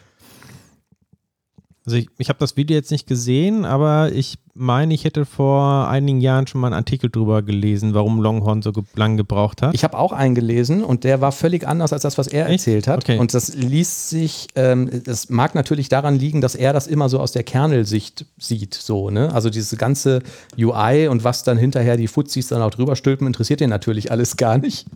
Also 1.87 1.99
ich, 1.99 2.09
ich 2.17 2.27
habe 2.27 2.37
das 2.37 2.57
Video 2.57 2.75
jetzt 2.75 2.91
nicht 2.91 3.07
gesehen, 3.07 3.63
aber 3.63 4.11
ich 4.11 4.37
meine, 4.53 4.93
ich 4.93 5.05
hätte 5.05 5.25
vor 5.25 5.87
einigen 5.87 6.19
Jahren 6.19 6.45
schon 6.45 6.59
mal 6.59 6.67
einen 6.67 6.75
Artikel 6.75 7.09
drüber 7.09 7.43
gelesen, 7.43 7.93
warum 7.93 8.19
Longhorn 8.19 8.61
so 8.61 8.73
ge 8.73 8.83
lang 8.95 9.15
gebraucht 9.15 9.61
hat. 9.61 9.73
Ich 9.73 9.85
habe 9.85 9.97
auch 9.97 10.11
einen 10.11 10.35
gelesen 10.35 10.83
und 10.83 11.05
der 11.05 11.21
war 11.21 11.31
völlig 11.31 11.65
anders 11.65 11.93
als 11.93 12.01
das, 12.01 12.17
was 12.17 12.27
er 12.27 12.49
Echt? 12.49 12.67
erzählt 12.67 12.87
hat. 12.87 13.03
Okay. 13.03 13.17
Und 13.17 13.33
das 13.33 13.55
liest 13.55 14.09
sich, 14.09 14.47
ähm, 14.55 14.89
das 15.05 15.29
mag 15.29 15.55
natürlich 15.55 15.87
daran 15.87 16.19
liegen, 16.19 16.41
dass 16.41 16.55
er 16.55 16.73
das 16.73 16.87
immer 16.87 17.07
so 17.07 17.21
aus 17.21 17.31
der 17.31 17.43
Kernelsicht 17.43 18.25
sieht. 18.37 18.73
So, 18.73 19.09
ne? 19.09 19.33
Also 19.33 19.49
diese 19.49 19.77
ganze 19.77 20.23
UI 20.57 21.07
und 21.07 21.23
was 21.23 21.43
dann 21.43 21.57
hinterher 21.57 21.95
die 21.95 22.07
Fuzis 22.07 22.47
dann 22.47 22.61
auch 22.61 22.71
drüber 22.71 22.97
stülpen, 22.97 23.27
interessiert 23.27 23.61
ihn 23.61 23.69
natürlich 23.69 24.11
alles 24.11 24.35
gar 24.35 24.57
nicht. 24.57 24.87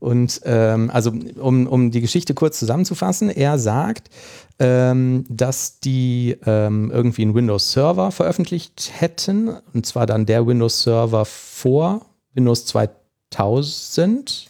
Und 0.00 0.40
ähm, 0.44 0.90
also 0.90 1.12
um, 1.36 1.68
um 1.68 1.92
die 1.92 2.00
Geschichte 2.00 2.34
kurz 2.34 2.58
zusammenzufassen, 2.58 3.30
er 3.30 3.56
sagt, 3.58 4.10
ähm, 4.58 5.24
dass 5.28 5.80
die 5.80 6.36
ähm, 6.46 6.90
irgendwie 6.90 7.22
einen 7.22 7.34
Windows 7.34 7.72
Server 7.72 8.10
veröffentlicht 8.10 8.92
hätten, 8.94 9.56
und 9.72 9.86
zwar 9.86 10.06
dann 10.06 10.26
der 10.26 10.46
Windows 10.46 10.82
Server 10.82 11.24
vor 11.24 12.02
Windows 12.34 12.66
2000 12.66 14.48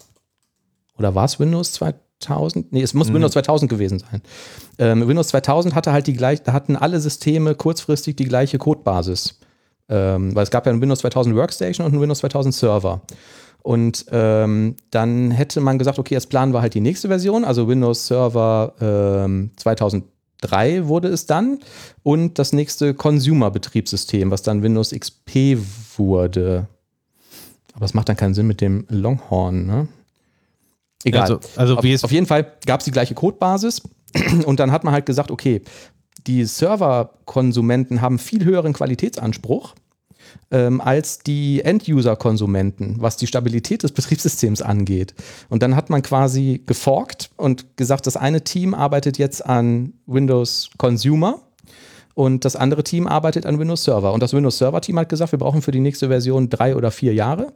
oder 0.99 1.14
war 1.14 1.25
es 1.25 1.40
Windows 1.40 1.73
2000? 1.73 2.73
Nee, 2.73 2.83
es 2.83 2.95
muss 2.95 3.12
Windows 3.12 3.33
2000 3.33 3.69
gewesen 3.69 3.99
sein. 3.99 4.23
Ähm, 4.79 5.07
Windows 5.07 5.29
2000 5.29 5.75
hatte 5.75 5.93
halt 5.93 6.07
die 6.07 6.12
gleich, 6.12 6.43
da 6.43 6.53
hatten 6.53 6.77
alle 6.77 7.01
Systeme 7.01 7.55
kurzfristig 7.55 8.17
die 8.17 8.25
gleiche 8.25 8.59
Codebasis. 8.59 9.38
Ähm, 9.88 10.35
weil 10.35 10.45
es 10.45 10.51
gab 10.51 10.64
ja 10.64 10.73
einen 10.73 10.81
Windows 10.81 11.01
2000 11.01 11.37
Workstation 11.37 11.85
und 11.85 11.93
einen 11.93 12.01
Windows 12.01 12.21
2000 12.21 12.55
Server. 12.55 13.03
Und 13.64 14.05
ähm, 14.11 14.77
dann 14.90 15.31
hätte 15.31 15.62
man 15.62 15.79
gesagt, 15.79 15.98
okay, 15.98 16.12
jetzt 16.12 16.29
planen 16.29 16.53
wir 16.53 16.61
halt 16.61 16.74
die 16.74 16.83
nächste 16.83 17.09
Version, 17.09 17.46
also 17.46 17.66
Windows 17.66 18.07
Server 18.07 18.74
ähm, 18.79 19.53
2003 19.57 20.87
wurde 20.87 21.09
es 21.09 21.24
dann 21.24 21.61
und 22.03 22.38
das 22.38 22.53
nächste 22.53 22.92
Consumer-Betriebssystem, 22.92 24.31
was 24.31 24.42
dann 24.42 24.62
Windows 24.62 24.90
XP 24.90 25.57
wurde. 25.96 26.68
Aber 27.72 27.87
es 27.87 27.94
macht 27.94 28.11
dann 28.11 28.18
keinen 28.18 28.35
Sinn 28.35 28.46
mit 28.46 28.61
dem 28.61 28.85
Longhorn, 28.90 29.64
ne? 29.64 29.88
Egal. 31.03 31.22
Also, 31.22 31.40
also 31.57 31.77
auf, 31.79 32.05
auf 32.05 32.12
jeden 32.12 32.27
Fall 32.27 32.53
gab 32.66 32.81
es 32.81 32.85
die 32.85 32.90
gleiche 32.90 33.14
Codebasis 33.14 33.81
und 34.44 34.61
dann 34.61 34.72
hat 34.72 34.85
man 34.85 34.92
halt 34.92 35.07
gesagt, 35.07 35.31
okay, 35.31 35.62
die 36.27 36.44
Serverkonsumenten 36.44 38.03
haben 38.03 38.18
viel 38.18 38.44
höheren 38.44 38.74
Qualitätsanspruch 38.74 39.74
ähm, 40.51 40.81
als 40.81 41.18
die 41.18 41.62
End-User-Konsumenten, 41.62 42.97
was 42.99 43.16
die 43.16 43.27
Stabilität 43.27 43.83
des 43.83 43.92
Betriebssystems 43.92 44.62
angeht. 44.62 45.14
Und 45.49 45.62
dann 45.62 45.77
hat 45.77 45.90
man 45.90 46.03
quasi 46.03 46.62
geforkt 46.66 47.31
und 47.37 47.77
gesagt, 47.77 48.07
das 48.07 48.16
eine 48.16 48.44
Team 48.44 48.75
arbeitet 48.75 49.18
jetzt 49.18 49.44
an 49.44 49.94
Windows 50.07 50.70
Consumer 50.79 51.40
und 52.14 52.44
das 52.44 52.57
andere 52.57 52.85
Team 52.85 53.07
arbeitet 53.07 53.44
an 53.47 53.59
Windows 53.59 53.85
Server. 53.85 54.12
Und 54.12 54.23
das 54.23 54.33
Windows 54.33 54.59
Server 54.59 54.81
Team 54.81 54.99
hat 54.99 55.09
gesagt, 55.09 55.33
wir 55.33 55.38
brauchen 55.38 55.62
für 55.62 55.73
die 55.73 55.81
nächste 55.81 56.09
Version 56.09 56.49
drei 56.49 56.77
oder 56.77 56.90
vier 56.90 57.12
Jahre. 57.12 57.53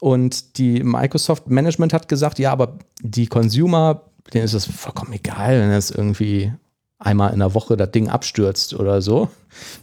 Und 0.00 0.58
die 0.58 0.84
Microsoft 0.84 1.48
Management 1.48 1.92
hat 1.92 2.08
gesagt, 2.08 2.38
ja, 2.38 2.52
aber 2.52 2.78
die 3.02 3.26
Consumer, 3.26 4.02
denen 4.32 4.44
ist 4.44 4.54
es 4.54 4.66
vollkommen 4.66 5.12
egal, 5.12 5.60
wenn 5.60 5.70
es 5.70 5.90
irgendwie 5.90 6.52
einmal 6.98 7.32
in 7.32 7.38
der 7.38 7.54
Woche 7.54 7.76
das 7.76 7.90
Ding 7.92 8.08
abstürzt 8.08 8.74
oder 8.74 9.00
so. 9.02 9.28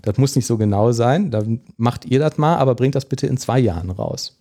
Das 0.02 0.18
muss 0.18 0.36
nicht 0.36 0.46
so 0.46 0.58
genau 0.58 0.92
sein. 0.92 1.32
Dann 1.32 1.62
macht 1.78 2.06
ihr 2.06 2.20
das 2.20 2.38
mal, 2.38 2.58
aber 2.58 2.76
bringt 2.76 2.96
das 2.96 3.06
bitte 3.06 3.28
in 3.28 3.38
zwei 3.38 3.60
Jahren 3.60 3.90
raus. 3.90 4.38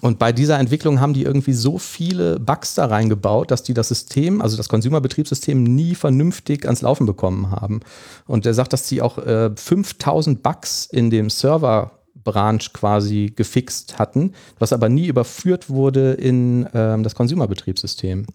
Und 0.00 0.18
bei 0.18 0.32
dieser 0.32 0.58
Entwicklung 0.58 1.00
haben 1.00 1.12
die 1.12 1.22
irgendwie 1.22 1.52
so 1.52 1.78
viele 1.78 2.40
Bugs 2.40 2.74
da 2.74 2.86
reingebaut, 2.86 3.50
dass 3.50 3.62
die 3.62 3.74
das 3.74 3.88
System, 3.88 4.40
also 4.40 4.56
das 4.56 4.68
Consumer-Betriebssystem, 4.68 5.62
nie 5.62 5.94
vernünftig 5.94 6.64
ans 6.64 6.80
Laufen 6.80 7.06
bekommen 7.06 7.50
haben. 7.50 7.80
Und 8.26 8.46
er 8.46 8.54
sagt, 8.54 8.72
dass 8.72 8.88
sie 8.88 9.02
auch 9.02 9.18
äh, 9.18 9.50
5000 9.54 10.42
Bugs 10.42 10.86
in 10.90 11.10
dem 11.10 11.28
Server-Branch 11.28 12.72
quasi 12.72 13.32
gefixt 13.36 13.98
hatten, 13.98 14.32
was 14.58 14.72
aber 14.72 14.88
nie 14.88 15.08
überführt 15.08 15.68
wurde 15.68 16.12
in 16.14 16.66
ähm, 16.72 17.02
das 17.02 17.14
Consumer-Betriebssystem. 17.14 18.26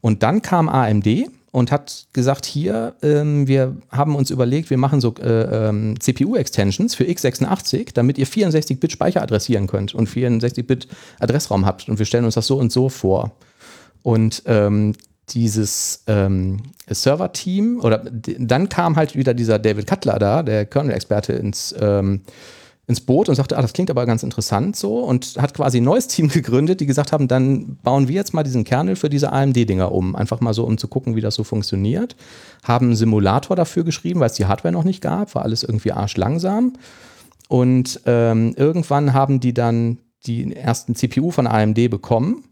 Und 0.00 0.22
dann 0.22 0.42
kam 0.42 0.68
AMD 0.68 1.28
und 1.58 1.72
hat 1.72 2.06
gesagt, 2.12 2.46
hier, 2.46 2.94
ähm, 3.02 3.48
wir 3.48 3.76
haben 3.90 4.14
uns 4.14 4.30
überlegt, 4.30 4.70
wir 4.70 4.78
machen 4.78 5.00
so 5.00 5.14
äh, 5.20 5.68
ähm, 5.68 5.98
CPU-Extensions 5.98 6.94
für 6.94 7.04
x86, 7.04 7.90
damit 7.94 8.16
ihr 8.18 8.26
64-Bit 8.26 8.92
Speicher 8.92 9.22
adressieren 9.22 9.66
könnt 9.66 9.94
und 9.94 10.08
64-Bit 10.08 10.88
Adressraum 11.18 11.66
habt. 11.66 11.88
Und 11.88 11.98
wir 11.98 12.06
stellen 12.06 12.24
uns 12.24 12.34
das 12.34 12.46
so 12.46 12.58
und 12.58 12.72
so 12.72 12.88
vor. 12.88 13.32
Und 14.02 14.42
ähm, 14.46 14.94
dieses 15.30 16.04
ähm, 16.06 16.62
Server-Team, 16.88 17.80
oder 17.82 17.98
dann 18.08 18.68
kam 18.68 18.96
halt 18.96 19.16
wieder 19.16 19.34
dieser 19.34 19.58
David 19.58 19.86
Cutler 19.86 20.18
da, 20.18 20.42
der 20.42 20.64
Kernel-Experte, 20.64 21.34
ins, 21.34 21.74
ähm, 21.78 22.22
ins 22.88 23.02
Boot 23.02 23.28
und 23.28 23.34
sagte, 23.34 23.56
ah, 23.58 23.62
das 23.62 23.74
klingt 23.74 23.90
aber 23.90 24.06
ganz 24.06 24.22
interessant 24.22 24.74
so 24.74 25.00
und 25.00 25.36
hat 25.36 25.52
quasi 25.52 25.78
ein 25.78 25.84
neues 25.84 26.08
Team 26.08 26.28
gegründet, 26.32 26.80
die 26.80 26.86
gesagt 26.86 27.12
haben, 27.12 27.28
dann 27.28 27.76
bauen 27.82 28.08
wir 28.08 28.14
jetzt 28.14 28.32
mal 28.32 28.42
diesen 28.42 28.64
Kernel 28.64 28.96
für 28.96 29.10
diese 29.10 29.30
AMD-Dinger 29.30 29.92
um. 29.92 30.16
Einfach 30.16 30.40
mal 30.40 30.54
so, 30.54 30.64
um 30.64 30.78
zu 30.78 30.88
gucken, 30.88 31.14
wie 31.14 31.20
das 31.20 31.34
so 31.34 31.44
funktioniert. 31.44 32.16
Haben 32.64 32.86
einen 32.86 32.96
Simulator 32.96 33.56
dafür 33.56 33.84
geschrieben, 33.84 34.20
weil 34.20 34.30
es 34.30 34.36
die 34.36 34.46
Hardware 34.46 34.72
noch 34.72 34.84
nicht 34.84 35.02
gab, 35.02 35.34
war 35.34 35.42
alles 35.42 35.62
irgendwie 35.62 35.92
arschlangsam. 35.92 36.72
Und 37.48 38.00
ähm, 38.06 38.54
irgendwann 38.56 39.12
haben 39.12 39.38
die 39.38 39.52
dann 39.52 39.98
die 40.26 40.56
ersten 40.56 40.94
CPU 40.94 41.30
von 41.30 41.46
AMD 41.46 41.90
bekommen 41.90 42.44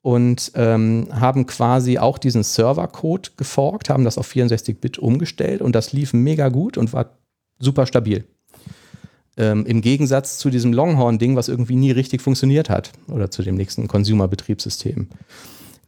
und 0.00 0.52
ähm, 0.54 1.08
haben 1.12 1.46
quasi 1.46 1.98
auch 1.98 2.16
diesen 2.16 2.42
Servercode 2.42 3.36
geforkt, 3.36 3.90
haben 3.90 4.04
das 4.04 4.16
auf 4.16 4.30
64-Bit 4.30 4.98
umgestellt 4.98 5.60
und 5.60 5.74
das 5.74 5.92
lief 5.92 6.14
mega 6.14 6.48
gut 6.48 6.78
und 6.78 6.92
war 6.94 7.18
super 7.58 7.86
stabil. 7.86 8.24
Ähm, 9.36 9.66
Im 9.66 9.80
Gegensatz 9.80 10.38
zu 10.38 10.50
diesem 10.50 10.72
Longhorn-Ding, 10.72 11.36
was 11.36 11.48
irgendwie 11.48 11.76
nie 11.76 11.90
richtig 11.90 12.22
funktioniert 12.22 12.70
hat 12.70 12.92
oder 13.08 13.30
zu 13.30 13.42
dem 13.42 13.56
nächsten 13.56 13.88
Consumer-Betriebssystem. 13.88 15.08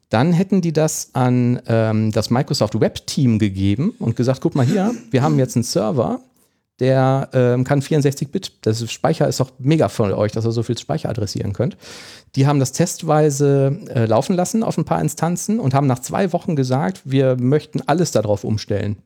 Dann 0.09 0.33
hätten 0.33 0.61
die 0.61 0.73
das 0.73 1.11
an 1.15 1.61
ähm, 1.67 2.13
das 2.13 2.31
Microsoft 2.31 2.81
Web-Team 2.81 3.39
gegeben 3.39 3.95
und 3.99 4.17
gesagt, 4.17 4.41
guck 4.41 4.55
mal 4.55 4.67
hier, 4.67 4.95
wir 5.11 5.23
haben 5.23 5.39
jetzt 5.39 5.57
einen 5.57 5.65
Server, 5.65 6.21
der 6.79 7.31
ähm, 7.33 7.65
kann 7.65 7.81
64-Bit. 7.81 8.67
Das 8.67 8.91
Speicher 8.91 9.27
ist 9.27 9.41
doch 9.41 9.51
mega 9.59 9.89
von 9.89 10.13
euch, 10.13 10.33
dass 10.33 10.45
ihr 10.45 10.53
so 10.53 10.63
viel 10.63 10.77
Speicher 10.77 11.09
adressieren 11.09 11.53
könnt. 11.53 11.77
Die 12.35 12.47
haben 12.47 12.61
das 12.61 12.73
testweise 12.73 13.79
äh, 13.89 14.07
laufen 14.07 14.37
lassen 14.37 14.63
auf 14.63 14.77
ein 14.77 14.85
paar 14.85 15.01
Instanzen 15.01 15.59
und 15.59 15.75
haben 15.75 15.87
nach 15.87 16.01
zwei 16.01 16.33
Wochen 16.33 16.55
gesagt, 16.55 17.03
wir 17.05 17.37
möchten 17.37 17.81
alles 17.87 18.11
darauf 18.11 18.45
umstellen. 18.45 18.99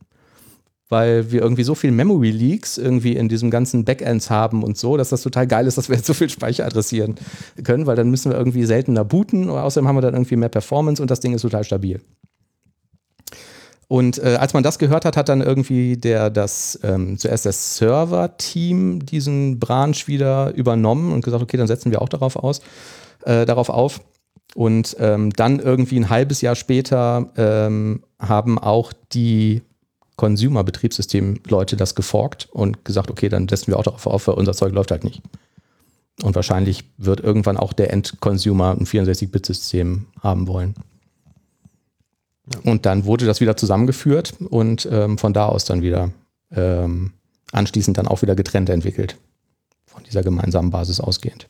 Weil 0.91 1.31
wir 1.31 1.41
irgendwie 1.41 1.63
so 1.63 1.73
viel 1.73 1.91
Memory 1.91 2.31
Leaks 2.31 2.77
irgendwie 2.77 3.15
in 3.15 3.29
diesem 3.29 3.49
ganzen 3.49 3.85
Backends 3.85 4.29
haben 4.29 4.61
und 4.61 4.77
so, 4.77 4.97
dass 4.97 5.07
das 5.07 5.21
total 5.21 5.47
geil 5.47 5.65
ist, 5.65 5.77
dass 5.77 5.87
wir 5.87 5.95
jetzt 5.95 6.05
so 6.05 6.13
viel 6.13 6.29
Speicher 6.29 6.65
adressieren 6.65 7.15
können, 7.63 7.85
weil 7.85 7.95
dann 7.95 8.09
müssen 8.09 8.29
wir 8.29 8.37
irgendwie 8.37 8.65
seltener 8.65 9.05
booten 9.05 9.49
und 9.49 9.57
außerdem 9.57 9.87
haben 9.87 9.95
wir 9.95 10.01
dann 10.01 10.15
irgendwie 10.15 10.35
mehr 10.35 10.49
Performance 10.49 11.01
und 11.01 11.09
das 11.09 11.21
Ding 11.21 11.33
ist 11.33 11.43
total 11.43 11.63
stabil. 11.63 12.01
Und 13.87 14.19
äh, 14.19 14.37
als 14.39 14.53
man 14.53 14.63
das 14.63 14.79
gehört 14.79 15.05
hat, 15.05 15.17
hat 15.17 15.27
dann 15.29 15.41
irgendwie 15.41 15.97
der, 15.97 16.29
das, 16.29 16.79
ähm, 16.83 17.17
zuerst 17.17 17.45
das 17.45 17.77
Server-Team 17.77 19.05
diesen 19.05 19.59
Branch 19.59 20.07
wieder 20.07 20.53
übernommen 20.55 21.11
und 21.11 21.23
gesagt, 21.23 21.43
okay, 21.43 21.57
dann 21.57 21.67
setzen 21.67 21.91
wir 21.91 22.01
auch 22.01 22.09
darauf 22.09 22.35
aus, 22.35 22.61
äh, 23.25 23.45
darauf 23.45 23.69
auf. 23.69 24.01
Und 24.55 24.95
ähm, 24.99 25.31
dann 25.31 25.59
irgendwie 25.59 25.97
ein 25.97 26.09
halbes 26.09 26.41
Jahr 26.41 26.55
später 26.55 27.31
ähm, 27.35 28.03
haben 28.19 28.59
auch 28.59 28.93
die 29.13 29.61
Consumer-Betriebssystem-Leute 30.17 31.77
das 31.77 31.95
geforkt 31.95 32.47
und 32.51 32.85
gesagt, 32.85 33.09
okay, 33.09 33.29
dann 33.29 33.47
setzen 33.47 33.67
wir 33.67 33.79
auch 33.79 33.83
darauf 33.83 34.07
auf, 34.07 34.27
weil 34.27 34.35
unser 34.35 34.53
Zeug 34.53 34.73
läuft 34.73 34.91
halt 34.91 35.03
nicht. 35.03 35.21
Und 36.23 36.35
wahrscheinlich 36.35 36.83
wird 36.97 37.21
irgendwann 37.21 37.57
auch 37.57 37.73
der 37.73 37.91
End-Consumer 37.91 38.71
ein 38.79 38.85
64-Bit-System 38.85 40.07
haben 40.21 40.47
wollen. 40.47 40.75
Und 42.63 42.85
dann 42.85 43.05
wurde 43.05 43.25
das 43.25 43.41
wieder 43.41 43.57
zusammengeführt 43.57 44.35
und 44.49 44.87
ähm, 44.91 45.17
von 45.17 45.33
da 45.33 45.45
aus 45.47 45.65
dann 45.65 45.81
wieder 45.81 46.11
ähm, 46.51 47.13
anschließend 47.51 47.97
dann 47.97 48.07
auch 48.07 48.21
wieder 48.21 48.35
getrennt 48.35 48.69
entwickelt. 48.69 49.17
Von 49.85 50.03
dieser 50.03 50.21
gemeinsamen 50.21 50.69
Basis 50.69 50.99
ausgehend. 50.99 51.47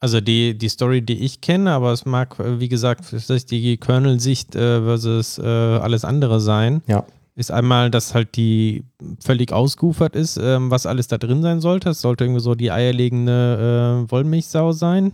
Also 0.00 0.20
die, 0.22 0.56
die 0.56 0.68
Story, 0.70 1.02
die 1.02 1.18
ich 1.24 1.42
kenne, 1.42 1.72
aber 1.72 1.92
es 1.92 2.06
mag, 2.06 2.38
äh, 2.40 2.58
wie 2.58 2.68
gesagt, 2.68 3.04
vielleicht 3.04 3.50
die 3.50 3.76
Kernel-Sicht 3.76 4.54
äh, 4.56 4.80
versus 4.82 5.38
äh, 5.38 5.42
alles 5.44 6.04
andere 6.06 6.40
sein, 6.40 6.82
Ja. 6.86 7.04
ist 7.36 7.50
einmal, 7.52 7.90
dass 7.90 8.14
halt 8.14 8.34
die 8.36 8.84
völlig 9.22 9.52
ausgeufert 9.52 10.16
ist, 10.16 10.38
ähm, 10.38 10.70
was 10.70 10.86
alles 10.86 11.06
da 11.08 11.18
drin 11.18 11.42
sein 11.42 11.60
sollte. 11.60 11.90
Es 11.90 12.00
sollte 12.00 12.24
irgendwie 12.24 12.40
so 12.40 12.54
die 12.54 12.70
eierlegende 12.72 14.06
äh, 14.06 14.10
Wollmilchsau 14.10 14.72
sein. 14.72 15.12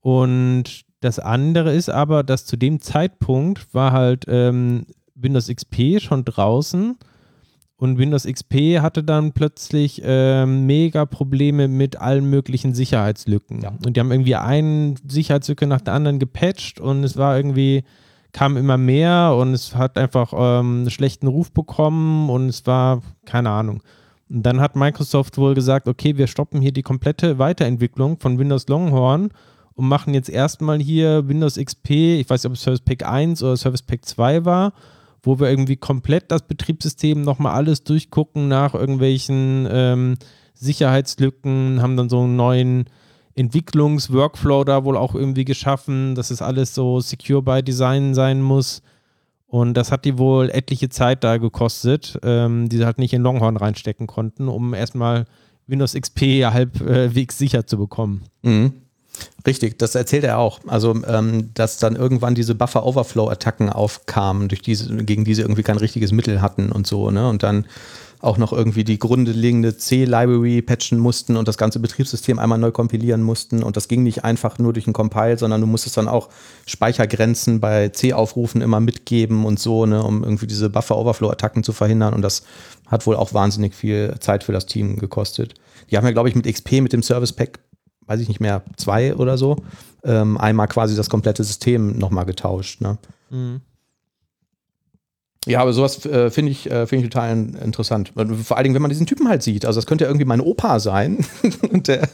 Und 0.00 0.82
das 1.00 1.18
andere 1.18 1.72
ist 1.74 1.90
aber, 1.90 2.22
dass 2.22 2.46
zu 2.46 2.56
dem 2.56 2.80
Zeitpunkt 2.80 3.72
war 3.72 3.92
halt 3.92 4.24
ähm, 4.28 4.86
Windows 5.14 5.48
XP 5.48 6.00
schon 6.00 6.24
draußen 6.24 6.96
und 7.84 7.98
Windows 7.98 8.24
XP 8.24 8.80
hatte 8.80 9.04
dann 9.04 9.32
plötzlich 9.32 10.02
äh, 10.02 10.46
mega 10.46 11.04
Probleme 11.04 11.68
mit 11.68 12.00
allen 12.00 12.30
möglichen 12.30 12.72
Sicherheitslücken. 12.72 13.60
Ja. 13.60 13.74
Und 13.84 13.94
die 13.94 14.00
haben 14.00 14.10
irgendwie 14.10 14.36
eine 14.36 14.94
Sicherheitslücke 15.06 15.66
nach 15.66 15.82
der 15.82 15.92
anderen 15.92 16.18
gepatcht 16.18 16.80
und 16.80 17.04
es 17.04 17.18
war 17.18 17.36
irgendwie, 17.36 17.84
kam 18.32 18.56
immer 18.56 18.78
mehr 18.78 19.36
und 19.38 19.52
es 19.52 19.76
hat 19.76 19.98
einfach 19.98 20.32
ähm, 20.32 20.78
einen 20.78 20.90
schlechten 20.90 21.26
Ruf 21.26 21.52
bekommen 21.52 22.30
und 22.30 22.48
es 22.48 22.66
war, 22.66 23.02
keine 23.26 23.50
Ahnung. 23.50 23.82
Und 24.30 24.46
dann 24.46 24.62
hat 24.62 24.76
Microsoft 24.76 25.36
wohl 25.36 25.52
gesagt, 25.52 25.86
okay, 25.86 26.16
wir 26.16 26.26
stoppen 26.26 26.62
hier 26.62 26.72
die 26.72 26.82
komplette 26.82 27.38
Weiterentwicklung 27.38 28.18
von 28.18 28.38
Windows 28.38 28.66
Longhorn 28.66 29.28
und 29.74 29.88
machen 29.88 30.14
jetzt 30.14 30.30
erstmal 30.30 30.78
hier 30.80 31.28
Windows 31.28 31.56
XP, 31.56 31.90
ich 31.90 32.30
weiß 32.30 32.44
nicht, 32.44 32.50
ob 32.50 32.54
es 32.54 32.62
Service 32.62 32.80
Pack 32.80 33.06
1 33.06 33.42
oder 33.42 33.58
Service 33.58 33.82
Pack 33.82 34.06
2 34.06 34.46
war, 34.46 34.72
wo 35.24 35.40
wir 35.40 35.48
irgendwie 35.48 35.76
komplett 35.76 36.30
das 36.30 36.42
Betriebssystem 36.42 37.22
nochmal 37.22 37.54
alles 37.54 37.84
durchgucken 37.84 38.48
nach 38.48 38.74
irgendwelchen 38.74 39.66
ähm, 39.70 40.14
Sicherheitslücken, 40.54 41.82
haben 41.82 41.96
dann 41.96 42.08
so 42.08 42.22
einen 42.22 42.36
neuen 42.36 42.84
Entwicklungsworkflow 43.34 44.64
da 44.64 44.84
wohl 44.84 44.96
auch 44.96 45.14
irgendwie 45.14 45.44
geschaffen, 45.44 46.14
dass 46.14 46.30
es 46.30 46.40
alles 46.40 46.74
so 46.74 47.00
secure 47.00 47.42
by 47.42 47.62
Design 47.62 48.14
sein 48.14 48.40
muss. 48.40 48.82
Und 49.46 49.74
das 49.74 49.92
hat 49.92 50.04
die 50.04 50.18
wohl 50.18 50.50
etliche 50.50 50.88
Zeit 50.88 51.24
da 51.24 51.36
gekostet, 51.36 52.18
ähm, 52.22 52.68
die 52.68 52.76
sie 52.76 52.84
halt 52.84 52.98
nicht 52.98 53.12
in 53.12 53.22
Longhorn 53.22 53.56
reinstecken 53.56 54.06
konnten, 54.06 54.48
um 54.48 54.74
erstmal 54.74 55.26
Windows 55.66 55.94
XP 55.94 56.44
halbwegs 56.44 57.38
sicher 57.38 57.66
zu 57.66 57.78
bekommen. 57.78 58.22
Mhm. 58.42 58.83
Richtig, 59.46 59.78
das 59.78 59.94
erzählt 59.94 60.24
er 60.24 60.38
auch. 60.38 60.60
Also, 60.66 60.94
ähm, 61.06 61.50
dass 61.54 61.76
dann 61.76 61.96
irgendwann 61.96 62.34
diese 62.34 62.54
Buffer-Overflow-Attacken 62.54 63.70
aufkamen, 63.70 64.48
durch 64.48 64.62
diese, 64.62 64.96
gegen 65.04 65.24
die 65.24 65.34
sie 65.34 65.42
irgendwie 65.42 65.62
kein 65.62 65.76
richtiges 65.76 66.12
Mittel 66.12 66.40
hatten 66.40 66.72
und 66.72 66.86
so, 66.86 67.10
ne? 67.10 67.28
Und 67.28 67.42
dann 67.42 67.66
auch 68.24 68.38
noch 68.38 68.52
irgendwie 68.52 68.84
die 68.84 68.98
grundlegende 68.98 69.76
C-Library 69.76 70.62
patchen 70.62 70.98
mussten 70.98 71.36
und 71.36 71.46
das 71.46 71.58
ganze 71.58 71.78
Betriebssystem 71.78 72.38
einmal 72.38 72.58
neu 72.58 72.70
kompilieren 72.70 73.22
mussten. 73.22 73.62
Und 73.62 73.76
das 73.76 73.86
ging 73.86 74.02
nicht 74.02 74.24
einfach 74.24 74.58
nur 74.58 74.72
durch 74.72 74.86
einen 74.86 74.94
Compile, 74.94 75.36
sondern 75.36 75.60
du 75.60 75.66
musstest 75.66 75.98
dann 75.98 76.08
auch 76.08 76.30
Speichergrenzen 76.64 77.60
bei 77.60 77.90
C-Aufrufen 77.90 78.62
immer 78.62 78.80
mitgeben 78.80 79.44
und 79.44 79.60
so, 79.60 79.84
ne, 79.84 80.02
um 80.02 80.24
irgendwie 80.24 80.46
diese 80.46 80.70
Buffer-Overflow-Attacken 80.70 81.62
zu 81.62 81.74
verhindern. 81.74 82.14
Und 82.14 82.22
das 82.22 82.44
hat 82.86 83.06
wohl 83.06 83.16
auch 83.16 83.34
wahnsinnig 83.34 83.74
viel 83.74 84.14
Zeit 84.20 84.42
für 84.42 84.52
das 84.52 84.64
Team 84.64 84.96
gekostet. 84.96 85.54
Die 85.90 85.98
haben 85.98 86.06
ja, 86.06 86.12
glaube 86.12 86.30
ich, 86.30 86.34
mit 86.34 86.46
XP, 86.46 86.80
mit 86.80 86.94
dem 86.94 87.02
Service 87.02 87.32
Pack 87.32 87.58
weiß 88.06 88.20
ich 88.20 88.28
nicht 88.28 88.40
mehr, 88.40 88.62
zwei 88.76 89.14
oder 89.14 89.38
so, 89.38 89.56
ähm, 90.04 90.36
einmal 90.38 90.68
quasi 90.68 90.96
das 90.96 91.10
komplette 91.10 91.44
System 91.44 91.98
nochmal 91.98 92.26
getauscht. 92.26 92.80
Ne? 92.80 92.98
Mhm. 93.30 93.60
Ja, 95.46 95.60
aber 95.60 95.72
sowas 95.72 96.04
äh, 96.06 96.30
finde 96.30 96.52
ich, 96.52 96.70
äh, 96.70 96.86
find 96.86 97.04
ich 97.04 97.10
total 97.10 97.32
interessant. 97.62 98.12
Vor 98.14 98.56
allen 98.56 98.64
Dingen, 98.64 98.74
wenn 98.74 98.82
man 98.82 98.88
diesen 98.88 99.06
Typen 99.06 99.28
halt 99.28 99.42
sieht. 99.42 99.66
Also, 99.66 99.78
das 99.78 99.86
könnte 99.86 100.04
ja 100.04 100.10
irgendwie 100.10 100.24
mein 100.24 100.40
Opa 100.40 100.80
sein. 100.80 101.26
Und 101.70 101.88
der 101.88 102.08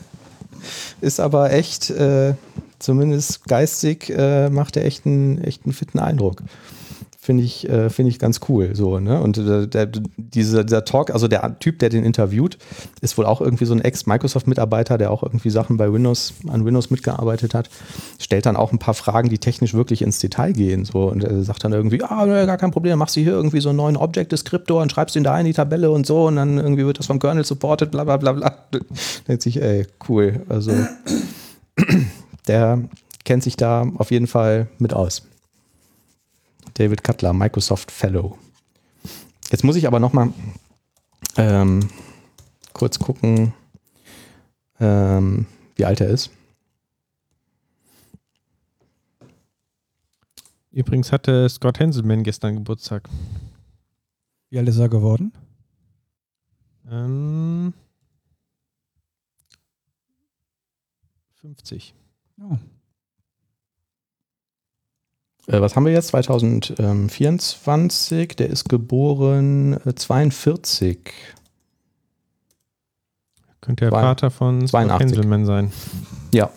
ist 1.01 1.21
aber 1.21 1.53
echt, 1.53 1.91
äh, 1.91 2.35
zumindest 2.81 3.47
geistig, 3.47 4.11
äh, 4.11 4.51
macht 4.51 4.77
er 4.77 4.85
echt 4.85 5.07
einen, 5.07 5.43
echt 5.45 5.65
einen 5.65 5.75
fitten 5.75 6.01
Eindruck 6.01 6.43
finde 7.31 7.45
ich, 7.45 7.69
äh, 7.69 7.91
find 7.91 8.09
ich 8.09 8.19
ganz 8.19 8.41
cool. 8.49 8.75
So, 8.75 8.99
ne? 8.99 9.21
Und 9.21 9.37
der, 9.37 9.69
der, 9.69 9.89
dieser, 10.17 10.65
dieser 10.65 10.85
Talk, 10.85 11.13
also 11.13 11.29
der 11.29 11.61
Typ, 11.61 11.79
der 11.79 11.89
den 11.89 12.05
interviewt, 12.05 12.59
ist 13.03 13.17
wohl 13.17 13.25
auch 13.25 13.41
irgendwie 13.41 13.67
so 13.67 13.73
ein 13.73 13.81
Ex-Microsoft-Mitarbeiter, 13.81 14.99
der 14.99 15.13
auch 15.13 15.23
irgendwie 15.23 15.51
Sachen 15.51 15.77
bei 15.77 15.93
Windows, 15.93 16.35
an 16.49 16.65
Windows 16.65 16.91
mitgearbeitet 16.91 17.55
hat, 17.55 17.71
stellt 18.19 18.47
dann 18.47 18.57
auch 18.57 18.73
ein 18.73 18.81
paar 18.81 18.95
Fragen, 18.95 19.29
die 19.29 19.39
technisch 19.39 19.75
wirklich 19.75 20.03
ins 20.03 20.19
Detail 20.19 20.55
gehen. 20.55 20.85
So, 20.85 21.05
und 21.05 21.23
er 21.23 21.45
sagt 21.45 21.63
dann 21.63 21.73
irgendwie, 21.73 22.03
ah, 22.03 22.27
gar 22.47 22.57
kein 22.57 22.73
Problem, 22.73 22.99
machst 22.99 23.15
du 23.15 23.21
hier 23.21 23.31
irgendwie 23.31 23.61
so 23.61 23.69
einen 23.69 23.77
neuen 23.77 23.97
Object-Descriptor 23.97 24.83
und 24.83 24.91
schreibst 24.91 25.15
ihn 25.15 25.23
da 25.23 25.39
in 25.39 25.47
die 25.47 25.53
Tabelle 25.53 25.93
und 25.93 26.07
so 26.07 26.27
und 26.27 26.35
dann 26.35 26.59
irgendwie 26.59 26.85
wird 26.85 26.99
das 26.99 27.07
vom 27.07 27.21
Kernel 27.21 27.45
supported, 27.45 27.93
bla 27.93 28.03
bla 28.03 28.17
bla 28.17 28.33
bla. 28.33 28.57
Denkt 29.29 29.43
sich, 29.45 29.63
ey, 29.63 29.87
cool. 30.09 30.41
Also 30.49 30.73
der 32.49 32.81
kennt 33.25 33.45
sich 33.45 33.57
da 33.57 33.87
auf 33.99 34.11
jeden 34.11 34.27
Fall 34.27 34.67
mit 34.81 34.95
aus. 34.95 35.30
David 36.81 37.05
Cutler, 37.05 37.35
Microsoft 37.35 37.91
Fellow. 37.91 38.39
Jetzt 39.51 39.65
muss 39.65 39.77
ich 39.77 39.87
aber 39.87 40.01
noch 40.01 40.15
mal 40.15 40.33
ähm, 41.37 41.91
kurz 42.73 42.99
gucken, 42.99 43.53
ähm, 44.81 45.45
wie 45.77 45.85
alt 45.85 46.01
er 46.01 46.09
ist. 46.09 46.31
Übrigens 50.71 51.13
hatte 51.13 51.51
Scott 51.51 51.81
Henselman 51.81 52.23
gestern 52.23 52.57
Geburtstag. 52.57 53.11
Wie 54.49 54.57
alt 54.59 54.69
ist 54.71 54.79
er 54.79 54.89
geworden? 54.89 55.35
Ähm, 56.91 57.75
50. 61.43 61.95
Oh. 62.41 62.57
Äh, 65.51 65.61
was 65.61 65.77
haben 65.77 65.85
wir 65.85 65.93
jetzt? 65.93 66.09
2024. 66.09 68.37
Der 68.37 68.49
ist 68.49 68.67
geboren 68.69 69.75
äh, 69.85 69.95
42. 69.95 71.13
Könnte 73.61 73.85
der 73.85 73.91
Zwei, 73.91 74.01
Vater 74.01 74.31
von 74.31 74.67
82. 74.67 75.09
Henselmann 75.09 75.45
sein. 75.45 75.71
Ja, 76.33 76.49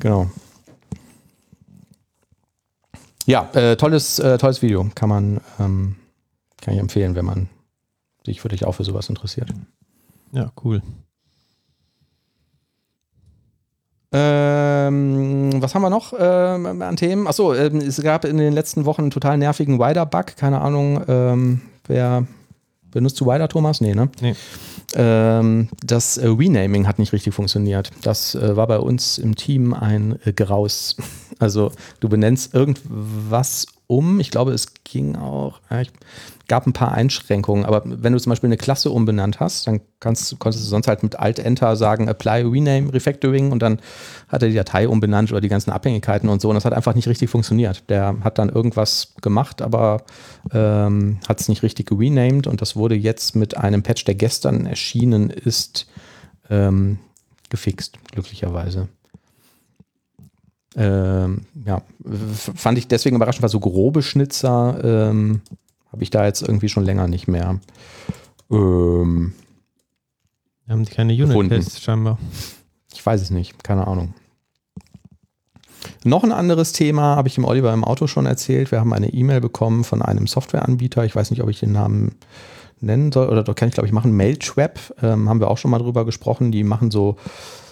genau. 0.00 0.30
Ja, 3.24 3.48
äh, 3.52 3.76
tolles, 3.76 4.18
äh, 4.18 4.36
tolles 4.38 4.60
Video. 4.62 4.90
Kann 4.96 5.08
man, 5.08 5.40
ähm, 5.60 5.94
kann 6.60 6.74
ich 6.74 6.80
empfehlen, 6.80 7.14
wenn 7.14 7.24
man 7.24 7.48
sich 8.26 8.42
wirklich 8.42 8.64
auch 8.64 8.72
für 8.72 8.82
sowas 8.82 9.08
interessiert. 9.08 9.50
Ja, 10.32 10.50
cool. 10.64 10.82
Ähm, 14.12 15.50
was 15.62 15.74
haben 15.74 15.82
wir 15.82 15.90
noch 15.90 16.12
ähm, 16.18 16.82
an 16.82 16.96
Themen? 16.96 17.26
Achso, 17.26 17.54
ähm, 17.54 17.78
es 17.78 18.02
gab 18.02 18.24
in 18.24 18.36
den 18.36 18.52
letzten 18.52 18.84
Wochen 18.84 19.02
einen 19.02 19.10
total 19.10 19.38
nervigen 19.38 19.78
Wider-Bug. 19.78 20.36
Keine 20.36 20.60
Ahnung, 20.60 21.02
ähm, 21.08 21.62
wer 21.86 22.26
benutzt 22.90 23.18
du 23.20 23.26
Wider, 23.26 23.48
Thomas? 23.48 23.80
Nee, 23.80 23.94
ne? 23.94 24.10
Nee. 24.20 24.34
Ähm, 24.94 25.68
das 25.82 26.18
äh, 26.18 26.26
Renaming 26.26 26.86
hat 26.86 26.98
nicht 26.98 27.14
richtig 27.14 27.34
funktioniert. 27.34 27.90
Das 28.02 28.34
äh, 28.34 28.54
war 28.54 28.66
bei 28.66 28.78
uns 28.78 29.16
im 29.16 29.34
Team 29.34 29.72
ein 29.72 30.18
äh, 30.24 30.32
Graus. 30.32 30.96
Also 31.38 31.72
du 31.98 32.08
benennst 32.08 32.54
irgendwas 32.54 33.66
um. 33.88 34.20
Ich 34.20 34.30
glaube, 34.30 34.52
es 34.52 34.74
ging 34.84 35.16
auch. 35.16 35.60
ich 35.70 35.90
gab 36.52 36.66
ein 36.66 36.74
paar 36.74 36.92
Einschränkungen, 36.92 37.64
aber 37.64 37.80
wenn 37.86 38.12
du 38.12 38.20
zum 38.20 38.28
Beispiel 38.28 38.48
eine 38.48 38.58
Klasse 38.58 38.90
umbenannt 38.90 39.40
hast, 39.40 39.66
dann 39.66 39.80
kannst, 40.00 40.38
konntest 40.38 40.62
du 40.62 40.68
sonst 40.68 40.86
halt 40.86 41.02
mit 41.02 41.18
Alt-Enter 41.18 41.76
sagen, 41.76 42.08
Apply, 42.08 42.42
Rename, 42.42 42.92
Refactoring 42.92 43.52
und 43.52 43.62
dann 43.62 43.78
hat 44.28 44.42
er 44.42 44.50
die 44.50 44.54
Datei 44.54 44.86
umbenannt 44.86 45.32
oder 45.32 45.40
die 45.40 45.48
ganzen 45.48 45.70
Abhängigkeiten 45.70 46.28
und 46.28 46.42
so 46.42 46.50
und 46.50 46.54
das 46.56 46.66
hat 46.66 46.74
einfach 46.74 46.94
nicht 46.94 47.08
richtig 47.08 47.30
funktioniert. 47.30 47.88
Der 47.88 48.16
hat 48.22 48.38
dann 48.38 48.50
irgendwas 48.50 49.14
gemacht, 49.22 49.62
aber 49.62 50.02
ähm, 50.52 51.20
hat 51.26 51.40
es 51.40 51.48
nicht 51.48 51.62
richtig 51.62 51.90
renamed 51.90 52.46
und 52.46 52.60
das 52.60 52.76
wurde 52.76 52.96
jetzt 52.96 53.34
mit 53.34 53.56
einem 53.56 53.82
Patch, 53.82 54.04
der 54.04 54.14
gestern 54.14 54.66
erschienen 54.66 55.30
ist, 55.30 55.86
ähm, 56.50 56.98
gefixt, 57.48 57.96
glücklicherweise. 58.12 58.88
Ähm, 60.76 61.46
ja, 61.64 61.80
fand 62.54 62.76
ich 62.76 62.88
deswegen 62.88 63.16
überraschend, 63.16 63.42
weil 63.42 63.48
so 63.48 63.60
grobe 63.60 64.02
Schnitzer 64.02 64.80
ähm, 64.82 65.40
habe 65.92 66.02
ich 66.02 66.10
da 66.10 66.24
jetzt 66.24 66.42
irgendwie 66.42 66.68
schon 66.68 66.84
länger 66.84 67.06
nicht 67.06 67.28
mehr. 67.28 67.60
Ähm, 68.50 69.34
Wir 70.66 70.72
haben 70.72 70.84
keine 70.86 71.12
Unit-Tests 71.12 71.82
scheinbar. 71.82 72.18
Ich 72.92 73.04
weiß 73.04 73.20
es 73.20 73.30
nicht, 73.30 73.62
keine 73.62 73.86
Ahnung. 73.86 74.14
Noch 76.04 76.24
ein 76.24 76.32
anderes 76.32 76.72
Thema 76.72 77.16
habe 77.16 77.28
ich 77.28 77.34
dem 77.34 77.44
Oliver 77.44 77.72
im 77.72 77.84
Auto 77.84 78.06
schon 78.06 78.26
erzählt. 78.26 78.70
Wir 78.70 78.80
haben 78.80 78.92
eine 78.92 79.12
E-Mail 79.12 79.40
bekommen 79.40 79.84
von 79.84 80.02
einem 80.02 80.26
Softwareanbieter. 80.26 81.04
Ich 81.04 81.14
weiß 81.14 81.30
nicht, 81.30 81.42
ob 81.42 81.48
ich 81.48 81.60
den 81.60 81.72
Namen 81.72 82.16
nennen 82.80 83.12
soll 83.12 83.28
oder 83.28 83.44
doch 83.44 83.54
kann 83.54 83.68
ich, 83.68 83.74
glaube 83.74 83.86
ich, 83.86 83.92
machen. 83.92 84.16
Mailtrap 84.16 84.78
ähm, 85.02 85.28
haben 85.28 85.40
wir 85.40 85.50
auch 85.50 85.58
schon 85.58 85.70
mal 85.70 85.78
drüber 85.78 86.04
gesprochen. 86.04 86.52
Die 86.52 86.64
machen 86.64 86.90
so, 86.90 87.16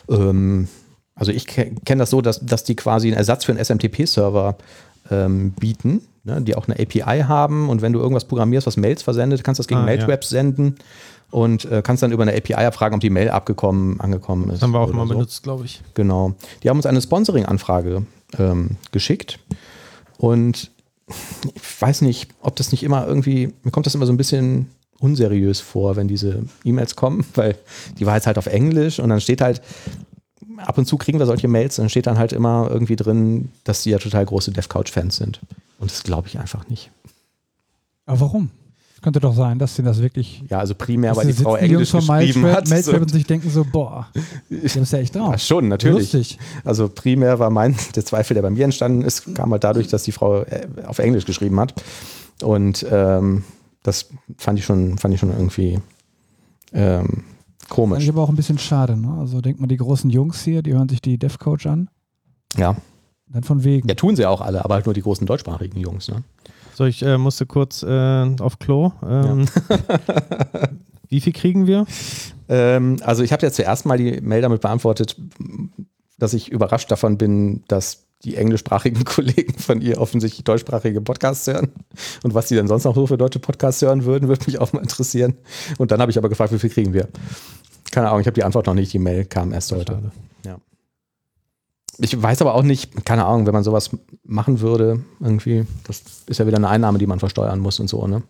ähm, 0.08 0.68
also 1.14 1.32
ich 1.32 1.46
kenne 1.46 1.74
das 1.98 2.10
so, 2.10 2.20
dass, 2.20 2.44
dass 2.44 2.64
die 2.64 2.76
quasi 2.76 3.08
einen 3.08 3.16
Ersatz 3.16 3.44
für 3.44 3.52
einen 3.52 3.64
SMTP-Server 3.64 4.56
ähm, 5.10 5.52
bieten 5.52 6.02
ne, 6.24 6.40
die 6.42 6.54
auch 6.56 6.68
eine 6.68 6.78
API 6.78 7.22
haben 7.22 7.68
und 7.68 7.82
wenn 7.82 7.92
du 7.92 8.00
irgendwas 8.00 8.24
programmierst, 8.24 8.66
was 8.66 8.76
Mails 8.76 9.02
versendet, 9.02 9.44
kannst 9.44 9.58
du 9.58 9.62
das 9.62 9.68
gegen 9.68 9.80
ah, 9.80 9.84
Mailtraps 9.84 10.30
ja. 10.30 10.38
senden 10.38 10.76
und 11.30 11.64
äh, 11.66 11.82
kannst 11.82 12.02
dann 12.02 12.12
über 12.12 12.22
eine 12.22 12.36
API 12.36 12.54
abfragen, 12.54 12.94
ob 12.96 13.00
die 13.00 13.10
Mail 13.10 13.30
abgekommen, 13.30 14.00
angekommen 14.00 14.44
ist. 14.44 14.54
Das 14.54 14.62
haben 14.62 14.72
wir 14.72 14.80
auch 14.80 14.92
mal 14.92 15.06
so. 15.06 15.14
benutzt, 15.14 15.42
glaube 15.42 15.64
ich. 15.64 15.80
Genau. 15.94 16.34
Die 16.62 16.68
haben 16.68 16.76
uns 16.76 16.86
eine 16.86 17.00
Sponsoring-Anfrage 17.00 18.04
ähm, 18.38 18.76
geschickt 18.92 19.38
und 20.18 20.70
ich 21.54 21.82
weiß 21.82 22.02
nicht, 22.02 22.30
ob 22.40 22.56
das 22.56 22.72
nicht 22.72 22.82
immer 22.82 23.06
irgendwie, 23.06 23.52
mir 23.62 23.70
kommt 23.70 23.86
das 23.86 23.94
immer 23.94 24.06
so 24.06 24.12
ein 24.12 24.16
bisschen 24.16 24.68
unseriös 25.00 25.60
vor, 25.60 25.96
wenn 25.96 26.08
diese 26.08 26.44
E-Mails 26.64 26.94
kommen, 26.94 27.24
weil 27.34 27.56
die 27.98 28.06
war 28.06 28.14
jetzt 28.14 28.26
halt 28.26 28.38
auf 28.38 28.46
Englisch 28.46 29.00
und 29.00 29.08
dann 29.08 29.20
steht 29.20 29.40
halt, 29.40 29.62
ab 30.58 30.78
und 30.78 30.86
zu 30.86 30.96
kriegen 30.96 31.18
wir 31.18 31.26
solche 31.26 31.48
Mails, 31.48 31.76
dann 31.76 31.88
steht 31.88 32.06
dann 32.06 32.18
halt 32.18 32.32
immer 32.32 32.68
irgendwie 32.70 32.96
drin, 32.96 33.50
dass 33.64 33.82
die 33.82 33.90
ja 33.90 33.98
total 33.98 34.24
große 34.26 34.52
DevCouch-Fans 34.52 35.16
sind. 35.16 35.40
Und 35.78 35.90
das 35.90 36.02
glaube 36.02 36.28
ich 36.28 36.38
einfach 36.38 36.68
nicht. 36.68 36.90
Aber 38.06 38.20
warum? 38.20 38.50
Es 38.94 39.02
könnte 39.02 39.20
doch 39.20 39.34
sein, 39.34 39.58
dass 39.58 39.76
sie 39.76 39.82
das 39.82 40.02
wirklich. 40.02 40.42
Ja, 40.50 40.58
also 40.58 40.74
primär, 40.74 41.16
weil 41.16 41.26
die 41.26 41.32
Frau 41.32 41.56
Englisch 41.56 41.92
geschrieben 41.92 42.42
Mailsweb- 42.42 42.52
hat. 42.52 42.68
So. 42.84 42.92
und 42.96 43.10
sich 43.10 43.24
denken 43.26 43.48
so, 43.48 43.64
boah, 43.64 44.08
die 44.50 44.68
haben 44.68 44.82
es 44.82 44.90
ja 44.90 44.98
echt 44.98 45.14
drauf. 45.14 45.30
Ja, 45.32 45.38
schon, 45.38 45.68
natürlich. 45.68 46.12
Lustig. 46.12 46.38
Also 46.64 46.88
primär 46.88 47.38
war 47.38 47.48
mein, 47.48 47.74
der 47.94 48.04
Zweifel, 48.04 48.34
der 48.34 48.42
bei 48.42 48.50
mir 48.50 48.64
entstanden 48.64 49.00
ist, 49.02 49.34
kam 49.34 49.52
halt 49.52 49.64
dadurch, 49.64 49.88
dass 49.88 50.02
die 50.02 50.12
Frau 50.12 50.42
äh, 50.42 50.66
auf 50.86 50.98
Englisch 50.98 51.24
geschrieben 51.24 51.58
hat. 51.58 51.82
Und 52.42 52.84
ähm, 52.90 53.44
das 53.82 54.08
fand 54.36 54.58
ich 54.58 54.66
schon, 54.66 54.98
fand 54.98 55.14
ich 55.14 55.20
schon 55.20 55.30
irgendwie 55.30 55.78
ähm, 56.74 57.24
Komisch. 57.70 58.02
ich 58.02 58.10
aber 58.10 58.22
auch 58.22 58.28
ein 58.28 58.36
bisschen 58.36 58.58
schade. 58.58 58.96
Ne? 58.96 59.16
Also 59.18 59.40
denkt 59.40 59.60
man, 59.60 59.68
die 59.68 59.78
großen 59.78 60.10
Jungs 60.10 60.42
hier, 60.42 60.62
die 60.62 60.74
hören 60.74 60.88
sich 60.88 61.00
die 61.00 61.16
DevCoach 61.16 61.66
an. 61.66 61.88
Ja. 62.56 62.76
Dann 63.28 63.44
von 63.44 63.64
wegen. 63.64 63.88
ja, 63.88 63.94
tun 63.94 64.16
sie 64.16 64.26
auch 64.26 64.40
alle, 64.40 64.64
aber 64.64 64.74
halt 64.74 64.86
nur 64.86 64.94
die 64.94 65.02
großen 65.02 65.26
deutschsprachigen 65.26 65.78
Jungs. 65.78 66.08
Ne? 66.08 66.24
So, 66.74 66.84
ich 66.84 67.02
äh, 67.02 67.16
musste 67.16 67.46
kurz 67.46 67.82
äh, 67.82 68.36
auf 68.40 68.58
Klo. 68.58 68.92
Ähm, 69.08 69.46
wie 71.08 71.20
viel 71.20 71.32
kriegen 71.32 71.66
wir? 71.66 71.86
Ähm, 72.48 72.96
also 73.02 73.22
ich 73.22 73.32
habe 73.32 73.46
ja 73.46 73.52
zuerst 73.52 73.86
mal 73.86 73.98
die 73.98 74.20
Mail 74.20 74.42
damit 74.42 74.60
beantwortet, 74.60 75.16
dass 76.18 76.34
ich 76.34 76.50
überrascht 76.50 76.90
davon 76.90 77.18
bin, 77.18 77.62
dass 77.68 78.06
die 78.24 78.36
englischsprachigen 78.36 79.04
Kollegen 79.04 79.54
von 79.58 79.80
ihr 79.80 80.00
offensichtlich 80.00 80.44
deutschsprachige 80.44 81.00
Podcasts 81.00 81.46
hören. 81.46 81.72
Und 82.22 82.34
was 82.34 82.48
die 82.48 82.54
denn 82.54 82.68
sonst 82.68 82.84
noch 82.84 82.94
so 82.94 83.06
für 83.06 83.16
deutsche 83.16 83.38
Podcasts 83.38 83.82
hören 83.82 84.04
würden, 84.04 84.28
würde 84.28 84.46
mich 84.46 84.58
auch 84.60 84.72
mal 84.72 84.80
interessieren. 84.80 85.36
Und 85.78 85.90
dann 85.90 86.00
habe 86.00 86.10
ich 86.10 86.18
aber 86.18 86.28
gefragt, 86.28 86.52
wie 86.52 86.58
viel 86.58 86.70
kriegen 86.70 86.92
wir? 86.92 87.08
Keine 87.90 88.08
Ahnung, 88.08 88.20
ich 88.20 88.26
habe 88.26 88.34
die 88.34 88.44
Antwort 88.44 88.66
noch 88.66 88.74
nicht. 88.74 88.92
Die 88.92 88.98
Mail 88.98 89.24
kam 89.24 89.52
erst 89.52 89.72
heute. 89.72 89.94
Schade. 89.94 90.12
Ich 92.02 92.20
weiß 92.20 92.40
aber 92.40 92.54
auch 92.54 92.62
nicht, 92.62 93.04
keine 93.04 93.26
Ahnung, 93.26 93.46
wenn 93.46 93.52
man 93.52 93.62
sowas 93.62 93.90
machen 94.24 94.60
würde, 94.60 95.04
irgendwie, 95.20 95.66
das 95.84 96.02
ist 96.26 96.38
ja 96.38 96.46
wieder 96.46 96.56
eine 96.56 96.68
Einnahme, 96.68 96.98
die 96.98 97.06
man 97.06 97.18
versteuern 97.18 97.60
muss 97.60 97.78
und 97.78 97.88
so, 97.88 98.06
ne? 98.06 98.22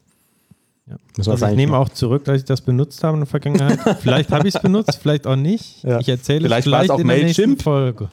Ja. 0.87 0.97
Müssen 1.17 1.29
wir 1.29 1.33
Also 1.33 1.45
das 1.45 1.51
ich 1.53 1.57
nehme 1.57 1.77
auch 1.77 1.89
zurück, 1.89 2.25
dass 2.25 2.39
ich 2.39 2.45
das 2.45 2.63
benutzt 2.63 3.05
habe 3.05 3.15
in 3.17 3.21
der 3.21 3.29
Vergangenheit. 3.29 3.79
vielleicht 4.01 4.33
habe 4.33 4.49
ich 4.49 4.57
es 4.57 4.61
benutzt, 4.61 4.99
vielleicht 5.01 5.25
auch 5.25 5.37
nicht. 5.37 5.85
Ja. 5.85 6.01
Ich 6.01 6.09
erzähle 6.09 6.47
Vielleicht 6.47 6.67
es 6.67 6.73
war 6.73 6.81
es 6.81 6.87
vielleicht 6.87 6.91
auch 6.91 6.99
in 6.99 7.07
der 7.07 7.17
nächsten 7.19 7.43
Mailchimp. 7.43 7.63
Folge. 7.63 8.09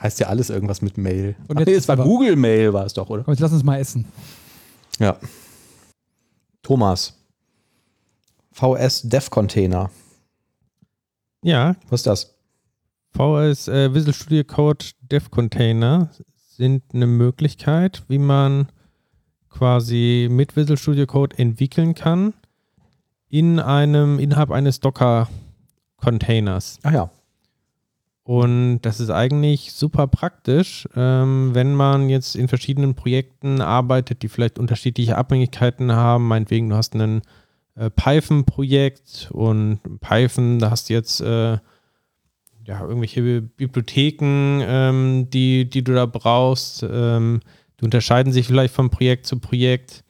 Heißt 0.00 0.20
ja 0.20 0.28
alles 0.28 0.50
irgendwas 0.50 0.82
mit 0.82 0.98
Mail. 0.98 1.34
Und 1.48 1.56
Ach 1.56 1.60
jetzt 1.60 1.66
nee, 1.68 1.72
ist 1.72 1.82
es 1.82 1.88
war 1.88 1.96
Google 1.96 2.36
Mail, 2.36 2.72
war 2.72 2.86
es 2.86 2.92
doch, 2.92 3.10
oder? 3.10 3.24
Komm, 3.24 3.32
jetzt 3.32 3.40
lass 3.40 3.52
uns 3.52 3.64
mal 3.64 3.80
essen. 3.80 4.04
Ja. 5.00 5.16
Thomas. 6.62 7.14
VS 8.52 9.02
Dev 9.02 9.30
Container. 9.30 9.90
Ja, 11.42 11.76
Was 11.88 12.00
ist 12.00 12.06
das? 12.06 12.36
VS 13.12 13.68
äh, 13.68 13.94
Visual 13.94 14.14
Studio 14.14 14.44
Code 14.44 14.84
Dev 15.00 15.30
Container 15.30 16.10
sind 16.34 16.82
eine 16.92 17.06
Möglichkeit, 17.06 18.02
wie 18.08 18.18
man 18.18 18.68
quasi 19.48 20.28
mit 20.30 20.56
Visual 20.56 20.76
Studio 20.76 21.06
Code 21.06 21.38
entwickeln 21.38 21.94
kann 21.94 22.34
in 23.28 23.58
einem 23.58 24.18
innerhalb 24.18 24.50
eines 24.50 24.80
Docker 24.80 25.28
Containers. 25.96 26.78
Ach 26.82 26.92
ja. 26.92 27.10
Und 28.22 28.80
das 28.80 28.98
ist 28.98 29.10
eigentlich 29.10 29.72
super 29.72 30.08
praktisch, 30.08 30.88
ähm, 30.96 31.50
wenn 31.54 31.74
man 31.74 32.08
jetzt 32.08 32.34
in 32.34 32.48
verschiedenen 32.48 32.96
Projekten 32.96 33.60
arbeitet, 33.60 34.22
die 34.22 34.28
vielleicht 34.28 34.58
unterschiedliche 34.58 35.16
Abhängigkeiten 35.16 35.92
haben. 35.92 36.26
Meinetwegen, 36.26 36.68
du 36.68 36.76
hast 36.76 36.94
ein 36.94 37.22
äh, 37.76 37.90
Python-Projekt 37.90 39.28
und 39.32 39.80
Python, 40.00 40.58
da 40.58 40.70
hast 40.70 40.88
du 40.88 40.94
jetzt 40.94 41.20
äh, 41.20 41.58
ja, 42.64 42.80
irgendwelche 42.80 43.42
Bibliotheken, 43.42 44.60
ähm, 44.66 45.30
die, 45.30 45.68
die 45.70 45.84
du 45.84 45.94
da 45.94 46.06
brauchst. 46.06 46.84
Ähm, 46.88 47.40
die 47.78 47.84
unterscheiden 47.84 48.32
sich 48.32 48.46
vielleicht 48.46 48.74
von 48.74 48.90
Projekt 48.90 49.26
zu 49.26 49.38
Projekt. 49.38 50.02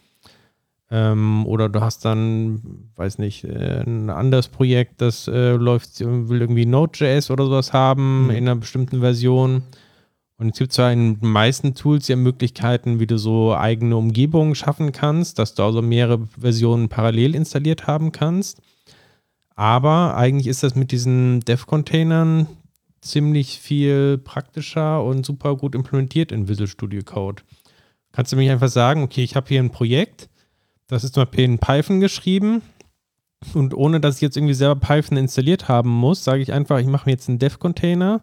Ähm, 0.88 1.44
oder 1.46 1.68
du 1.68 1.80
hast 1.80 2.04
dann, 2.04 2.88
weiß 2.94 3.18
nicht, 3.18 3.44
äh, 3.44 3.82
ein 3.84 4.08
anderes 4.08 4.48
Projekt, 4.48 5.00
das 5.00 5.26
äh, 5.26 5.54
läuft, 5.54 6.00
will 6.00 6.40
irgendwie 6.40 6.64
Node.js 6.64 7.30
oder 7.30 7.44
sowas 7.44 7.72
haben 7.72 8.24
Mhm. 8.26 8.30
in 8.30 8.36
einer 8.36 8.56
bestimmten 8.56 9.00
Version. 9.00 9.64
Und 10.38 10.50
es 10.52 10.58
gibt 10.58 10.72
zwar 10.72 10.92
in 10.92 11.18
den 11.18 11.30
meisten 11.30 11.74
Tools 11.74 12.08
ja 12.08 12.16
Möglichkeiten, 12.16 13.00
wie 13.00 13.06
du 13.06 13.16
so 13.16 13.54
eigene 13.54 13.96
Umgebungen 13.96 14.54
schaffen 14.54 14.92
kannst, 14.92 15.38
dass 15.38 15.54
du 15.54 15.62
also 15.62 15.80
mehrere 15.80 16.26
Versionen 16.38 16.88
parallel 16.88 17.34
installiert 17.34 17.86
haben 17.86 18.12
kannst. 18.12 18.60
Aber 19.54 20.16
eigentlich 20.16 20.48
ist 20.48 20.62
das 20.62 20.74
mit 20.74 20.92
diesen 20.92 21.40
Dev-Containern 21.40 22.46
ziemlich 23.00 23.58
viel 23.60 24.18
praktischer 24.18 25.02
und 25.02 25.24
super 25.24 25.56
gut 25.56 25.74
implementiert 25.74 26.32
in 26.32 26.48
Visual 26.48 26.68
Studio 26.68 27.02
Code. 27.02 27.42
Kannst 28.12 28.32
du 28.32 28.36
mich 28.36 28.50
einfach 28.50 28.68
sagen, 28.68 29.02
okay, 29.02 29.22
ich 29.22 29.36
habe 29.36 29.48
hier 29.48 29.60
ein 29.60 29.70
Projekt, 29.70 30.28
das 30.86 31.04
ist 31.04 31.14
zum 31.14 31.24
Beispiel 31.24 31.44
in 31.44 31.58
Python 31.58 32.00
geschrieben 32.00 32.62
und 33.54 33.74
ohne 33.74 34.00
dass 34.00 34.16
ich 34.16 34.22
jetzt 34.22 34.36
irgendwie 34.36 34.54
selber 34.54 34.76
Python 34.76 35.16
installiert 35.16 35.68
haben 35.68 35.90
muss, 35.90 36.24
sage 36.24 36.42
ich 36.42 36.52
einfach, 36.52 36.78
ich 36.78 36.86
mache 36.86 37.06
mir 37.06 37.12
jetzt 37.12 37.28
einen 37.28 37.38
Dev-Container, 37.38 38.22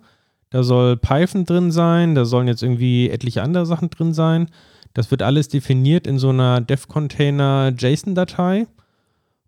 da 0.54 0.62
soll 0.62 0.98
Python 0.98 1.46
drin 1.46 1.72
sein, 1.72 2.14
da 2.14 2.26
sollen 2.26 2.48
jetzt 2.48 2.62
irgendwie 2.62 3.10
etliche 3.10 3.42
andere 3.42 3.66
Sachen 3.66 3.90
drin 3.90 4.14
sein. 4.14 4.50
Das 4.94 5.10
wird 5.10 5.24
alles 5.24 5.48
definiert 5.48 6.06
in 6.06 6.20
so 6.20 6.30
einer 6.30 6.62
Dev-Container 6.62 7.74
JSON-Datei. 7.76 8.68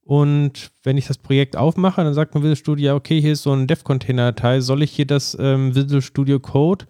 Und 0.01 0.71
wenn 0.81 0.97
ich 0.97 1.05
das 1.05 1.19
Projekt 1.19 1.57
aufmache, 1.57 2.03
dann 2.03 2.15
sagt 2.15 2.33
mir 2.33 2.41
Visual 2.41 2.55
Studio, 2.55 2.85
ja, 2.87 2.95
okay, 2.95 3.21
hier 3.21 3.33
ist 3.33 3.43
so 3.43 3.53
ein 3.53 3.67
Dev-Container-Datei, 3.67 4.61
soll 4.61 4.81
ich 4.81 4.93
hier 4.93 5.05
das 5.05 5.37
ähm, 5.39 5.75
Visual 5.75 6.01
Studio 6.01 6.39
Code 6.39 6.85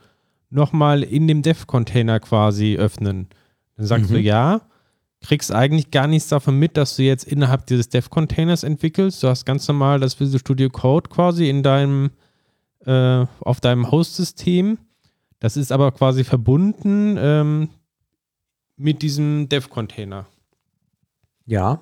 nochmal 0.49 1.03
in 1.03 1.27
dem 1.27 1.41
Dev-Container 1.41 2.21
quasi 2.21 2.77
öffnen? 2.77 3.27
Dann 3.75 3.85
sagst 3.85 4.09
du 4.11 4.15
Mhm. 4.15 4.23
ja, 4.23 4.61
kriegst 5.27 5.51
eigentlich 5.51 5.91
gar 5.91 6.07
nichts 6.07 6.29
davon 6.29 6.57
mit, 6.57 6.77
dass 6.77 6.95
du 6.95 7.03
jetzt 7.03 7.25
innerhalb 7.25 7.65
dieses 7.65 7.89
Dev-Containers 7.89 8.63
entwickelst. 8.63 9.21
Du 9.21 9.27
hast 9.27 9.43
ganz 9.43 9.67
normal 9.67 9.99
das 9.99 10.17
Visual 10.17 10.39
Studio 10.39 10.69
Code 10.69 11.09
quasi 11.09 11.49
in 11.49 11.63
deinem, 11.63 12.11
äh, 12.85 13.25
auf 13.39 13.61
deinem 13.61 13.91
Host-System. 13.91 14.77
Das 15.39 15.57
ist 15.57 15.71
aber 15.71 15.91
quasi 15.91 16.23
verbunden 16.23 17.17
ähm, 17.19 17.69
mit 18.77 19.01
diesem 19.01 19.49
Dev-Container. 19.49 20.25
Ja. 21.45 21.79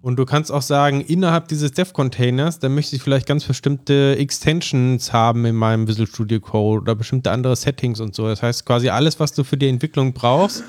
Und 0.00 0.16
du 0.16 0.24
kannst 0.24 0.50
auch 0.50 0.62
sagen, 0.62 1.00
innerhalb 1.00 1.46
dieses 1.46 1.70
Dev-Containers, 1.72 2.58
da 2.58 2.68
möchte 2.68 2.96
ich 2.96 3.02
vielleicht 3.02 3.26
ganz 3.26 3.44
bestimmte 3.44 4.16
Extensions 4.18 5.12
haben 5.12 5.44
in 5.44 5.54
meinem 5.54 5.86
Visual 5.86 6.08
Studio 6.08 6.40
Code 6.40 6.82
oder 6.82 6.96
bestimmte 6.96 7.30
andere 7.30 7.54
Settings 7.54 8.00
und 8.00 8.12
so. 8.14 8.26
Das 8.26 8.42
heißt, 8.42 8.66
quasi 8.66 8.88
alles, 8.88 9.20
was 9.20 9.32
du 9.32 9.44
für 9.44 9.56
die 9.56 9.68
Entwicklung 9.68 10.12
brauchst, 10.12 10.64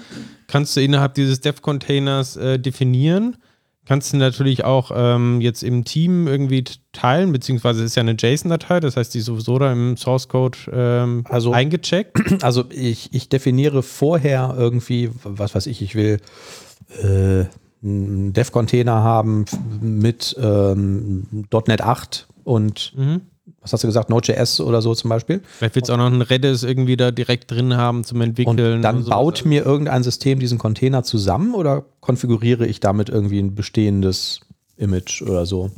kannst 0.48 0.78
du 0.78 0.82
innerhalb 0.82 1.16
dieses 1.16 1.42
Dev-Containers 1.42 2.36
äh, 2.36 2.60
definieren. 2.60 3.38
Kannst 3.86 4.14
du 4.14 4.18
natürlich 4.18 4.64
auch 4.64 4.92
ähm, 4.96 5.42
jetzt 5.42 5.62
im 5.62 5.84
Team 5.84 6.28
irgendwie 6.28 6.64
teilen, 6.94 7.32
beziehungsweise 7.34 7.84
ist 7.84 7.96
ja 7.96 8.02
eine 8.02 8.16
JSON-Datei, 8.18 8.80
das 8.80 8.96
heißt, 8.96 9.14
die 9.14 9.20
ist 9.20 9.26
sowieso 9.26 9.60
da 9.60 9.72
im 9.74 9.98
Source 9.98 10.30
Code 10.30 10.58
ähm, 10.72 11.24
Also- 11.30 11.52
eingecheckt. 11.52 12.18
Also 12.44 12.64
ich, 12.70 13.14
ich 13.14 13.28
definiere 13.30 13.84
vorher 13.84 14.56
irgendwie, 14.58 15.10
was 15.24 15.54
weiß 15.54 15.68
ich, 15.68 15.82
ich 15.82 15.96
will 15.96 16.20
äh, 17.02 17.46
einen 17.84 18.32
Dev-Container 18.32 19.04
haben 19.04 19.44
mit 19.82 20.36
ähm, 20.42 21.28
.NET 21.68 21.82
8 21.82 22.28
und 22.46 22.94
Mhm. 22.96 23.22
Was 23.62 23.74
hast 23.74 23.84
du 23.84 23.88
gesagt, 23.88 24.10
Node.js 24.10 24.62
oder 24.62 24.82
so 24.82 24.96
zum 24.96 25.10
Beispiel. 25.10 25.42
Vielleicht 25.58 25.76
willst 25.76 25.90
du 25.90 25.94
auch 25.94 25.98
noch 25.98 26.08
ein 26.08 26.22
Redis 26.22 26.64
irgendwie 26.64 26.96
da 26.98 27.12
direkt 27.12 27.52
drin 27.52 27.76
haben 27.76 28.04
zum 28.04 28.22
Entwickeln. 28.22 28.76
Und 28.76 28.82
dann 28.82 28.98
und 28.98 29.10
baut 29.10 29.44
mir 29.46 29.66
irgendein 29.66 30.04
System 30.04 30.40
diesen 30.40 30.58
Container 30.58 31.04
zusammen 31.04 31.54
oder 31.54 31.84
konfiguriere 32.00 32.66
ich 32.66 32.80
damit 32.80 33.10
irgendwie 33.10 33.40
ein 33.40 33.56
bestehendes 33.56 34.42
Image 34.78 35.22
oder 35.22 35.46
so? 35.46 35.72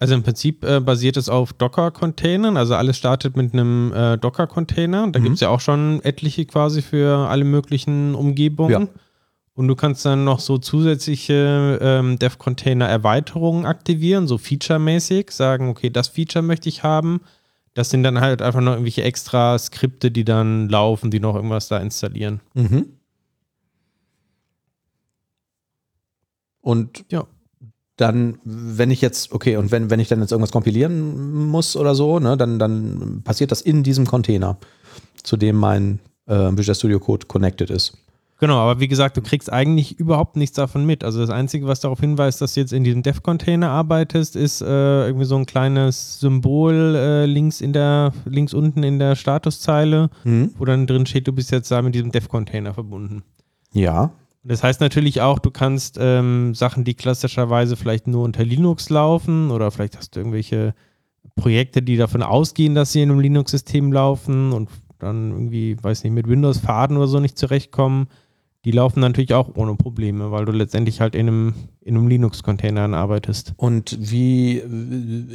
Also 0.00 0.14
im 0.14 0.24
Prinzip 0.24 0.64
äh, 0.64 0.80
basiert 0.80 1.16
es 1.16 1.28
auf 1.28 1.52
Docker-Containern. 1.52 2.56
Also 2.56 2.74
alles 2.74 2.96
startet 2.96 3.36
mit 3.36 3.52
einem 3.52 3.92
äh, 3.92 4.18
Docker-Container. 4.18 5.08
Da 5.12 5.20
Mhm. 5.20 5.22
gibt 5.22 5.34
es 5.36 5.40
ja 5.42 5.48
auch 5.48 5.60
schon 5.60 6.00
etliche 6.02 6.44
quasi 6.44 6.82
für 6.82 7.28
alle 7.28 7.44
möglichen 7.44 8.16
Umgebungen. 8.16 8.70
Ja. 8.72 8.88
Und 9.54 9.68
du 9.68 9.76
kannst 9.76 10.04
dann 10.06 10.24
noch 10.24 10.40
so 10.40 10.56
zusätzliche 10.56 11.78
ähm, 11.82 12.18
Dev-Container-Erweiterungen 12.18 13.66
aktivieren, 13.66 14.26
so 14.26 14.38
featuremäßig, 14.38 15.30
sagen, 15.30 15.68
okay, 15.68 15.90
das 15.90 16.08
Feature 16.08 16.42
möchte 16.42 16.70
ich 16.70 16.82
haben. 16.82 17.20
Das 17.74 17.90
sind 17.90 18.02
dann 18.02 18.20
halt 18.20 18.40
einfach 18.40 18.60
noch 18.60 18.72
irgendwelche 18.72 19.02
extra 19.02 19.58
Skripte, 19.58 20.10
die 20.10 20.24
dann 20.24 20.68
laufen, 20.70 21.10
die 21.10 21.20
noch 21.20 21.34
irgendwas 21.34 21.68
da 21.68 21.78
installieren. 21.78 22.40
Mhm. 22.54 22.86
Und 26.62 27.04
Ja. 27.10 27.26
dann, 27.96 28.38
wenn 28.44 28.90
ich 28.90 29.00
jetzt, 29.00 29.32
okay, 29.32 29.56
und 29.56 29.70
wenn, 29.70 29.90
wenn 29.90 30.00
ich 30.00 30.08
dann 30.08 30.20
jetzt 30.20 30.32
irgendwas 30.32 30.52
kompilieren 30.52 31.46
muss 31.48 31.76
oder 31.76 31.94
so, 31.94 32.18
ne, 32.20 32.36
dann, 32.36 32.58
dann 32.58 33.20
passiert 33.22 33.50
das 33.50 33.60
in 33.60 33.82
diesem 33.82 34.06
Container, 34.06 34.56
zu 35.22 35.36
dem 35.36 35.56
mein 35.56 35.98
äh, 36.26 36.50
Visual 36.56 36.74
Studio 36.74 37.00
Code 37.00 37.26
connected 37.26 37.70
ist. 37.70 37.98
Genau, 38.42 38.56
aber 38.58 38.80
wie 38.80 38.88
gesagt, 38.88 39.16
du 39.16 39.22
kriegst 39.22 39.52
eigentlich 39.52 40.00
überhaupt 40.00 40.34
nichts 40.34 40.56
davon 40.56 40.84
mit. 40.84 41.04
Also 41.04 41.20
das 41.20 41.30
Einzige, 41.30 41.68
was 41.68 41.78
darauf 41.78 42.00
hinweist, 42.00 42.40
dass 42.40 42.54
du 42.54 42.60
jetzt 42.60 42.72
in 42.72 42.82
diesem 42.82 43.04
Dev-Container 43.04 43.70
arbeitest, 43.70 44.34
ist 44.34 44.62
äh, 44.62 45.06
irgendwie 45.06 45.26
so 45.26 45.36
ein 45.36 45.46
kleines 45.46 46.18
Symbol 46.18 46.96
äh, 46.96 47.24
links 47.26 47.60
in 47.60 47.72
der, 47.72 48.12
links 48.24 48.52
unten 48.52 48.82
in 48.82 48.98
der 48.98 49.14
Statuszeile, 49.14 50.10
Mhm. 50.24 50.50
wo 50.58 50.64
dann 50.64 50.88
drin 50.88 51.06
steht, 51.06 51.28
du 51.28 51.32
bist 51.32 51.52
jetzt 51.52 51.70
da 51.70 51.82
mit 51.82 51.94
diesem 51.94 52.10
Dev-Container 52.10 52.74
verbunden. 52.74 53.22
Ja. 53.72 54.10
Das 54.42 54.64
heißt 54.64 54.80
natürlich 54.80 55.20
auch, 55.20 55.38
du 55.38 55.52
kannst 55.52 55.96
ähm, 56.00 56.52
Sachen, 56.56 56.82
die 56.82 56.94
klassischerweise 56.94 57.76
vielleicht 57.76 58.08
nur 58.08 58.24
unter 58.24 58.44
Linux 58.44 58.90
laufen 58.90 59.52
oder 59.52 59.70
vielleicht 59.70 59.96
hast 59.96 60.16
du 60.16 60.18
irgendwelche 60.20 60.74
Projekte, 61.36 61.80
die 61.80 61.96
davon 61.96 62.24
ausgehen, 62.24 62.74
dass 62.74 62.90
sie 62.90 63.02
in 63.02 63.10
einem 63.12 63.20
Linux-System 63.20 63.92
laufen 63.92 64.52
und 64.52 64.68
dann 64.98 65.30
irgendwie, 65.30 65.76
weiß 65.80 66.02
nicht, 66.02 66.12
mit 66.12 66.26
Windows-Faden 66.26 66.96
oder 66.96 67.06
so 67.06 67.20
nicht 67.20 67.38
zurechtkommen. 67.38 68.08
Die 68.64 68.70
laufen 68.70 69.00
natürlich 69.00 69.34
auch 69.34 69.50
ohne 69.56 69.74
Probleme, 69.74 70.30
weil 70.30 70.44
du 70.44 70.52
letztendlich 70.52 71.00
halt 71.00 71.16
in 71.16 71.26
einem, 71.28 71.54
in 71.80 71.96
einem 71.96 72.06
Linux-Container 72.06 72.96
arbeitest. 72.96 73.54
Und 73.56 73.96
wie, 73.98 74.62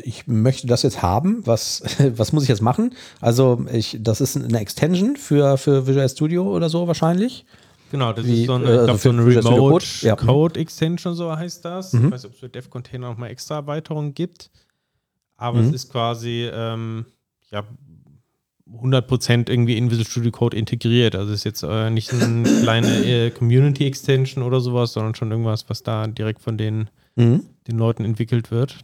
ich 0.04 0.28
möchte 0.28 0.66
das 0.68 0.84
jetzt 0.84 1.02
haben, 1.02 1.46
was, 1.46 1.84
was 2.16 2.32
muss 2.32 2.44
ich 2.44 2.50
jetzt 2.50 2.62
machen? 2.62 2.94
Also 3.20 3.66
ich, 3.72 3.98
das 4.00 4.22
ist 4.22 4.38
eine 4.38 4.60
Extension 4.60 5.18
für, 5.18 5.58
für 5.58 5.88
Visual 5.88 6.08
Studio 6.08 6.56
oder 6.56 6.70
so 6.70 6.88
wahrscheinlich. 6.88 7.46
Genau, 7.92 8.14
das 8.14 8.26
Wie, 8.26 8.42
ist 8.42 8.48
so 8.48 8.54
eine, 8.54 8.66
äh, 8.66 8.70
also 8.70 8.86
glaub, 8.86 8.98
so 9.00 9.10
eine 9.10 9.26
Remote 9.26 9.58
Code? 9.58 9.86
Ja. 10.02 10.16
Code 10.16 10.60
Extension, 10.60 11.14
so 11.14 11.36
heißt 11.36 11.66
das. 11.66 11.94
Mhm. 11.94 12.06
Ich 12.06 12.12
weiß 12.12 12.24
nicht, 12.24 12.30
ob 12.30 12.34
es 12.34 12.40
für 12.40 12.50
Dev-Container 12.50 13.10
nochmal 13.10 13.30
extra 13.30 13.56
Erweiterungen 13.56 14.14
gibt. 14.14 14.52
Aber 15.36 15.60
Mhm. 15.62 15.68
es 15.68 15.74
ist 15.74 15.92
quasi 15.92 16.50
ähm, 16.52 17.06
ja, 17.52 17.64
100% 18.82 19.50
irgendwie 19.50 19.78
in 19.78 19.90
Visual 19.90 20.06
Studio 20.06 20.32
Code 20.32 20.56
integriert. 20.58 21.16
Also 21.16 21.32
es 21.34 21.40
ist 21.40 21.44
jetzt 21.46 21.64
äh, 21.64 21.90
nicht 21.90 22.14
eine 22.14 22.44
kleine 22.62 23.06
äh, 23.06 23.32
Community 23.32 23.86
Extension 23.86 24.44
oder 24.44 24.60
sowas, 24.60 24.94
sondern 24.94 25.16
schon 25.16 25.32
irgendwas, 25.32 25.70
was 25.70 25.84
da 25.84 26.08
direkt 26.08 26.42
von 26.42 26.58
den, 26.58 26.90
Mhm. 27.16 27.44
den 27.68 27.78
Leuten 27.78 28.06
entwickelt 28.06 28.52
wird. 28.52 28.78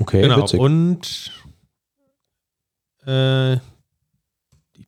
Okay, 0.00 0.22
genau. 0.22 0.38
witzig. 0.38 0.58
Und 0.60 1.32
äh, 3.06 3.58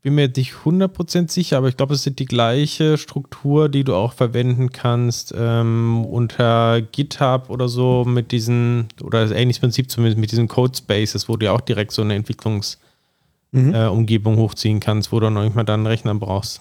bin 0.04 0.14
mir 0.16 0.26
jetzt 0.26 0.36
nicht 0.36 0.52
100% 0.52 1.30
sicher, 1.30 1.56
aber 1.56 1.68
ich 1.68 1.78
glaube, 1.78 1.94
es 1.94 2.02
sind 2.02 2.18
die 2.18 2.26
gleiche 2.26 2.98
Struktur, 2.98 3.70
die 3.70 3.84
du 3.84 3.94
auch 3.94 4.12
verwenden 4.12 4.70
kannst 4.70 5.34
ähm, 5.36 6.04
unter 6.04 6.82
GitHub 6.82 7.48
oder 7.48 7.68
so 7.68 8.04
mit 8.04 8.30
diesen, 8.30 8.88
oder 9.02 9.22
das 9.22 9.30
ähnliches 9.30 9.60
Prinzip 9.60 9.90
zumindest 9.90 10.20
mit 10.20 10.30
diesen 10.30 10.46
Code 10.46 10.76
Spaces, 10.76 11.26
wo 11.28 11.38
du 11.38 11.46
ja 11.46 11.52
auch 11.52 11.62
direkt 11.62 11.92
so 11.92 12.02
eine 12.02 12.16
Entwicklungsumgebung 12.16 14.34
Mhm. 14.34 14.38
äh, 14.38 14.42
hochziehen 14.42 14.78
kannst, 14.78 15.10
wo 15.10 15.20
du 15.20 15.30
noch 15.30 15.42
nicht 15.42 15.56
mal 15.56 15.64
dann 15.64 15.80
einen 15.80 15.86
Rechner 15.86 16.14
brauchst. 16.14 16.60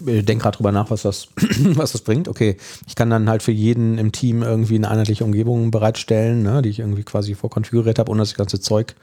Denke 0.00 0.42
gerade 0.42 0.56
drüber 0.56 0.72
nach, 0.72 0.90
was 0.90 1.02
das, 1.02 1.28
was 1.74 1.92
das 1.92 2.00
bringt. 2.02 2.28
Okay, 2.28 2.56
ich 2.86 2.94
kann 2.94 3.10
dann 3.10 3.28
halt 3.28 3.42
für 3.42 3.52
jeden 3.52 3.98
im 3.98 4.12
Team 4.12 4.42
irgendwie 4.42 4.76
eine 4.76 4.88
einheitliche 4.90 5.24
Umgebung 5.24 5.70
bereitstellen, 5.70 6.42
ne, 6.42 6.62
die 6.62 6.68
ich 6.70 6.78
irgendwie 6.80 7.02
quasi 7.04 7.34
vorkonfiguriert 7.34 7.98
habe, 7.98 8.10
ohne 8.10 8.20
dass 8.20 8.28
ich 8.28 8.34
das 8.34 8.38
ganze 8.38 8.60
Zeug 8.60 8.94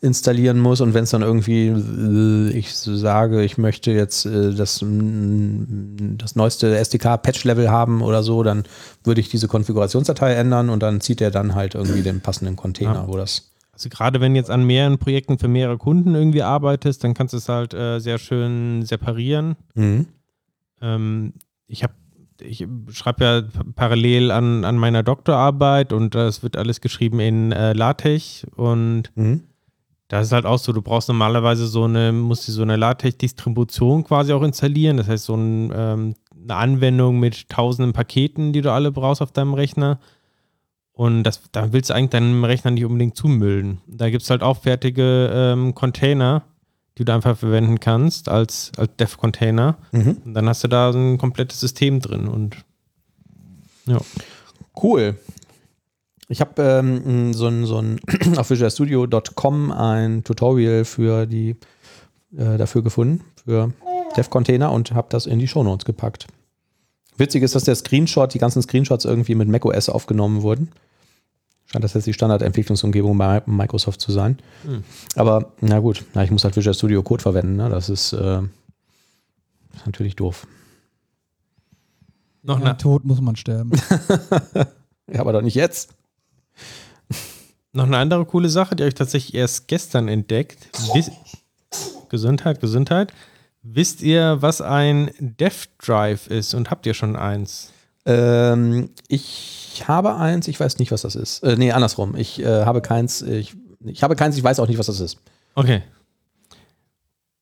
installieren 0.00 0.58
muss. 0.58 0.80
Und 0.80 0.94
wenn 0.94 1.04
es 1.04 1.10
dann 1.10 1.22
irgendwie, 1.22 1.68
äh, 1.68 2.50
ich 2.58 2.74
sage, 2.74 3.42
ich 3.44 3.56
möchte 3.56 3.92
jetzt 3.92 4.26
äh, 4.26 4.52
das, 4.52 4.82
mm, 4.82 6.16
das 6.18 6.34
neueste 6.34 6.76
SDK-Patch-Level 6.76 7.70
haben 7.70 8.02
oder 8.02 8.22
so, 8.22 8.42
dann 8.42 8.64
würde 9.04 9.20
ich 9.20 9.28
diese 9.28 9.46
Konfigurationsdatei 9.48 10.34
ändern 10.34 10.70
und 10.70 10.82
dann 10.82 11.00
zieht 11.00 11.20
er 11.20 11.30
dann 11.30 11.54
halt 11.54 11.74
irgendwie 11.76 12.02
den 12.02 12.20
passenden 12.20 12.56
Container, 12.56 12.94
Ja. 12.94 13.08
wo 13.08 13.16
das. 13.16 13.48
Also 13.74 13.88
gerade 13.88 14.20
wenn 14.20 14.34
jetzt 14.36 14.50
an 14.50 14.64
mehreren 14.64 14.98
Projekten 14.98 15.38
für 15.38 15.48
mehrere 15.48 15.78
Kunden 15.78 16.14
irgendwie 16.14 16.42
arbeitest, 16.42 17.04
dann 17.04 17.14
kannst 17.14 17.32
du 17.32 17.38
es 17.38 17.48
halt 17.48 17.72
äh, 17.72 18.00
sehr 18.00 18.18
schön 18.18 18.84
separieren. 18.84 19.56
Mhm. 19.74 20.06
Ähm, 20.82 21.34
ich 21.66 21.82
habe, 21.84 21.94
ich 22.40 22.66
schreibe 22.90 23.24
ja 23.24 23.42
parallel 23.76 24.30
an, 24.30 24.64
an 24.64 24.76
meiner 24.76 25.02
Doktorarbeit 25.02 25.92
und 25.92 26.14
das 26.14 26.42
wird 26.42 26.56
alles 26.56 26.80
geschrieben 26.80 27.20
in 27.20 27.52
äh, 27.52 27.72
LaTeX 27.72 28.46
und 28.56 29.04
Mhm. 29.14 29.44
da 30.08 30.20
ist 30.20 30.32
halt 30.32 30.44
auch 30.44 30.58
so, 30.58 30.72
du 30.72 30.82
brauchst 30.82 31.08
normalerweise 31.08 31.66
so 31.66 31.84
eine, 31.84 32.12
musst 32.12 32.46
du 32.48 32.52
so 32.52 32.62
eine 32.62 32.76
LaTeX-Distribution 32.76 34.04
quasi 34.04 34.32
auch 34.32 34.42
installieren. 34.42 34.96
Das 34.98 35.08
heißt, 35.08 35.24
so 35.24 35.34
ein, 35.36 35.72
ähm, 35.74 36.14
eine 36.42 36.56
Anwendung 36.56 37.20
mit 37.20 37.48
tausenden 37.48 37.92
Paketen, 37.92 38.52
die 38.52 38.60
du 38.60 38.72
alle 38.72 38.90
brauchst 38.90 39.22
auf 39.22 39.32
deinem 39.32 39.54
Rechner. 39.54 40.00
Und 40.92 41.22
das, 41.22 41.40
da 41.52 41.72
willst 41.72 41.88
du 41.90 41.94
eigentlich 41.94 42.10
deinem 42.10 42.44
Rechner 42.44 42.72
nicht 42.72 42.84
unbedingt 42.84 43.16
zumüllen. 43.16 43.80
Da 43.86 44.10
gibt 44.10 44.22
es 44.24 44.28
halt 44.30 44.42
auch 44.42 44.58
fertige 44.58 45.30
ähm, 45.32 45.74
Container, 45.74 46.42
die 46.98 47.04
du 47.04 47.12
einfach 47.12 47.36
verwenden 47.36 47.80
kannst 47.80 48.28
als, 48.28 48.72
als 48.76 48.94
Dev-Container. 48.96 49.78
Mhm. 49.92 50.18
Und 50.24 50.34
dann 50.34 50.48
hast 50.48 50.62
du 50.64 50.68
da 50.68 50.92
so 50.92 50.98
ein 50.98 51.18
komplettes 51.18 51.60
System 51.60 52.00
drin. 52.00 52.28
Und 52.28 52.56
ja. 53.86 53.98
Cool. 54.80 55.16
Ich 56.28 56.40
habe 56.40 56.62
ähm, 56.62 57.34
so 57.34 57.46
ein, 57.46 57.66
so 57.66 57.78
ein 57.78 58.00
auf 58.36 58.50
visualstudio.com 58.50 59.70
ein 59.70 60.24
Tutorial 60.24 60.84
für 60.84 61.26
die 61.26 61.56
äh, 62.36 62.56
dafür 62.56 62.82
gefunden, 62.82 63.22
für 63.44 63.72
Dev-Container 64.16 64.72
und 64.72 64.92
habe 64.92 65.08
das 65.10 65.26
in 65.26 65.38
die 65.38 65.48
Shownotes 65.48 65.84
gepackt. 65.84 66.26
Witzig 67.16 67.42
ist, 67.42 67.54
dass 67.54 67.64
der 67.64 67.74
Screenshot, 67.74 68.32
die 68.32 68.38
ganzen 68.38 68.62
Screenshots 68.62 69.04
irgendwie 69.04 69.34
mit 69.34 69.48
macOS 69.48 69.88
aufgenommen 69.88 70.42
wurden. 70.42 70.70
Scheint 71.72 71.84
das 71.84 71.94
jetzt 71.94 72.06
die 72.06 72.12
Standardentwicklungsumgebung 72.12 73.16
bei 73.16 73.42
Microsoft 73.46 74.00
zu 74.00 74.12
sein. 74.12 74.38
Hm. 74.64 74.84
Aber 75.16 75.52
na 75.60 75.78
gut, 75.78 76.04
na, 76.12 76.22
ich 76.22 76.30
muss 76.30 76.44
halt 76.44 76.54
Visual 76.56 76.74
Studio 76.74 77.02
Code 77.02 77.22
verwenden. 77.22 77.56
Ne? 77.56 77.70
Das 77.70 77.88
ist, 77.88 78.12
äh, 78.12 78.40
ist 79.74 79.86
natürlich 79.86 80.16
doof. 80.16 80.46
Noch 82.42 82.60
Ja, 82.60 82.74
Tod 82.74 83.04
muss 83.04 83.20
man 83.20 83.36
sterben. 83.36 83.72
Ja, 85.12 85.20
aber 85.20 85.32
doch 85.32 85.42
nicht 85.42 85.56
jetzt. 85.56 85.90
noch 87.72 87.84
eine 87.84 87.98
andere 87.98 88.24
coole 88.24 88.48
Sache, 88.48 88.76
die 88.76 88.84
habe 88.84 88.88
ich 88.88 88.94
tatsächlich 88.94 89.34
erst 89.34 89.66
gestern 89.66 90.08
entdeckt. 90.08 90.68
Wiss 90.94 91.10
Gesundheit, 92.08 92.60
Gesundheit. 92.60 93.12
Wisst 93.62 94.00
ihr, 94.00 94.38
was 94.40 94.60
ein 94.60 95.10
Dev 95.18 95.66
Drive 95.78 96.28
ist 96.28 96.54
und 96.54 96.70
habt 96.70 96.86
ihr 96.86 96.94
schon 96.94 97.16
eins? 97.16 97.71
Ähm, 98.04 98.90
ich 99.08 99.84
habe 99.86 100.16
eins, 100.16 100.48
ich 100.48 100.58
weiß 100.58 100.78
nicht, 100.78 100.92
was 100.92 101.02
das 101.02 101.14
ist. 101.14 101.42
Äh, 101.42 101.56
nee, 101.56 101.72
andersrum. 101.72 102.16
Ich 102.16 102.40
äh, 102.40 102.64
habe 102.64 102.80
keins, 102.80 103.22
ich, 103.22 103.54
ich 103.84 104.02
habe 104.02 104.16
keins, 104.16 104.36
ich 104.36 104.44
weiß 104.44 104.60
auch 104.60 104.68
nicht, 104.68 104.78
was 104.78 104.86
das 104.86 105.00
ist. 105.00 105.18
Okay. 105.54 105.82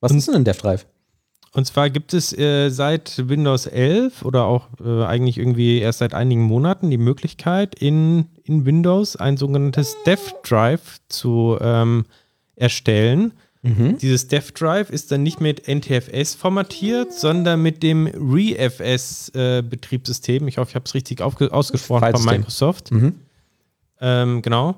Was 0.00 0.12
ist 0.12 0.28
denn 0.28 0.36
ein 0.36 0.44
DevDrive? 0.44 0.86
Und 1.52 1.66
zwar 1.66 1.90
gibt 1.90 2.14
es 2.14 2.36
äh, 2.36 2.70
seit 2.70 3.28
Windows 3.28 3.66
11 3.66 4.24
oder 4.24 4.44
auch 4.44 4.68
äh, 4.84 5.04
eigentlich 5.04 5.36
irgendwie 5.36 5.80
erst 5.80 5.98
seit 5.98 6.14
einigen 6.14 6.42
Monaten 6.42 6.90
die 6.90 6.98
Möglichkeit, 6.98 7.74
in, 7.74 8.26
in 8.44 8.64
Windows 8.64 9.16
ein 9.16 9.36
sogenanntes 9.36 9.96
Dev 10.06 10.32
Drive 10.44 11.00
zu 11.08 11.58
ähm, 11.60 12.04
erstellen. 12.54 13.32
Mhm. 13.62 13.98
Dieses 13.98 14.28
Dev 14.28 14.52
Drive 14.52 14.88
ist 14.90 15.12
dann 15.12 15.22
nicht 15.22 15.38
mit 15.40 15.68
NTFS 15.68 16.34
formatiert, 16.34 17.12
sondern 17.12 17.60
mit 17.60 17.82
dem 17.82 18.06
ReFS-Betriebssystem. 18.06 20.48
ich 20.48 20.56
hoffe, 20.56 20.70
ich 20.70 20.74
habe 20.74 20.86
es 20.86 20.94
richtig 20.94 21.20
ausgesprochen 21.20 22.12
von. 22.12 22.24
Microsoft. 22.24 22.90
Mhm. 22.90 23.16
Ähm, 24.00 24.40
genau. 24.40 24.76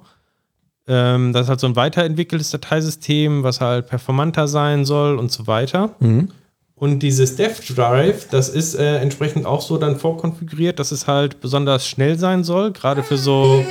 Ähm, 0.89 1.33
das 1.33 1.43
ist 1.43 1.49
halt 1.49 1.61
so 1.61 1.69
ein 1.69 1.77
weiterentwickeltes 1.77 2.51
Dateisystem, 2.51 3.45
was 3.45 3.61
halt 3.61 3.87
performanter 3.87 4.49
sein 4.49 4.85
soll 4.85 5.17
und 5.17 5.31
so 5.31 5.47
weiter. 5.47 5.95
Mhm. 6.01 6.31
Und 6.75 6.99
dieses 6.99 7.37
Dev 7.37 7.61
Drive, 7.77 8.27
das 8.31 8.49
ist 8.49 8.75
äh, 8.75 8.97
entsprechend 8.97 9.47
auch 9.47 9.63
so 9.63 9.79
dann 9.79 10.01
vorkonfiguriert, 10.01 10.81
dass 10.81 10.91
es 10.91 11.07
halt 11.07 11.41
besonders 11.41 11.87
schnell 11.87 12.19
sein 12.19 12.43
soll, 12.43 12.73
gerade 12.73 13.05
für 13.05 13.17
so 13.17 13.65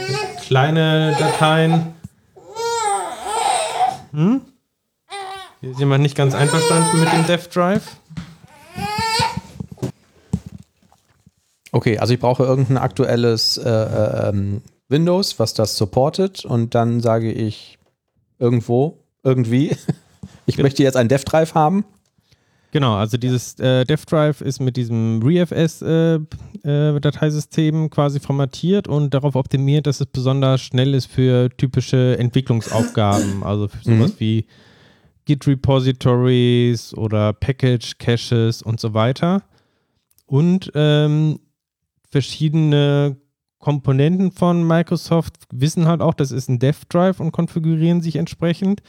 kleine 0.45 1.17
Dateien. 1.19 1.87
Hm? 4.13 4.39
Hier 5.61 5.71
ist 5.71 5.79
jemand 5.79 6.01
nicht 6.03 6.15
ganz 6.15 6.33
einverstanden 6.33 6.99
mit 6.99 7.11
dem 7.13 7.25
Dev 7.27 7.47
Drive. 7.49 7.97
Okay, 11.71 11.97
also 11.99 12.13
ich 12.13 12.19
brauche 12.19 12.43
irgendein 12.43 12.77
aktuelles 12.77 13.57
äh, 13.57 13.69
äh, 13.69 14.29
ähm, 14.29 14.61
Windows, 14.89 15.39
was 15.39 15.53
das 15.53 15.77
supportet 15.77 16.43
und 16.43 16.75
dann 16.75 16.99
sage 16.99 17.31
ich 17.31 17.77
irgendwo, 18.39 18.97
irgendwie, 19.23 19.69
ich 20.45 20.55
Genau. 20.57 20.65
möchte 20.65 20.83
jetzt 20.83 20.97
einen 20.97 21.07
DevDrive 21.09 21.53
haben. 21.53 21.85
Genau, 22.73 22.95
also 22.95 23.17
dieses 23.17 23.59
äh, 23.59 23.83
Dev 23.85 24.05
Drive 24.05 24.39
ist 24.41 24.59
mit 24.61 24.77
diesem 24.77 25.21
ReFS-Dateisystem 25.21 27.89
quasi 27.89 28.21
formatiert 28.21 28.87
und 28.87 29.13
darauf 29.13 29.35
optimiert, 29.35 29.87
dass 29.87 29.99
es 29.99 30.05
besonders 30.07 30.61
schnell 30.61 30.93
ist 30.93 31.07
für 31.07 31.49
typische 31.57 32.17
Entwicklungsaufgaben, 32.17 33.43
also 33.43 33.67
für 33.67 33.83
sowas 33.83 34.11
Mhm. 34.11 34.19
wie 34.19 34.45
Git 35.25 35.47
Repositories 35.47 36.93
oder 36.93 37.33
Package 37.33 37.97
Caches 37.97 38.61
und 38.61 38.79
so 38.79 38.93
weiter. 38.93 39.43
Und 40.25 40.71
ähm, 40.75 41.39
verschiedene 42.09 43.17
Komponenten 43.59 44.31
von 44.31 44.65
Microsoft 44.65 45.35
wissen 45.53 45.87
halt 45.87 46.01
auch, 46.01 46.13
das 46.13 46.31
ist 46.31 46.49
ein 46.49 46.59
Dev 46.59 46.79
Drive 46.89 47.19
und 47.19 47.31
konfigurieren 47.31 48.01
sich 48.01 48.15
entsprechend. 48.15 48.81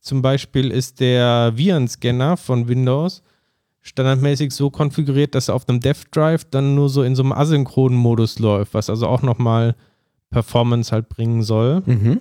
Zum 0.00 0.22
Beispiel 0.22 0.70
ist 0.70 1.00
der 1.00 1.52
Virenscanner 1.56 2.36
von 2.36 2.68
Windows 2.68 3.22
standardmäßig 3.82 4.52
so 4.52 4.70
konfiguriert, 4.70 5.34
dass 5.34 5.48
er 5.48 5.56
auf 5.56 5.68
einem 5.68 5.80
Dev 5.80 6.04
Drive 6.12 6.44
dann 6.44 6.74
nur 6.74 6.88
so 6.88 7.02
in 7.02 7.16
so 7.16 7.22
einem 7.22 7.32
asynchronen 7.32 7.98
Modus 7.98 8.38
läuft, 8.38 8.74
was 8.74 8.88
also 8.88 9.08
auch 9.08 9.22
nochmal 9.22 9.74
Performance 10.30 10.92
halt 10.92 11.08
bringen 11.08 11.42
soll. 11.42 11.82
Mhm. 11.84 12.20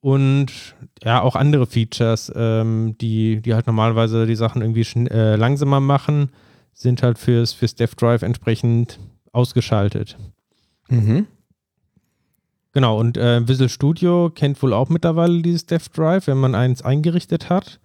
Und 0.00 0.74
ja, 1.04 1.20
auch 1.20 1.36
andere 1.36 1.66
Features, 1.66 2.32
ähm, 2.34 2.96
die, 3.00 3.42
die 3.42 3.54
halt 3.54 3.66
normalerweise 3.66 4.26
die 4.26 4.36
Sachen 4.36 4.62
irgendwie 4.62 4.86
äh, 5.10 5.36
langsamer 5.36 5.80
machen, 5.80 6.30
sind 6.72 7.02
halt 7.02 7.18
fürs, 7.18 7.52
fürs 7.52 7.74
Dev 7.74 7.94
Drive 7.96 8.22
entsprechend 8.22 8.98
ausgeschaltet. 9.32 10.16
Mhm. 10.88 11.26
Genau, 12.72 12.98
und 12.98 13.16
äh, 13.16 13.46
Visual 13.46 13.68
Studio 13.68 14.30
kennt 14.34 14.62
wohl 14.62 14.72
auch 14.72 14.88
mittlerweile 14.88 15.42
dieses 15.42 15.66
Dev 15.66 15.88
Drive, 15.92 16.28
wenn 16.28 16.38
man 16.38 16.54
eins 16.54 16.82
eingerichtet 16.82 17.50
hat. 17.50 17.80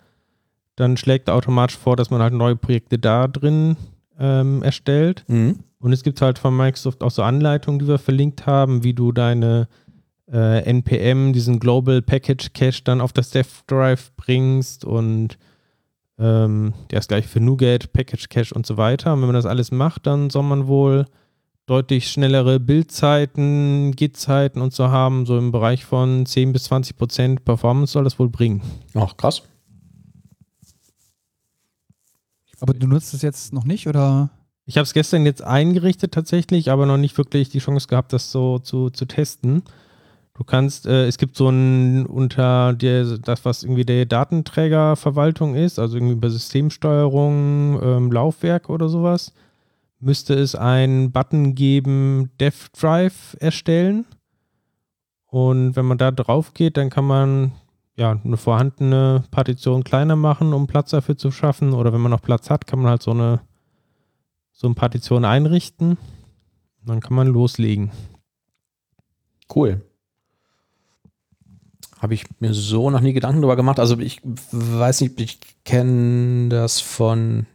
Dann 0.75 0.95
schlägt 0.97 1.27
er 1.27 1.35
automatisch 1.35 1.77
vor, 1.77 1.95
dass 1.95 2.11
man 2.11 2.21
halt 2.21 2.33
neue 2.33 2.55
Projekte 2.55 2.99
da 2.99 3.27
drin 3.27 3.77
ähm, 4.19 4.61
erstellt. 4.61 5.23
Mhm. 5.27 5.59
Und 5.79 5.93
es 5.93 6.03
gibt 6.03 6.21
halt 6.21 6.39
von 6.39 6.55
Microsoft 6.55 7.03
auch 7.03 7.11
so 7.11 7.23
Anleitungen, 7.23 7.79
die 7.79 7.87
wir 7.87 7.97
verlinkt 7.97 8.45
haben, 8.45 8.83
wie 8.83 8.93
du 8.93 9.11
deine 9.11 9.67
äh, 10.31 10.63
NPM, 10.63 11.33
diesen 11.33 11.59
Global 11.59 12.01
Package 12.01 12.53
Cache, 12.53 12.83
dann 12.83 13.01
auf 13.01 13.13
das 13.13 13.29
Dev 13.29 13.49
Drive 13.67 14.11
bringst 14.15 14.85
und 14.85 15.37
ähm, 16.17 16.73
der 16.91 16.99
ist 16.99 17.09
gleich 17.09 17.27
für 17.27 17.39
NuGet, 17.39 17.91
Package 17.93 18.29
Cache 18.29 18.53
und 18.55 18.65
so 18.65 18.77
weiter. 18.77 19.13
Und 19.13 19.19
wenn 19.19 19.27
man 19.27 19.35
das 19.35 19.45
alles 19.45 19.71
macht, 19.71 20.07
dann 20.07 20.29
soll 20.29 20.43
man 20.43 20.67
wohl 20.67 21.05
deutlich 21.65 22.09
schnellere 22.09 22.59
Bildzeiten, 22.59 23.91
Git-Zeiten 23.95 24.61
und 24.61 24.73
so 24.73 24.89
haben. 24.89 25.25
So 25.25 25.37
im 25.37 25.51
Bereich 25.51 25.83
von 25.83 26.25
10 26.25 26.53
bis 26.53 26.65
20 26.65 26.95
Prozent 26.95 27.45
Performance 27.45 27.93
soll 27.93 28.03
das 28.03 28.19
wohl 28.19 28.29
bringen. 28.29 28.61
Ach, 28.93 29.17
krass. 29.17 29.43
Aber 32.61 32.73
du 32.73 32.87
nutzt 32.87 33.13
es 33.13 33.21
jetzt 33.21 33.51
noch 33.51 33.65
nicht 33.65 33.87
oder? 33.87 34.29
Ich 34.65 34.77
habe 34.77 34.83
es 34.83 34.93
gestern 34.93 35.25
jetzt 35.25 35.43
eingerichtet 35.43 36.13
tatsächlich, 36.13 36.71
aber 36.71 36.85
noch 36.85 36.97
nicht 36.97 37.17
wirklich 37.17 37.49
die 37.49 37.59
Chance 37.59 37.87
gehabt, 37.87 38.13
das 38.13 38.31
so 38.31 38.59
zu, 38.59 38.89
zu 38.89 39.05
testen. 39.05 39.63
Du 40.35 40.43
kannst, 40.43 40.85
äh, 40.85 41.07
es 41.07 41.17
gibt 41.17 41.37
so 41.37 41.47
ein 41.49 42.05
unter 42.05 42.73
der, 42.73 43.17
das, 43.19 43.45
was 43.45 43.63
irgendwie 43.63 43.85
der 43.85 44.05
Datenträgerverwaltung 44.05 45.55
ist, 45.55 45.79
also 45.79 45.95
irgendwie 45.95 46.15
bei 46.15 46.27
Systemsteuerung, 46.27 47.81
ähm, 47.81 48.11
Laufwerk 48.11 48.69
oder 48.69 48.89
sowas, 48.89 49.33
müsste 49.99 50.33
es 50.33 50.53
einen 50.53 51.13
Button 51.13 51.55
geben, 51.55 52.31
Dev 52.41 52.67
Drive 52.77 53.37
erstellen. 53.39 54.05
Und 55.25 55.77
wenn 55.77 55.85
man 55.85 55.97
da 55.97 56.11
drauf 56.11 56.53
geht, 56.53 56.75
dann 56.75 56.89
kann 56.89 57.05
man 57.05 57.53
ja 57.95 58.19
eine 58.21 58.35
vorhandene 58.35 59.23
Partition 59.31 59.85
kleiner 59.85 60.17
machen, 60.17 60.53
um 60.53 60.67
Platz 60.67 60.91
dafür 60.91 61.17
zu 61.17 61.31
schaffen. 61.31 61.73
Oder 61.73 61.93
wenn 61.93 62.01
man 62.01 62.11
noch 62.11 62.21
Platz 62.21 62.49
hat, 62.49 62.67
kann 62.67 62.79
man 62.79 62.89
halt 62.89 63.03
so 63.03 63.11
eine 63.11 63.39
so 64.51 64.67
eine 64.67 64.75
Partition 64.75 65.25
einrichten. 65.25 65.97
Dann 66.83 66.99
kann 66.99 67.15
man 67.15 67.27
loslegen. 67.27 67.91
Cool. 69.53 69.84
Habe 72.05 72.13
ich 72.13 72.25
mir 72.39 72.53
so 72.53 72.91
noch 72.91 72.99
nie 72.99 73.13
Gedanken 73.13 73.41
darüber 73.41 73.55
gemacht. 73.55 73.79
Also 73.79 73.97
ich 73.97 74.21
weiß 74.51 75.01
nicht, 75.01 75.19
ich 75.19 75.39
kenne 75.63 76.49
das 76.49 76.79
von, 76.79 77.47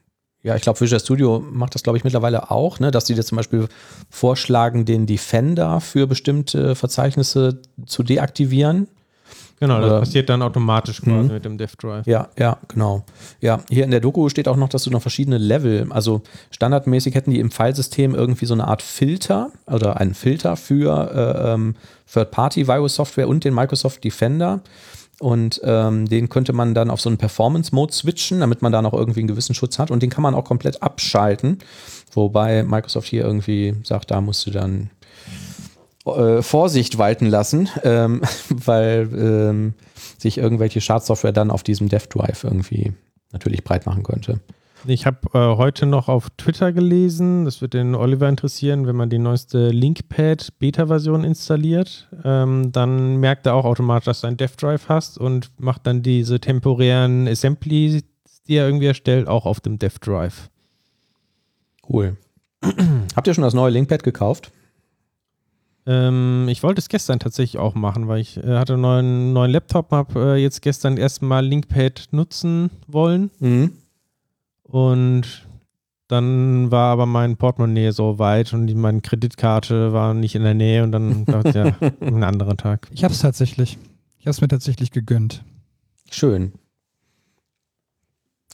ja, 0.42 0.56
ich 0.56 0.62
glaube, 0.62 0.80
Visual 0.80 0.98
Studio 0.98 1.38
macht 1.38 1.76
das, 1.76 1.84
glaube 1.84 1.98
ich, 1.98 2.02
mittlerweile 2.02 2.50
auch, 2.50 2.80
ne, 2.80 2.90
dass 2.90 3.04
die 3.04 3.14
dir 3.14 3.22
zum 3.22 3.36
Beispiel 3.36 3.68
vorschlagen, 4.08 4.86
den 4.86 5.06
Defender 5.06 5.80
für 5.80 6.08
bestimmte 6.08 6.74
Verzeichnisse 6.74 7.62
zu 7.86 8.02
deaktivieren. 8.02 8.88
Genau, 9.60 9.78
das 9.78 9.90
Oder- 9.90 9.98
passiert 10.00 10.28
dann 10.30 10.40
automatisch 10.40 11.02
quasi 11.02 11.28
Mhm. 11.28 11.34
mit 11.34 11.44
dem 11.44 11.58
Dev 11.58 11.74
Drive. 11.76 12.06
Ja, 12.06 12.28
ja, 12.38 12.56
genau. 12.68 13.04
Ja, 13.42 13.60
hier 13.68 13.84
in 13.84 13.90
der 13.90 14.00
Doku 14.00 14.28
steht 14.30 14.48
auch 14.48 14.56
noch, 14.56 14.70
dass 14.70 14.84
du 14.84 14.90
noch 14.90 15.02
verschiedene 15.02 15.36
Level, 15.36 15.86
also 15.90 16.22
standardmäßig 16.50 17.14
hätten 17.14 17.30
die 17.30 17.40
im 17.40 17.50
Filesystem 17.50 18.14
irgendwie 18.14 18.46
so 18.46 18.54
eine 18.54 18.66
Art 18.66 18.80
Filter 18.80 19.50
oder 19.66 20.00
einen 20.00 20.14
Filter 20.14 20.56
für 20.56 21.10
äh, 21.14 21.52
ähm, 21.52 21.74
Third-Party-Virus-Software 22.12 23.28
und 23.28 23.44
den 23.44 23.54
Microsoft 23.54 24.02
Defender. 24.04 24.60
Und 25.18 25.60
ähm, 25.64 26.08
den 26.08 26.30
könnte 26.30 26.54
man 26.54 26.72
dann 26.72 26.88
auf 26.88 27.02
so 27.02 27.10
einen 27.10 27.18
Performance-Mode 27.18 27.92
switchen, 27.92 28.40
damit 28.40 28.62
man 28.62 28.72
da 28.72 28.80
noch 28.80 28.94
irgendwie 28.94 29.20
einen 29.20 29.28
gewissen 29.28 29.54
Schutz 29.54 29.78
hat. 29.78 29.90
Und 29.90 30.02
den 30.02 30.08
kann 30.08 30.22
man 30.22 30.34
auch 30.34 30.44
komplett 30.44 30.82
abschalten. 30.82 31.58
Wobei 32.14 32.62
Microsoft 32.62 33.06
hier 33.08 33.24
irgendwie 33.24 33.74
sagt, 33.84 34.10
da 34.10 34.22
musst 34.22 34.46
du 34.46 34.50
dann 34.50 34.88
äh, 36.06 36.42
Vorsicht 36.42 36.98
walten 36.98 37.26
lassen, 37.26 37.68
ähm, 37.84 38.22
weil 38.48 39.08
ähm, 39.14 39.74
sich 40.18 40.38
irgendwelche 40.38 40.80
Schadsoftware 40.80 41.32
dann 41.32 41.50
auf 41.50 41.62
diesem 41.62 41.88
Dev 41.88 42.06
Drive 42.08 42.44
irgendwie 42.44 42.92
natürlich 43.32 43.64
breit 43.64 43.86
machen 43.86 44.02
könnte. 44.02 44.40
Ich 44.86 45.04
habe 45.04 45.18
äh, 45.34 45.56
heute 45.56 45.84
noch 45.84 46.08
auf 46.08 46.30
Twitter 46.38 46.72
gelesen, 46.72 47.44
das 47.44 47.60
wird 47.60 47.74
den 47.74 47.94
Oliver 47.94 48.28
interessieren, 48.28 48.86
wenn 48.86 48.96
man 48.96 49.10
die 49.10 49.18
neueste 49.18 49.68
Linkpad 49.68 50.58
Beta-Version 50.58 51.22
installiert, 51.22 52.08
ähm, 52.24 52.72
dann 52.72 53.16
merkt 53.16 53.44
er 53.44 53.54
auch 53.54 53.66
automatisch, 53.66 54.06
dass 54.06 54.22
du 54.22 54.28
einen 54.28 54.38
Dev 54.38 54.56
Drive 54.56 54.88
hast 54.88 55.18
und 55.18 55.50
macht 55.58 55.86
dann 55.86 56.02
diese 56.02 56.40
temporären 56.40 57.28
Assemblies, 57.28 58.04
die 58.48 58.54
er 58.54 58.66
irgendwie 58.66 58.86
erstellt, 58.86 59.28
auch 59.28 59.44
auf 59.44 59.60
dem 59.60 59.78
Dev 59.78 59.98
Drive. 60.00 60.48
Cool. 61.86 62.16
Habt 63.16 63.26
ihr 63.26 63.34
schon 63.34 63.44
das 63.44 63.54
neue 63.54 63.72
Linkpad 63.72 64.02
gekauft? 64.02 64.50
Ähm, 65.90 66.46
ich 66.48 66.62
wollte 66.62 66.78
es 66.78 66.88
gestern 66.88 67.18
tatsächlich 67.18 67.58
auch 67.60 67.74
machen, 67.74 68.06
weil 68.06 68.20
ich 68.20 68.36
äh, 68.36 68.58
hatte 68.58 68.74
einen 68.74 68.82
neuen, 68.82 69.32
neuen 69.32 69.50
Laptop, 69.50 69.90
habe 69.90 70.36
äh, 70.36 70.36
jetzt 70.36 70.62
gestern 70.62 70.96
erstmal 70.96 71.44
Linkpad 71.44 72.08
nutzen 72.12 72.70
wollen 72.86 73.30
Mhm. 73.40 73.72
und 74.62 75.46
dann 76.06 76.70
war 76.70 76.92
aber 76.92 77.06
mein 77.06 77.36
Portemonnaie 77.36 77.90
so 77.92 78.18
weit 78.18 78.52
und 78.52 78.66
die, 78.66 78.74
meine 78.74 79.00
Kreditkarte 79.00 79.92
war 79.92 80.12
nicht 80.12 80.34
in 80.34 80.42
der 80.42 80.54
Nähe 80.54 80.82
und 80.84 80.92
dann 80.92 81.24
dachte 81.26 81.48
ich, 81.48 81.54
ja, 81.54 81.90
ein 82.00 82.24
anderer 82.24 82.56
Tag. 82.56 82.88
Ich 82.92 83.02
habe 83.04 83.14
es 83.14 83.20
tatsächlich. 83.20 83.78
Ich 84.18 84.26
habe 84.26 84.30
es 84.30 84.40
mir 84.40 84.48
tatsächlich 84.48 84.90
gegönnt. 84.90 85.42
Schön. 86.10 86.52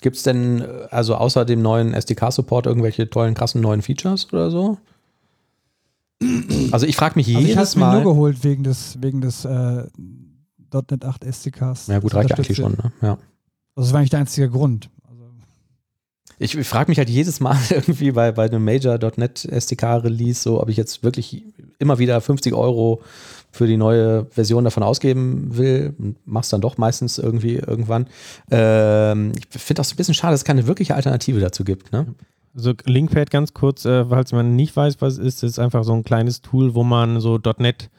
Gibt 0.03 0.17
es 0.17 0.23
denn, 0.23 0.61
äh, 0.61 0.87
also 0.91 1.15
außer 1.17 1.45
dem 1.45 1.63
neuen 1.63 1.93
SDK-Support, 1.95 2.67
irgendwelche 2.67 3.09
tollen, 3.11 3.35
krassen 3.35 3.61
neuen 3.63 3.83
Features 3.83 4.33
oder 4.33 4.51
so? 4.51 4.79
Also 6.73 6.87
ich 6.87 6.97
frage 6.97 7.15
mich 7.17 7.27
Also 7.29 7.39
ich 7.41 7.45
habe 7.45 7.55
jedes 7.57 7.69
es 7.71 7.77
mir 7.77 7.81
Mal. 7.81 8.03
nur 8.03 8.13
geholt 8.15 8.43
wegen 8.43 8.65
des, 8.65 8.97
wegen 9.01 9.21
des 9.21 9.45
äh, 9.45 9.85
.NET 10.73 11.05
8 11.05 11.25
SDKs. 11.25 11.87
Ja 11.89 11.99
gut, 11.99 12.13
Das 12.13 12.19
reicht 12.19 12.31
ja 12.31 12.37
eigentlich 12.37 12.57
schon. 12.57 12.73
Ne? 12.73 12.93
Ja. 13.03 13.19
Das 13.75 13.93
war 13.93 13.99
eigentlich 13.99 14.11
der 14.11 14.21
einzige 14.21 14.49
Grund. 14.51 14.89
Also, 15.09 15.25
Ich 16.39 16.57
frage 16.67 16.91
mich 16.91 16.99
halt 16.99 17.11
jedes 17.11 17.41
Mal 17.41 17.59
irgendwie 17.71 18.13
bei, 18.13 18.33
bei 18.33 18.47
einem 18.47 18.65
Major.NET 18.65 19.45
SDK-Release, 19.45 20.41
so 20.43 20.61
ob 20.63 20.69
ich 20.69 20.77
jetzt 20.77 21.03
wirklich 21.03 21.45
immer 21.79 21.99
wieder 21.99 22.21
50 22.21 22.55
Euro 22.55 23.03
für 23.53 23.67
die 23.67 23.77
neue 23.77 24.27
Version 24.31 24.65
davon 24.65 24.83
ausgeben 24.83 25.57
will. 25.57 25.95
Und 25.99 26.17
mach's 26.25 26.49
dann 26.49 26.61
doch 26.61 26.79
meistens 26.79 27.19
irgendwie 27.19 27.57
irgendwann. 27.57 28.07
Ähm, 28.51 29.33
ich 29.39 29.61
finde 29.61 29.75
das 29.81 29.93
ein 29.93 29.97
bisschen 29.97 30.15
schade, 30.15 30.33
dass 30.33 30.41
es 30.41 30.45
keine 30.45 30.67
wirkliche 30.67 30.95
Alternative 30.95 31.41
dazu 31.41 31.65
gibt. 31.65 31.93
Ne? 31.93 32.07
Also 32.57 32.73
Linkpad 32.87 33.31
ganz 33.31 33.53
kurz, 33.55 33.85
äh, 33.85 34.07
falls 34.07 34.33
man 34.33 34.57
nicht 34.57 34.75
weiß, 34.75 34.97
was 35.01 35.19
es 35.19 35.21
ist, 35.37 35.43
ist 35.43 35.59
einfach 35.59 35.85
so 35.85 35.93
ein 35.93 36.05
kleines 36.05 36.41
Tool, 36.41 36.75
wo 36.75 36.83
man 36.85 37.21
so 37.21 37.39
.NET 37.59 37.91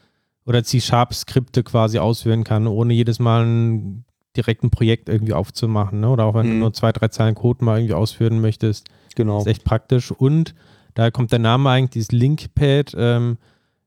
oder 0.46 0.64
C-Sharp-Skripte 0.64 1.62
quasi 1.62 2.00
ausführen 2.00 2.42
kann, 2.42 2.66
ohne 2.66 2.92
jedes 2.92 3.20
Mal 3.20 3.44
ein 3.46 4.04
direkten 4.36 4.70
Projekt 4.70 5.08
irgendwie 5.08 5.32
aufzumachen. 5.34 6.00
Ne? 6.00 6.08
Oder 6.10 6.24
auch 6.24 6.34
wenn 6.34 6.46
du 6.46 6.52
Mhm. 6.54 6.58
nur 6.60 6.72
zwei, 6.72 6.90
drei 6.92 7.06
Zeilen 7.08 7.34
Code 7.36 7.64
mal 7.64 7.78
irgendwie 7.78 7.94
ausführen 7.94 8.40
möchtest. 8.40 8.88
Genau. 9.14 9.38
Ist 9.40 9.46
echt 9.46 9.64
praktisch. 9.64 10.10
Und 10.10 10.54
da 10.94 11.10
kommt 11.10 11.30
der 11.32 11.38
Name 11.38 11.68
eigentlich, 11.70 11.90
dieses 11.90 12.12
Linkpad, 12.12 12.94
ähm, 12.98 13.36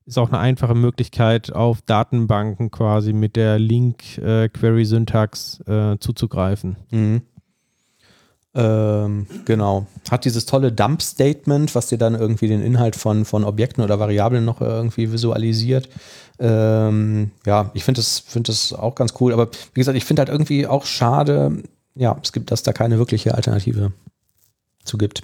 ist 0.06 0.18
auch 0.18 0.30
eine 0.30 0.40
einfache 0.40 0.74
Möglichkeit, 0.76 1.54
auf 1.54 1.82
Datenbanken 1.84 2.72
quasi 2.72 3.14
mit 3.14 3.36
der 3.36 3.60
Link-Query-Syntax 3.60 5.62
äh, 5.68 5.98
zuzugreifen. 6.00 6.76
Mhm. 6.92 7.22
Ähm, 8.54 9.28
genau. 9.46 9.88
Hat 10.10 10.26
dieses 10.26 10.46
tolle 10.46 10.72
Dump-Statement, 10.72 11.74
was 11.74 11.88
dir 11.88 11.98
dann 11.98 12.16
irgendwie 12.16 12.48
den 12.48 12.62
Inhalt 12.62 12.96
von, 12.96 13.24
von 13.24 13.44
Objekten 13.44 13.84
oder 13.84 14.00
Variablen 14.00 14.44
noch 14.44 14.60
irgendwie 14.60 15.12
visualisiert. 15.12 15.88
Ähm, 16.40 17.32
ja, 17.46 17.72
ich 17.74 17.84
finde 17.84 18.02
das, 18.02 18.20
find 18.20 18.50
das 18.50 18.74
auch 18.74 18.96
ganz 18.96 19.14
cool. 19.20 19.32
Aber 19.32 19.50
wie 19.74 19.80
gesagt, 19.80 19.98
ich 19.98 20.06
finde 20.06 20.22
halt 20.22 20.30
irgendwie 20.30 20.68
auch 20.68 20.86
schade, 20.86 21.64
ja, 21.96 22.18
es 22.22 22.34
gibt, 22.34 22.52
dass 22.52 22.64
da 22.64 22.74
keine 22.74 22.98
wirkliche 22.98 23.36
Alternative 23.36 23.94
zu 24.84 24.98
gibt. 24.98 25.24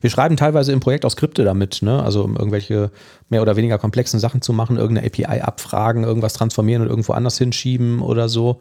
Wir 0.00 0.10
schreiben 0.10 0.36
teilweise 0.36 0.72
im 0.72 0.80
Projekt 0.80 1.04
auch 1.04 1.10
Skripte 1.10 1.44
damit, 1.44 1.80
ne? 1.82 2.02
Also 2.02 2.22
um 2.22 2.36
irgendwelche 2.36 2.90
mehr 3.28 3.42
oder 3.42 3.56
weniger 3.56 3.78
komplexen 3.78 4.20
Sachen 4.20 4.42
zu 4.42 4.52
machen, 4.52 4.76
irgendeine 4.76 5.06
API 5.06 5.40
abfragen, 5.40 6.04
irgendwas 6.04 6.34
transformieren 6.34 6.82
und 6.82 6.88
irgendwo 6.88 7.12
anders 7.12 7.38
hinschieben 7.38 8.02
oder 8.02 8.28
so. 8.28 8.60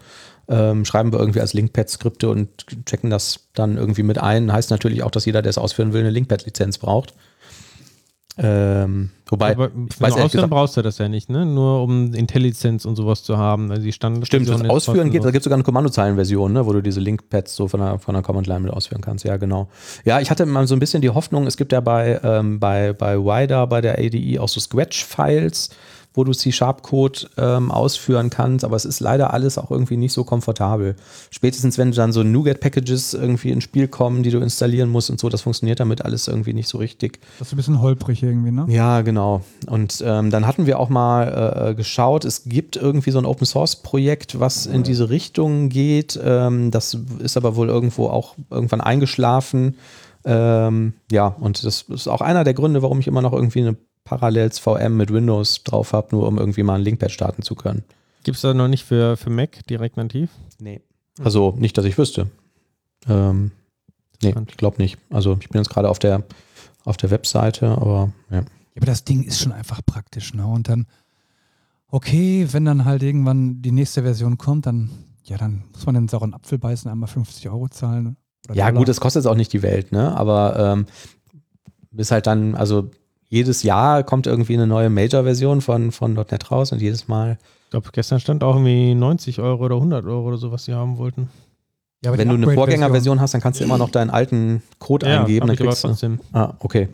Ähm, 0.50 0.84
schreiben 0.84 1.12
wir 1.12 1.20
irgendwie 1.20 1.42
als 1.42 1.54
Linkpad-Skripte 1.54 2.28
und 2.28 2.50
checken 2.86 3.12
das 3.12 3.50
dann 3.54 3.78
irgendwie 3.78 4.02
mit 4.04 4.18
ein. 4.18 4.52
Heißt 4.52 4.72
natürlich 4.72 5.04
auch, 5.04 5.12
dass 5.12 5.26
jeder, 5.26 5.44
der 5.44 5.52
es 5.52 5.60
ausführen 5.60 5.94
will, 5.94 6.02
eine 6.02 6.10
Linkpad-Lizenz 6.10 6.80
braucht. 6.80 7.14
Ähm, 8.42 9.10
wobei, 9.28 9.52
Aber 9.52 9.70
ich 9.90 10.00
weiß 10.00 10.14
Ausführen 10.14 10.50
brauchst 10.50 10.78
du 10.78 10.82
das 10.82 10.98
ja 10.98 11.10
nicht, 11.10 11.30
ne? 11.30 11.46
Nur 11.46 11.84
um 11.84 12.14
IntelliSense 12.14 12.88
und 12.88 12.96
sowas 12.96 13.22
zu 13.22 13.38
haben. 13.38 13.70
Also 13.70 13.84
die 13.84 13.92
Standard 13.92 14.28
stimmt, 14.28 14.48
das 14.48 14.64
Ausführen 14.64 15.12
geht, 15.12 15.26
da 15.26 15.32
gibt 15.32 15.42
es 15.42 15.44
sogar 15.44 15.58
eine 15.58 15.64
Kommandozeilenversion, 15.64 16.54
ne, 16.54 16.66
wo 16.66 16.72
du 16.72 16.82
diese 16.82 17.02
Linkpads 17.02 17.54
so 17.54 17.68
von 17.68 17.82
der, 17.82 18.00
von 18.00 18.14
der 18.14 18.24
Command 18.24 18.48
Line 18.48 18.62
mit 18.62 18.72
ausführen 18.72 19.02
kannst. 19.02 19.26
Ja, 19.26 19.36
genau. 19.36 19.68
Ja, 20.06 20.22
ich 20.22 20.32
hatte 20.32 20.46
mal 20.46 20.66
so 20.68 20.76
ein 20.76 20.80
bisschen 20.80 21.02
die 21.02 21.10
Hoffnung, 21.10 21.48
es 21.48 21.58
gibt 21.58 21.74
ja 21.74 21.82
bei, 21.82 22.22
ähm, 22.24 22.62
bei, 22.62 22.94
bei 22.94 23.18
WIDA, 23.18 23.66
bei 23.66 23.82
der 23.82 24.00
ADE 24.00 24.40
auch 24.40 24.48
so 24.50 24.62
Scratch-Files, 24.62 25.72
wo 26.20 26.26
du 26.26 26.34
C-Sharp-Code 26.34 27.30
ähm, 27.38 27.72
ausführen 27.72 28.30
kannst, 28.30 28.66
aber 28.66 28.76
es 28.76 28.84
ist 28.84 29.00
leider 29.00 29.34
alles 29.34 29.58
auch 29.58 29.72
irgendwie 29.72 29.96
nicht 29.96 30.12
so 30.12 30.26
komfortabel. 30.26 30.98
Spätestens, 31.30 31.78
wenn 31.78 31.94
dann 31.94 32.12
so 32.12 32.24
NuGet-Packages 32.24 33.14
irgendwie 33.14 33.52
ins 33.52 33.64
Spiel 33.64 33.88
kommen, 33.88 34.22
die 34.22 34.30
du 34.30 34.40
installieren 34.40 34.90
musst 34.90 35.10
und 35.10 35.18
so, 35.18 35.30
das 35.30 35.44
funktioniert 35.44 35.80
damit 35.80 36.04
alles 36.04 36.28
irgendwie 36.28 36.52
nicht 36.52 36.68
so 36.68 36.78
richtig. 36.78 37.22
Das 37.40 37.48
ist 37.48 37.54
ein 37.54 37.56
bisschen 37.56 37.82
holprig 37.82 38.22
irgendwie, 38.22 38.52
ne? 38.52 38.66
Ja, 38.68 39.00
genau. 39.00 39.44
Und 39.68 40.04
ähm, 40.06 40.30
dann 40.30 40.46
hatten 40.46 40.66
wir 40.66 40.78
auch 40.78 40.90
mal 40.90 41.70
äh, 41.70 41.74
geschaut, 41.74 42.26
es 42.26 42.44
gibt 42.44 42.76
irgendwie 42.76 43.12
so 43.12 43.20
ein 43.20 43.26
Open 43.26 43.46
Source 43.46 43.78
Projekt, 43.78 44.42
was 44.42 44.66
in 44.66 44.84
diese 44.84 45.10
Richtung 45.10 45.70
geht. 45.70 46.20
Ähm, 46.22 46.70
das 46.70 46.98
ist 47.20 47.38
aber 47.38 47.56
wohl 47.56 47.70
irgendwo 47.70 48.08
auch 48.08 48.36
irgendwann 48.50 48.82
eingeschlafen. 48.82 49.78
Ähm, 50.26 50.94
ja, 51.10 51.28
und 51.28 51.64
das 51.64 51.84
ist 51.84 52.10
auch 52.10 52.20
einer 52.20 52.44
der 52.44 52.54
Gründe, 52.54 52.82
warum 52.82 53.00
ich 53.00 53.08
immer 53.08 53.22
noch 53.22 53.32
irgendwie 53.32 53.62
eine 53.62 53.78
Parallels 54.10 54.58
VM 54.58 54.98
mit 54.98 55.14
Windows 55.14 55.64
drauf 55.64 55.94
habe, 55.94 56.16
nur 56.16 56.28
um 56.28 56.40
irgendwie 56.40 56.64
mal 56.64 56.76
ein 56.76 56.82
Linkpad 56.82 57.12
starten 57.12 57.44
zu 57.44 57.54
können. 57.54 57.84
Gibt 58.24 58.38
es 58.38 58.42
da 58.42 58.56
noch 58.56 58.68
nicht 58.68 58.84
für, 58.84 59.18
für 59.18 59.30
Mac 59.30 59.66
direkt 59.68 59.98
nativ? 59.98 60.32
Nee. 60.60 60.82
Also 61.24 61.54
nicht, 61.58 61.78
dass 61.78 61.86
ich 61.86 61.98
wüsste. 61.98 62.28
Ähm, 63.08 63.52
nee, 64.24 64.34
ich 64.48 64.58
glaube 64.58 64.82
nicht. 64.82 64.98
Also 65.12 65.38
ich 65.40 65.50
bin 65.50 65.62
jetzt 65.62 65.70
gerade 65.70 65.90
auf 65.90 66.00
der, 66.00 66.24
auf 66.86 66.98
der 66.98 67.12
Webseite, 67.12 67.68
aber 67.70 68.12
ja. 68.32 68.38
Ja, 68.40 68.44
aber 68.78 68.88
das 68.88 69.04
Ding 69.04 69.24
ist 69.24 69.40
schon 69.40 69.52
einfach 69.52 69.82
praktisch, 69.86 70.34
ne? 70.34 70.46
Und 70.48 70.70
dann, 70.70 70.88
okay, 71.88 72.48
wenn 72.52 72.66
dann 72.66 72.86
halt 72.86 73.04
irgendwann 73.04 73.62
die 73.62 73.72
nächste 73.72 74.02
Version 74.02 74.40
kommt, 74.40 74.66
dann, 74.66 74.90
ja, 75.24 75.38
dann 75.38 75.66
muss 75.72 75.86
man 75.86 75.94
den 75.96 76.08
sauren 76.08 76.34
Apfel 76.34 76.58
beißen, 76.58 76.90
einmal 76.90 77.10
50 77.10 77.48
Euro 77.50 77.70
zahlen. 77.70 78.18
Ja, 78.48 78.66
Dollar. 78.66 78.72
gut, 78.74 78.88
das 78.88 79.00
kostet 79.00 79.24
jetzt 79.24 79.32
auch 79.32 79.36
nicht 79.36 79.54
die 79.54 79.62
Welt, 79.62 79.92
ne? 79.92 80.16
Aber 80.18 80.58
ähm, 80.58 80.86
ist 81.96 82.12
halt 82.12 82.26
dann, 82.26 82.56
also 82.56 82.90
jedes 83.30 83.64
Jahr 83.64 84.04
kommt 84.04 84.28
irgendwie 84.28 84.56
eine 84.56 84.68
neue 84.68 84.90
Major-Version 84.90 85.62
von, 85.62 85.92
von 85.92 86.14
.NET 86.14 86.52
raus 86.52 86.72
und 86.72 86.82
jedes 86.82 87.08
Mal, 87.08 87.38
Ich 87.66 87.70
glaube, 87.72 87.90
gestern 87.94 88.20
stand 88.20 88.44
auch 88.44 88.56
irgendwie 88.56 88.96
90 88.96 89.40
Euro 89.40 89.66
oder 89.66 89.76
100 89.76 90.04
Euro 90.06 90.28
oder 90.28 90.38
so, 90.38 90.52
was 90.52 90.66
sie 90.66 90.74
haben 90.74 90.98
wollten. 90.98 91.30
Ja, 92.04 92.18
wenn 92.18 92.30
du 92.30 92.36
eine 92.36 92.52
Vorgängerversion 92.54 93.20
hast, 93.20 93.34
dann 93.34 93.42
kannst 93.42 93.60
du 93.60 93.64
immer 93.66 93.78
noch 93.78 93.90
deinen 93.90 94.10
alten 94.10 94.64
Code 94.80 95.06
eingeben. 95.06 95.50
hab 95.50 95.58
Dann 95.58 95.66
kriegst 95.68 95.84
du, 95.84 95.88
trotzdem. 95.90 96.20
ah, 96.34 96.54
okay. 96.60 96.90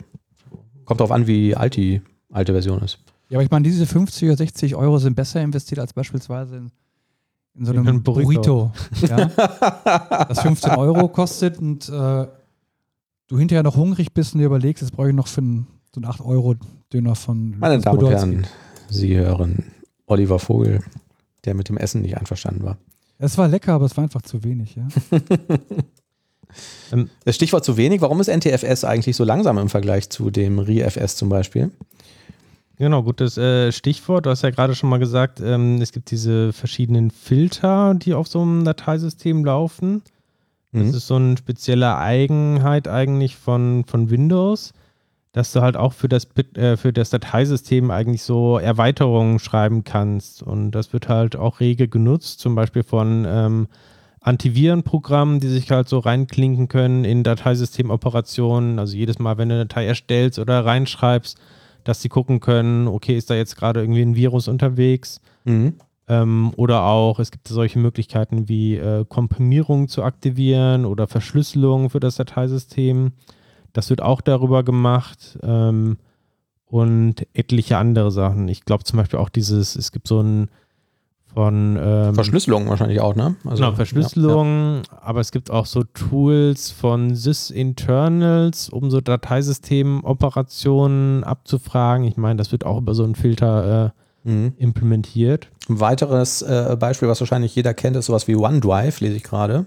Kommt 0.84 1.00
drauf 1.00 1.10
an, 1.12 1.26
wie 1.26 1.54
alt 1.56 1.76
die 1.76 2.02
alte 2.32 2.52
Version 2.52 2.80
ist. 2.82 2.98
Ja, 3.28 3.38
aber 3.38 3.44
ich 3.44 3.50
meine, 3.50 3.62
diese 3.64 3.86
50 3.86 4.28
oder 4.28 4.36
60 4.36 4.74
Euro 4.74 4.98
sind 4.98 5.14
besser 5.16 5.40
investiert 5.40 5.80
als 5.80 5.92
beispielsweise 5.92 6.56
in, 6.56 6.70
in 7.54 7.64
so 7.64 7.72
In 7.72 7.78
einem 7.78 7.88
einen 7.88 8.02
Burrito. 8.02 8.72
Burrito. 9.00 9.08
ja? 9.08 9.26
Das 10.28 10.40
15 10.40 10.72
Euro 10.72 11.08
kostet 11.08 11.58
und 11.58 11.88
äh, 11.88 12.26
du 13.28 13.38
hinterher 13.38 13.62
noch 13.62 13.76
hungrig 13.76 14.12
bist 14.12 14.34
und 14.34 14.40
dir 14.40 14.46
überlegst, 14.46 14.82
jetzt 14.82 14.92
brauche 14.92 15.08
ich 15.08 15.14
noch 15.14 15.26
für 15.28 15.40
einen, 15.40 15.66
so 15.96 16.00
einen 16.06 16.12
8-Euro-Döner 16.12 17.14
von 17.14 17.58
Meine 17.58 17.78
Damen 17.80 17.98
und. 17.98 18.10
Herren, 18.10 18.46
Sie 18.88 19.16
hören 19.16 19.64
Oliver 20.06 20.38
Vogel, 20.38 20.82
der 21.44 21.54
mit 21.54 21.68
dem 21.68 21.76
Essen 21.78 22.02
nicht 22.02 22.16
einverstanden 22.18 22.62
war. 22.62 22.76
Es 23.18 23.38
war 23.38 23.48
lecker, 23.48 23.72
aber 23.72 23.86
es 23.86 23.96
war 23.96 24.04
einfach 24.04 24.22
zu 24.22 24.44
wenig, 24.44 24.76
ja. 24.76 24.86
Das 27.24 27.34
Stichwort 27.34 27.64
zu 27.64 27.76
wenig, 27.76 28.00
warum 28.00 28.20
ist 28.20 28.28
NTFS 28.28 28.84
eigentlich 28.84 29.16
so 29.16 29.24
langsam 29.24 29.58
im 29.58 29.68
Vergleich 29.68 30.08
zu 30.10 30.30
dem 30.30 30.58
RIFS 30.60 31.16
zum 31.16 31.28
Beispiel? 31.28 31.70
Genau, 32.78 33.02
gutes 33.02 33.36
äh, 33.36 33.72
Stichwort. 33.72 34.26
Du 34.26 34.30
hast 34.30 34.42
ja 34.42 34.50
gerade 34.50 34.74
schon 34.74 34.88
mal 34.88 34.98
gesagt, 34.98 35.40
ähm, 35.40 35.82
es 35.82 35.92
gibt 35.92 36.10
diese 36.10 36.52
verschiedenen 36.52 37.10
Filter, 37.10 37.94
die 37.94 38.14
auf 38.14 38.28
so 38.28 38.42
einem 38.42 38.64
Dateisystem 38.64 39.44
laufen. 39.44 40.02
Das 40.72 40.82
Mhm. 40.84 40.94
ist 40.94 41.06
so 41.06 41.16
eine 41.16 41.36
spezielle 41.36 41.96
Eigenheit 41.96 42.86
eigentlich 42.86 43.36
von, 43.36 43.84
von 43.86 44.08
Windows, 44.10 44.72
dass 45.36 45.52
du 45.52 45.60
halt 45.60 45.76
auch 45.76 45.92
für 45.92 46.08
das, 46.08 46.26
äh, 46.54 46.78
für 46.78 46.94
das 46.94 47.10
Dateisystem 47.10 47.90
eigentlich 47.90 48.22
so 48.22 48.56
Erweiterungen 48.56 49.38
schreiben 49.38 49.84
kannst. 49.84 50.42
Und 50.42 50.70
das 50.70 50.94
wird 50.94 51.10
halt 51.10 51.36
auch 51.36 51.60
rege 51.60 51.88
genutzt, 51.88 52.40
zum 52.40 52.54
Beispiel 52.54 52.82
von 52.82 53.26
ähm, 53.28 53.68
Antivirenprogrammen, 54.22 55.38
die 55.40 55.48
sich 55.48 55.70
halt 55.70 55.90
so 55.90 55.98
reinklinken 55.98 56.68
können 56.68 57.04
in 57.04 57.22
Dateisystemoperationen. 57.22 58.78
Also 58.78 58.96
jedes 58.96 59.18
Mal, 59.18 59.36
wenn 59.36 59.50
du 59.50 59.56
eine 59.56 59.66
Datei 59.66 59.84
erstellst 59.84 60.38
oder 60.38 60.64
reinschreibst, 60.64 61.36
dass 61.84 62.00
sie 62.00 62.08
gucken 62.08 62.40
können, 62.40 62.88
okay, 62.88 63.14
ist 63.14 63.28
da 63.28 63.34
jetzt 63.34 63.56
gerade 63.56 63.80
irgendwie 63.80 64.00
ein 64.00 64.16
Virus 64.16 64.48
unterwegs? 64.48 65.20
Mhm. 65.44 65.74
Ähm, 66.08 66.54
oder 66.56 66.84
auch, 66.84 67.18
es 67.18 67.30
gibt 67.30 67.46
solche 67.46 67.78
Möglichkeiten 67.78 68.48
wie 68.48 68.76
äh, 68.76 69.04
Komprimierung 69.06 69.88
zu 69.88 70.02
aktivieren 70.02 70.86
oder 70.86 71.06
Verschlüsselung 71.06 71.90
für 71.90 72.00
das 72.00 72.16
Dateisystem. 72.16 73.12
Das 73.76 73.90
wird 73.90 74.02
auch 74.02 74.20
darüber 74.20 74.62
gemacht. 74.62 75.38
Ähm, 75.42 75.96
und 76.68 77.26
etliche 77.32 77.78
andere 77.78 78.10
Sachen. 78.10 78.48
Ich 78.48 78.64
glaube 78.64 78.82
zum 78.84 78.96
Beispiel 78.98 79.20
auch 79.20 79.28
dieses, 79.28 79.76
es 79.76 79.92
gibt 79.92 80.08
so 80.08 80.20
ein 80.20 80.48
von 81.32 81.78
ähm, 81.80 82.14
Verschlüsselung 82.14 82.68
wahrscheinlich 82.68 82.98
auch, 83.00 83.14
ne? 83.14 83.36
Also, 83.44 83.62
genau, 83.62 83.76
Verschlüsselung, 83.76 84.80
aber 85.02 85.20
es 85.20 85.30
gibt 85.32 85.50
auch 85.50 85.66
so 85.66 85.82
Tools 85.82 86.70
von 86.70 87.14
sys-internals, 87.14 88.70
um 88.70 88.90
so 88.90 89.02
Dateisystemoperationen 89.02 91.24
abzufragen. 91.24 92.06
Ich 92.06 92.16
meine, 92.16 92.36
das 92.36 92.52
wird 92.52 92.64
auch 92.64 92.78
über 92.78 92.94
so 92.94 93.04
einen 93.04 93.14
Filter 93.14 93.68
Ja. 93.68 93.92
Mhm. 94.24 94.54
äh, 94.58 94.62
implementiert. 94.62 95.48
Ein 95.68 95.78
weiteres 95.78 96.40
äh, 96.42 96.74
Beispiel, 96.80 97.06
was 97.08 97.20
wahrscheinlich 97.20 97.54
jeder 97.54 97.74
kennt, 97.74 97.96
ist 97.96 98.06
sowas 98.06 98.26
wie 98.26 98.34
OneDrive, 98.34 99.00
lese 99.00 99.16
ich 99.16 99.22
gerade, 99.22 99.66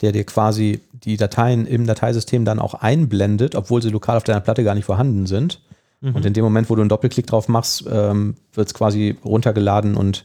der 0.00 0.12
dir 0.12 0.24
quasi 0.24 0.80
die 0.92 1.16
Dateien 1.16 1.66
im 1.66 1.86
Dateisystem 1.86 2.44
dann 2.44 2.58
auch 2.58 2.74
einblendet, 2.74 3.54
obwohl 3.54 3.82
sie 3.82 3.90
lokal 3.90 4.16
auf 4.16 4.24
deiner 4.24 4.40
Platte 4.40 4.64
gar 4.64 4.74
nicht 4.74 4.84
vorhanden 4.84 5.26
sind. 5.26 5.60
Mhm. 6.00 6.14
Und 6.14 6.26
in 6.26 6.32
dem 6.32 6.44
Moment, 6.44 6.70
wo 6.70 6.74
du 6.74 6.82
einen 6.82 6.88
Doppelklick 6.88 7.26
drauf 7.26 7.48
machst, 7.48 7.84
ähm, 7.90 8.36
wird 8.52 8.68
es 8.68 8.74
quasi 8.74 9.16
runtergeladen 9.24 9.96
und 9.96 10.24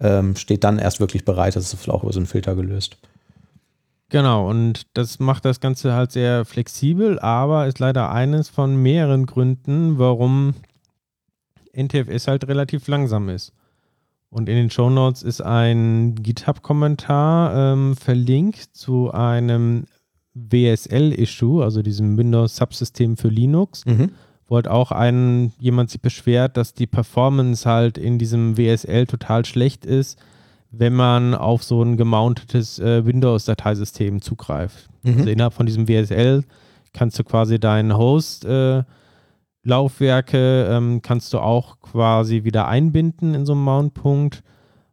ähm, 0.00 0.36
steht 0.36 0.64
dann 0.64 0.78
erst 0.78 1.00
wirklich 1.00 1.24
bereit. 1.24 1.56
Das 1.56 1.72
ist 1.72 1.88
auch 1.88 2.02
über 2.02 2.12
so 2.12 2.20
einen 2.20 2.26
Filter 2.26 2.54
gelöst. 2.54 2.96
Genau, 4.08 4.48
und 4.48 4.86
das 4.94 5.20
macht 5.20 5.44
das 5.44 5.60
Ganze 5.60 5.92
halt 5.92 6.10
sehr 6.10 6.44
flexibel, 6.44 7.20
aber 7.20 7.68
ist 7.68 7.78
leider 7.78 8.10
eines 8.10 8.48
von 8.48 8.76
mehreren 8.82 9.26
Gründen, 9.26 9.98
warum 9.98 10.54
NTFS 11.72 12.26
halt 12.26 12.48
relativ 12.48 12.88
langsam 12.88 13.28
ist. 13.28 13.52
Und 14.30 14.48
in 14.48 14.54
den 14.56 14.70
Shownotes 14.70 15.22
ist 15.22 15.40
ein 15.40 16.14
GitHub-Kommentar 16.14 17.72
ähm, 17.72 17.96
verlinkt 17.96 18.58
zu 18.72 19.10
einem 19.12 19.84
WSL-Issue, 20.34 21.62
also 21.64 21.82
diesem 21.82 22.16
Windows-Subsystem 22.16 23.16
für 23.16 23.28
Linux, 23.28 23.84
Mhm. 23.86 24.10
wo 24.46 24.56
halt 24.56 24.68
auch 24.68 24.92
ein, 24.92 25.52
jemand 25.58 25.90
sich 25.90 26.00
beschwert, 26.00 26.56
dass 26.56 26.74
die 26.74 26.86
Performance 26.86 27.68
halt 27.68 27.98
in 27.98 28.18
diesem 28.18 28.56
WSL 28.56 29.06
total 29.06 29.44
schlecht 29.44 29.84
ist, 29.84 30.18
wenn 30.70 30.94
man 30.94 31.34
auf 31.34 31.64
so 31.64 31.82
ein 31.82 31.96
gemountetes 31.96 32.78
äh, 32.78 33.04
Windows-Dateisystem 33.04 34.22
zugreift. 34.22 34.88
Mhm. 35.02 35.18
Also 35.18 35.30
innerhalb 35.30 35.54
von 35.54 35.66
diesem 35.66 35.88
WSL 35.88 36.44
kannst 36.92 37.18
du 37.18 37.24
quasi 37.24 37.58
deinen 37.58 37.96
Host 37.96 38.44
äh, 38.44 38.84
Laufwerke 39.62 40.66
ähm, 40.70 41.02
kannst 41.02 41.32
du 41.32 41.38
auch 41.38 41.80
quasi 41.80 42.44
wieder 42.44 42.68
einbinden 42.68 43.34
in 43.34 43.44
so 43.44 43.52
einem 43.52 43.64
Mountpunkt. 43.64 44.42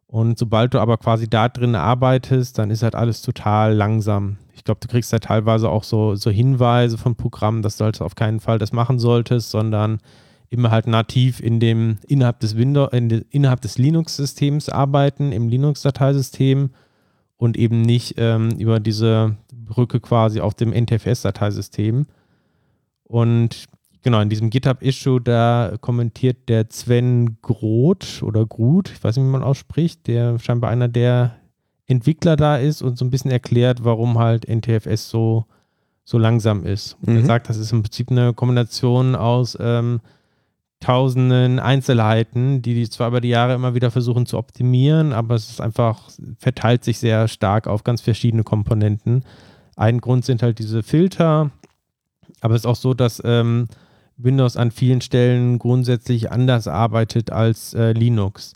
Und 0.07 0.37
sobald 0.37 0.73
du 0.73 0.79
aber 0.79 0.97
quasi 0.97 1.29
da 1.29 1.49
drin 1.49 1.75
arbeitest, 1.75 2.57
dann 2.57 2.71
ist 2.71 2.83
halt 2.83 2.95
alles 2.95 3.21
total 3.21 3.73
langsam. 3.73 4.37
Ich 4.53 4.63
glaube, 4.63 4.79
du 4.81 4.87
kriegst 4.87 5.11
ja 5.11 5.19
teilweise 5.19 5.69
auch 5.69 5.83
so, 5.83 6.15
so 6.15 6.29
Hinweise 6.29 6.97
von 6.97 7.15
Programmen, 7.15 7.61
dass 7.61 7.77
du 7.77 7.85
halt 7.85 8.01
auf 8.01 8.15
keinen 8.15 8.39
Fall 8.39 8.57
das 8.57 8.71
machen 8.71 8.99
solltest, 8.99 9.51
sondern 9.51 9.99
immer 10.49 10.71
halt 10.71 10.87
nativ 10.87 11.41
in 11.41 11.59
dem, 11.59 11.97
innerhalb 12.07 12.39
des 12.39 12.55
Windows, 12.55 12.91
in 12.93 13.09
de, 13.09 13.25
innerhalb 13.29 13.61
des 13.61 13.77
Linux-Systems 13.77 14.69
arbeiten, 14.69 15.31
im 15.33 15.49
Linux-Dateisystem 15.49 16.69
und 17.35 17.57
eben 17.57 17.81
nicht 17.81 18.15
ähm, 18.17 18.51
über 18.57 18.79
diese 18.79 19.35
Brücke 19.53 19.99
quasi 19.99 20.39
auf 20.39 20.53
dem 20.53 20.71
NTFS-Dateisystem. 20.71 22.07
Und 23.03 23.67
genau, 24.07 24.21
in 24.21 24.29
diesem 24.29 24.49
GitHub-Issue, 24.49 25.19
da 25.19 25.73
kommentiert 25.81 26.47
der 26.47 26.67
Sven 26.69 27.41
Groth 27.41 28.23
oder 28.23 28.45
Groth, 28.45 28.89
ich 28.89 29.03
weiß 29.03 29.17
nicht, 29.17 29.25
wie 29.25 29.29
man 29.29 29.43
ausspricht, 29.43 30.07
der 30.07 30.39
scheinbar 30.39 30.69
einer 30.69 30.87
der 30.87 31.35
Entwickler 31.87 32.37
da 32.37 32.55
ist 32.55 32.81
und 32.81 32.97
so 32.97 33.03
ein 33.03 33.09
bisschen 33.09 33.31
erklärt, 33.31 33.83
warum 33.83 34.17
halt 34.17 34.47
NTFS 34.47 35.09
so, 35.09 35.45
so 36.05 36.17
langsam 36.17 36.63
ist. 36.65 36.95
Und 37.01 37.15
Mhm. 37.15 37.19
er 37.19 37.25
sagt, 37.25 37.49
das 37.49 37.57
ist 37.57 37.73
im 37.73 37.83
Prinzip 37.83 38.09
eine 38.09 38.33
Kombination 38.33 39.13
aus 39.13 39.57
ähm, 39.59 39.99
tausenden 40.79 41.59
Einzelheiten, 41.59 42.61
die 42.61 42.75
die 42.75 42.89
zwar 42.89 43.09
über 43.09 43.19
die 43.19 43.27
Jahre 43.27 43.55
immer 43.55 43.73
wieder 43.75 43.91
versuchen 43.91 44.25
zu 44.25 44.37
optimieren, 44.37 45.11
aber 45.11 45.35
es 45.35 45.49
ist 45.49 45.59
einfach, 45.59 46.09
verteilt 46.39 46.85
sich 46.85 46.97
sehr 46.99 47.27
stark 47.27 47.67
auf 47.67 47.83
ganz 47.83 47.99
verschiedene 47.99 48.43
Komponenten. 48.43 49.25
Ein 49.75 49.99
Grund 49.99 50.23
sind 50.23 50.41
halt 50.43 50.59
diese 50.59 50.81
Filter, 50.81 51.51
aber 52.39 52.55
es 52.55 52.61
ist 52.61 52.67
auch 52.67 52.75
so, 52.77 52.93
dass 52.93 53.21
ähm, 53.25 53.67
Windows 54.17 54.57
an 54.57 54.71
vielen 54.71 55.01
Stellen 55.01 55.59
grundsätzlich 55.59 56.31
anders 56.31 56.67
arbeitet 56.67 57.31
als 57.31 57.73
äh, 57.73 57.93
Linux. 57.93 58.53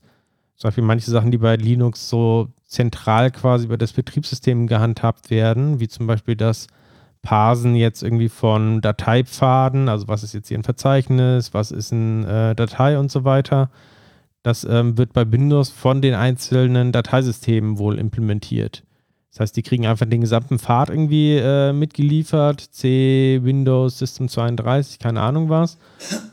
Zum 0.55 0.67
Beispiel 0.67 0.83
manche 0.83 1.09
Sachen, 1.09 1.31
die 1.31 1.37
bei 1.37 1.55
Linux 1.55 2.09
so 2.09 2.49
zentral 2.65 3.31
quasi 3.31 3.65
über 3.65 3.77
das 3.77 3.93
Betriebssystem 3.93 4.67
gehandhabt 4.67 5.29
werden, 5.29 5.79
wie 5.79 5.87
zum 5.87 6.07
Beispiel 6.07 6.35
das 6.35 6.67
Parsen 7.21 7.75
jetzt 7.75 8.01
irgendwie 8.01 8.29
von 8.29 8.81
Dateipfaden, 8.81 9.89
also 9.89 10.07
was 10.07 10.23
ist 10.23 10.33
jetzt 10.33 10.47
hier 10.47 10.57
ein 10.57 10.63
Verzeichnis, 10.63 11.53
was 11.53 11.71
ist 11.71 11.93
eine 11.93 12.51
äh, 12.51 12.55
Datei 12.55 12.97
und 12.97 13.11
so 13.11 13.23
weiter. 13.23 13.69
Das 14.43 14.63
ähm, 14.63 14.97
wird 14.97 15.13
bei 15.13 15.31
Windows 15.31 15.69
von 15.69 16.01
den 16.01 16.15
einzelnen 16.15 16.91
Dateisystemen 16.91 17.77
wohl 17.77 17.99
implementiert. 17.99 18.83
Das 19.31 19.39
heißt, 19.39 19.55
die 19.55 19.61
kriegen 19.61 19.87
einfach 19.87 20.05
den 20.05 20.19
gesamten 20.19 20.59
Pfad 20.59 20.89
irgendwie 20.89 21.37
äh, 21.37 21.71
mitgeliefert, 21.71 22.59
C, 22.59 23.39
Windows, 23.41 23.97
System 23.97 24.27
32, 24.27 24.99
keine 24.99 25.21
Ahnung 25.21 25.47
was, 25.47 25.77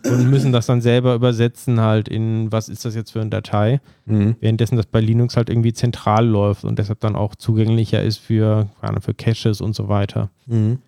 und 0.04 0.28
müssen 0.28 0.50
das 0.50 0.66
dann 0.66 0.80
selber 0.80 1.14
übersetzen 1.14 1.80
halt 1.80 2.08
in, 2.08 2.50
was 2.50 2.68
ist 2.68 2.84
das 2.84 2.96
jetzt 2.96 3.12
für 3.12 3.20
eine 3.20 3.30
Datei, 3.30 3.80
mhm. 4.06 4.34
währenddessen 4.40 4.74
das 4.74 4.86
bei 4.86 5.00
Linux 5.00 5.36
halt 5.36 5.48
irgendwie 5.48 5.72
zentral 5.72 6.26
läuft 6.26 6.64
und 6.64 6.80
deshalb 6.80 6.98
dann 6.98 7.14
auch 7.14 7.36
zugänglicher 7.36 8.02
ist 8.02 8.18
für, 8.18 8.68
für 9.00 9.14
Caches 9.14 9.60
und 9.60 9.76
so 9.76 9.88
weiter. 9.88 10.30
Mhm. 10.46 10.78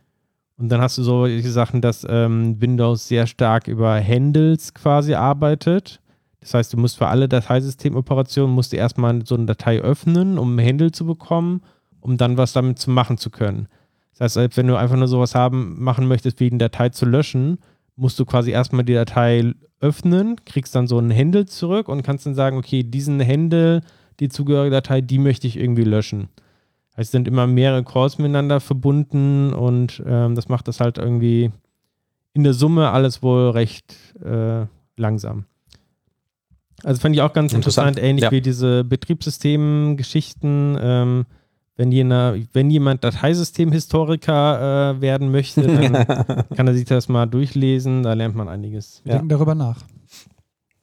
Und 0.59 0.69
dann 0.69 0.81
hast 0.81 0.99
du 0.99 1.05
solche 1.05 1.51
Sachen, 1.51 1.81
dass 1.81 2.05
ähm, 2.11 2.61
Windows 2.61 3.07
sehr 3.07 3.29
stark 3.29 3.69
über 3.69 4.03
Handles 4.03 4.75
quasi 4.75 5.15
arbeitet. 5.15 6.01
Das 6.41 6.55
heißt, 6.55 6.73
du 6.73 6.77
musst 6.77 6.99
für 6.99 7.07
alle 7.07 7.29
Dateisystemoperationen 7.29 8.53
musst 8.53 8.73
du 8.73 8.77
erstmal 8.77 9.25
so 9.25 9.37
eine 9.37 9.47
Datei 9.47 9.79
öffnen, 9.79 10.39
um 10.39 10.57
ein 10.57 10.67
Handle 10.67 10.91
zu 10.91 11.07
bekommen 11.07 11.63
um 12.01 12.17
dann 12.17 12.37
was 12.37 12.53
damit 12.53 12.79
zu 12.79 12.91
machen 12.91 13.19
zu 13.19 13.31
können. 13.31 13.69
Das 14.19 14.37
heißt, 14.37 14.57
wenn 14.57 14.67
du 14.67 14.77
einfach 14.77 14.97
nur 14.97 15.09
sowas 15.09 15.35
haben, 15.35 15.83
machen 15.83 16.07
möchtest, 16.07 16.41
wie 16.41 16.49
eine 16.49 16.59
Datei 16.59 16.91
zu 16.91 17.07
löschen, 17.07 17.59
musst 17.97 18.19
du 18.19 18.25
quasi 18.25 18.51
erstmal 18.51 18.85
die 18.85 18.95
Datei 18.95 19.55
öffnen, 19.81 20.37
kriegst 20.45 20.75
dann 20.75 20.87
so 20.87 20.99
einen 20.99 21.15
Handle 21.15 21.47
zurück 21.47 21.89
und 21.89 22.03
kannst 22.03 22.27
dann 22.27 22.35
sagen, 22.35 22.59
okay, 22.59 22.83
diesen 22.83 23.27
Handle, 23.27 23.83
die 24.21 24.29
zugehörige 24.29 24.75
Datei, 24.75 25.01
die 25.01 25.19
möchte 25.19 25.47
ich 25.47 25.57
irgendwie 25.57 25.85
löschen. 25.85 26.29
Es 26.97 27.11
sind 27.11 27.29
immer 27.29 27.47
mehrere 27.47 27.83
Calls 27.83 28.19
miteinander 28.19 28.61
verbunden 28.61 29.55
und 29.55 30.03
ähm, 30.07 30.35
das 30.35 30.49
macht 30.49 30.69
das 30.69 30.81
halt 30.81 30.99
irgendwie 30.99 31.51
in 32.35 32.45
der 32.45 32.53
Summe 32.53 32.91
alles 32.91 33.23
wohl 33.23 33.51
recht 33.51 33.97
äh, 34.23 34.67
langsam. 34.97 35.47
Also 36.83 37.01
fand 37.01 37.15
ich 37.15 37.23
auch 37.23 37.33
ganz 37.33 37.53
interessant, 37.53 37.91
interessant 37.91 38.09
ähnlich 38.09 38.25
ja. 38.25 38.31
wie 38.31 38.41
diese 38.41 38.85
Betriebssystem-Geschichten. 38.85 40.79
Ähm, 40.81 41.27
wenn, 41.81 41.93
jener, 41.93 42.35
wenn 42.53 42.69
jemand 42.69 43.03
Dateisystemhistoriker 43.05 44.97
äh, 44.97 45.01
werden 45.01 45.31
möchte, 45.31 45.63
dann 45.63 46.45
kann 46.55 46.67
er 46.67 46.75
sich 46.75 46.85
das 46.85 47.09
mal 47.09 47.25
durchlesen, 47.25 48.03
da 48.03 48.13
lernt 48.13 48.35
man 48.35 48.51
einiges. 48.51 49.01
Wir 49.03 49.13
ja. 49.13 49.19
denken 49.19 49.31
darüber 49.31 49.55
nach. 49.55 49.79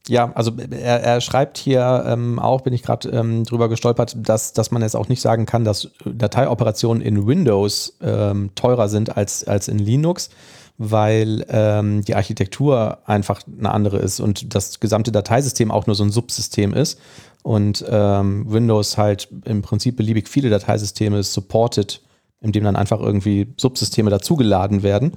Ja, 0.07 0.31
also 0.33 0.53
er, 0.71 1.03
er 1.03 1.21
schreibt 1.21 1.59
hier 1.59 2.03
ähm, 2.07 2.39
auch, 2.39 2.61
bin 2.61 2.73
ich 2.73 2.81
gerade 2.81 3.09
ähm, 3.09 3.43
drüber 3.43 3.69
gestolpert, 3.69 4.17
dass, 4.17 4.53
dass 4.53 4.71
man 4.71 4.81
jetzt 4.81 4.95
auch 4.95 5.07
nicht 5.07 5.21
sagen 5.21 5.45
kann, 5.45 5.63
dass 5.63 5.91
Dateioperationen 6.03 7.03
in 7.03 7.27
Windows 7.27 7.95
ähm, 8.01 8.49
teurer 8.55 8.89
sind 8.89 9.15
als, 9.15 9.47
als 9.47 9.67
in 9.67 9.77
Linux, 9.77 10.31
weil 10.79 11.45
ähm, 11.49 12.03
die 12.05 12.15
Architektur 12.15 12.97
einfach 13.05 13.41
eine 13.59 13.69
andere 13.69 13.99
ist 13.99 14.19
und 14.19 14.55
das 14.55 14.79
gesamte 14.79 15.11
Dateisystem 15.11 15.69
auch 15.69 15.85
nur 15.85 15.95
so 15.95 16.03
ein 16.03 16.09
Subsystem 16.09 16.73
ist 16.73 16.99
und 17.47 17.85
ähm, 17.87 18.43
Windows 18.51 18.97
halt 18.97 19.29
im 19.45 19.61
Prinzip 19.61 19.95
beliebig 19.95 20.27
viele 20.27 20.49
Dateisysteme 20.49 21.23
supportet, 21.23 22.01
indem 22.41 22.65
dann 22.65 22.75
einfach 22.75 22.99
irgendwie 22.99 23.53
Subsysteme 23.55 24.09
dazugeladen 24.09 24.83
werden, 24.83 25.13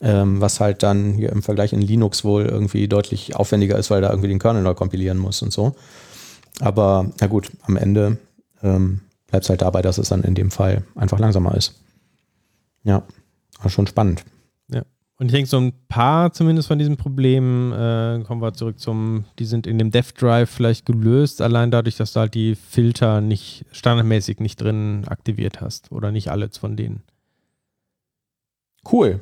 ähm, 0.00 0.40
was 0.40 0.58
halt 0.58 0.82
dann 0.82 1.12
hier 1.12 1.30
im 1.30 1.42
Vergleich 1.42 1.74
in 1.74 1.82
Linux 1.82 2.24
wohl 2.24 2.46
irgendwie 2.46 2.88
deutlich 2.88 3.36
aufwendiger 3.36 3.76
ist, 3.76 3.90
weil 3.90 4.00
da 4.00 4.08
irgendwie 4.08 4.28
den 4.28 4.38
Kernel 4.38 4.62
neu 4.62 4.72
kompilieren 4.72 5.18
muss 5.18 5.42
und 5.42 5.52
so. 5.52 5.74
Aber 6.60 7.10
na 7.20 7.26
gut, 7.26 7.50
am 7.66 7.76
Ende 7.76 8.16
ähm, 8.62 9.02
bleibt 9.26 9.44
es 9.44 9.50
halt 9.50 9.60
dabei, 9.60 9.82
dass 9.82 9.98
es 9.98 10.08
dann 10.08 10.24
in 10.24 10.34
dem 10.34 10.50
Fall 10.50 10.82
einfach 10.94 11.18
langsamer 11.18 11.54
ist. 11.56 11.74
Ja, 12.84 13.02
schon 13.68 13.86
spannend. 13.86 14.24
Und 15.18 15.26
ich 15.26 15.32
denke, 15.32 15.48
so 15.48 15.58
ein 15.58 15.72
paar 15.88 16.32
zumindest 16.32 16.68
von 16.68 16.78
diesen 16.78 16.98
Problemen, 16.98 17.72
äh, 17.72 18.22
kommen 18.24 18.42
wir 18.42 18.52
zurück 18.52 18.78
zum, 18.78 19.24
die 19.38 19.46
sind 19.46 19.66
in 19.66 19.78
dem 19.78 19.90
Dev 19.90 20.12
Drive 20.12 20.50
vielleicht 20.50 20.84
gelöst, 20.84 21.40
allein 21.40 21.70
dadurch, 21.70 21.96
dass 21.96 22.12
du 22.12 22.20
halt 22.20 22.34
die 22.34 22.54
Filter 22.54 23.22
nicht 23.22 23.64
standardmäßig 23.72 24.40
nicht 24.40 24.60
drin 24.60 25.04
aktiviert 25.06 25.62
hast 25.62 25.90
oder 25.90 26.12
nicht 26.12 26.30
alle 26.30 26.50
von 26.50 26.76
denen. 26.76 27.02
Cool. 28.90 29.20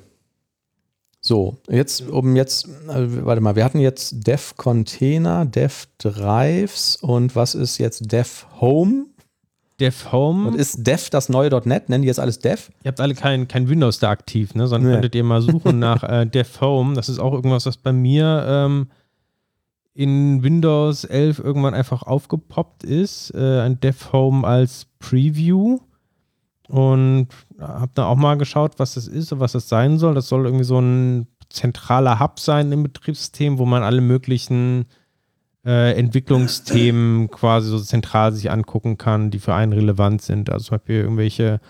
So, 1.20 1.56
jetzt, 1.70 2.06
um 2.06 2.36
jetzt, 2.36 2.66
äh, 2.66 3.24
warte 3.24 3.40
mal, 3.40 3.56
wir 3.56 3.64
hatten 3.64 3.78
jetzt 3.78 4.26
Dev 4.26 4.56
Container, 4.56 5.46
Dev 5.46 5.86
Drives 5.98 6.96
und 6.96 7.34
was 7.34 7.54
ist 7.54 7.78
jetzt 7.78 8.12
Dev 8.12 8.44
Home? 8.60 9.06
Dev 9.80 10.12
Home. 10.12 10.48
Und 10.48 10.54
ist 10.54 10.86
Dev 10.86 11.10
das 11.10 11.28
neue 11.28 11.50
.NET? 11.66 11.88
Nennen 11.88 12.02
die 12.02 12.08
jetzt 12.08 12.20
alles 12.20 12.38
Dev? 12.38 12.70
Ihr 12.82 12.88
habt 12.88 13.00
alle 13.00 13.14
kein, 13.14 13.48
kein 13.48 13.68
Windows 13.68 13.98
da 13.98 14.10
aktiv, 14.10 14.54
ne? 14.54 14.66
sondern 14.66 14.88
nee. 14.88 14.94
könntet 14.94 15.14
ihr 15.14 15.24
mal 15.24 15.42
suchen 15.42 15.78
nach 15.80 16.02
äh, 16.02 16.26
Dev 16.26 16.60
Home. 16.60 16.94
Das 16.94 17.08
ist 17.08 17.18
auch 17.18 17.32
irgendwas, 17.32 17.66
was 17.66 17.76
bei 17.76 17.92
mir 17.92 18.44
ähm, 18.46 18.88
in 19.94 20.42
Windows 20.42 21.04
11 21.04 21.38
irgendwann 21.38 21.74
einfach 21.74 22.02
aufgepoppt 22.02 22.84
ist. 22.84 23.32
Äh, 23.34 23.60
ein 23.60 23.80
Dev 23.80 24.12
Home 24.12 24.46
als 24.46 24.86
Preview. 24.98 25.80
Und 26.68 27.28
habe 27.60 27.92
da 27.94 28.06
auch 28.06 28.16
mal 28.16 28.36
geschaut, 28.36 28.78
was 28.78 28.94
das 28.94 29.06
ist 29.06 29.32
und 29.32 29.40
was 29.40 29.52
das 29.52 29.68
sein 29.68 29.98
soll. 29.98 30.14
Das 30.14 30.28
soll 30.28 30.46
irgendwie 30.46 30.64
so 30.64 30.80
ein 30.80 31.26
zentraler 31.50 32.20
Hub 32.20 32.40
sein 32.40 32.72
im 32.72 32.82
Betriebssystem, 32.82 33.58
wo 33.58 33.66
man 33.66 33.82
alle 33.82 34.00
möglichen 34.00 34.86
äh, 35.64 35.92
Entwicklungsthemen 35.92 37.30
quasi 37.30 37.68
so 37.68 37.78
zentral 37.78 38.32
sich 38.32 38.50
angucken 38.50 38.98
kann, 38.98 39.30
die 39.30 39.38
für 39.38 39.54
einen 39.54 39.72
relevant 39.72 40.22
sind. 40.22 40.50
Also 40.50 40.66
zum 40.66 40.78
Beispiel 40.78 40.96
irgendwelche 40.96 41.60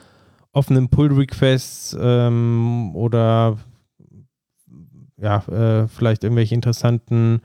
offenen 0.52 0.88
Pull-Requests 0.88 1.96
ähm, 2.00 2.94
oder 2.94 3.58
ja, 5.16 5.38
äh, 5.48 5.88
vielleicht 5.88 6.24
irgendwelche 6.24 6.54
interessanten 6.54 7.40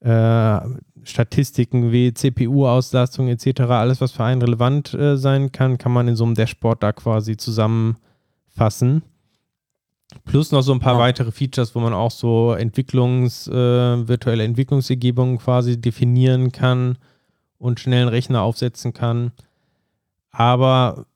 äh, 0.00 0.60
Statistiken 1.04 1.90
wie 1.92 2.12
CPU-Auslastung 2.12 3.28
etc., 3.28 3.60
alles, 3.62 4.00
was 4.00 4.12
für 4.12 4.24
einen 4.24 4.42
relevant 4.42 4.94
äh, 4.94 5.16
sein 5.16 5.52
kann, 5.52 5.78
kann 5.78 5.92
man 5.92 6.08
in 6.08 6.16
so 6.16 6.24
einem 6.24 6.34
Dashboard 6.34 6.82
da 6.82 6.92
quasi 6.92 7.36
zusammenfassen. 7.36 9.02
Plus 10.24 10.52
noch 10.52 10.62
so 10.62 10.72
ein 10.72 10.80
paar 10.80 10.94
ja. 10.94 11.00
weitere 11.00 11.32
Features, 11.32 11.74
wo 11.74 11.80
man 11.80 11.92
auch 11.92 12.10
so 12.10 12.52
Entwicklungs, 12.52 13.46
äh, 13.48 13.52
virtuelle 14.08 14.44
Entwicklungsumgebungen 14.44 15.38
quasi 15.38 15.80
definieren 15.80 16.50
kann 16.50 16.96
und 17.58 17.80
schnell 17.80 18.02
einen 18.02 18.08
Rechner 18.08 18.42
aufsetzen 18.42 18.92
kann. 18.92 19.32
Aber 20.30 21.06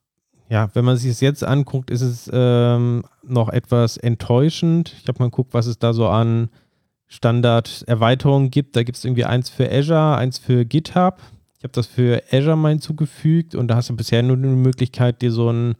ja, 0.50 0.68
wenn 0.74 0.84
man 0.84 0.98
sich 0.98 1.10
das 1.10 1.20
jetzt 1.20 1.44
anguckt, 1.44 1.90
ist 1.90 2.02
es 2.02 2.30
ähm, 2.32 3.04
noch 3.22 3.48
etwas 3.48 3.96
enttäuschend. 3.96 4.94
Ich 5.00 5.08
habe 5.08 5.18
mal 5.20 5.30
geguckt, 5.30 5.54
was 5.54 5.66
es 5.66 5.78
da 5.78 5.94
so 5.94 6.08
an 6.08 6.50
Standard-Erweiterungen 7.06 8.50
gibt. 8.50 8.76
Da 8.76 8.82
gibt 8.82 8.98
es 8.98 9.04
irgendwie 9.04 9.24
eins 9.24 9.48
für 9.48 9.70
Azure, 9.70 10.16
eins 10.16 10.38
für 10.38 10.66
GitHub. 10.66 11.20
Ich 11.56 11.64
habe 11.64 11.72
das 11.72 11.86
für 11.86 12.22
Azure 12.30 12.56
mal 12.56 12.70
hinzugefügt 12.70 13.54
und 13.54 13.68
da 13.68 13.76
hast 13.76 13.88
du 13.88 13.96
bisher 13.96 14.22
nur 14.22 14.36
die 14.36 14.48
Möglichkeit, 14.48 15.22
dir 15.22 15.30
so 15.30 15.50
ein 15.50 15.76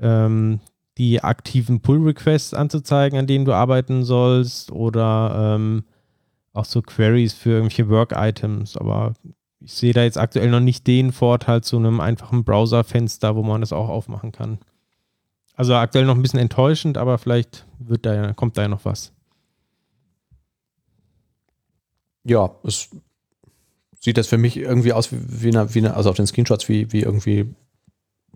ähm, 0.00 0.60
die 1.02 1.20
aktiven 1.20 1.80
Pull-Requests 1.80 2.54
anzuzeigen, 2.54 3.18
an 3.18 3.26
denen 3.26 3.44
du 3.44 3.52
arbeiten 3.52 4.04
sollst 4.04 4.70
oder 4.70 5.56
ähm, 5.56 5.82
auch 6.52 6.64
so 6.64 6.80
Queries 6.80 7.34
für 7.34 7.50
irgendwelche 7.50 7.88
Work-Items. 7.88 8.76
Aber 8.76 9.14
ich 9.58 9.72
sehe 9.72 9.92
da 9.92 10.04
jetzt 10.04 10.16
aktuell 10.16 10.48
noch 10.48 10.60
nicht 10.60 10.86
den 10.86 11.10
Vorteil 11.10 11.60
zu 11.64 11.76
einem 11.76 11.98
einfachen 11.98 12.44
Browserfenster, 12.44 13.34
wo 13.34 13.42
man 13.42 13.62
das 13.62 13.72
auch 13.72 13.88
aufmachen 13.88 14.30
kann. 14.30 14.60
Also 15.56 15.74
aktuell 15.74 16.04
noch 16.04 16.14
ein 16.14 16.22
bisschen 16.22 16.38
enttäuschend, 16.38 16.96
aber 16.96 17.18
vielleicht 17.18 17.66
wird 17.80 18.06
da, 18.06 18.32
kommt 18.34 18.56
da 18.56 18.62
ja 18.62 18.68
noch 18.68 18.84
was. 18.84 19.12
Ja, 22.22 22.54
es 22.62 22.90
sieht 23.98 24.18
das 24.18 24.28
für 24.28 24.38
mich 24.38 24.56
irgendwie 24.56 24.92
aus 24.92 25.08
wie 25.10 25.48
eine, 25.48 25.74
wie 25.74 25.80
eine 25.80 25.94
also 25.94 26.10
auf 26.10 26.16
den 26.16 26.28
Screenshots 26.28 26.68
wie, 26.68 26.92
wie 26.92 27.00
irgendwie 27.00 27.52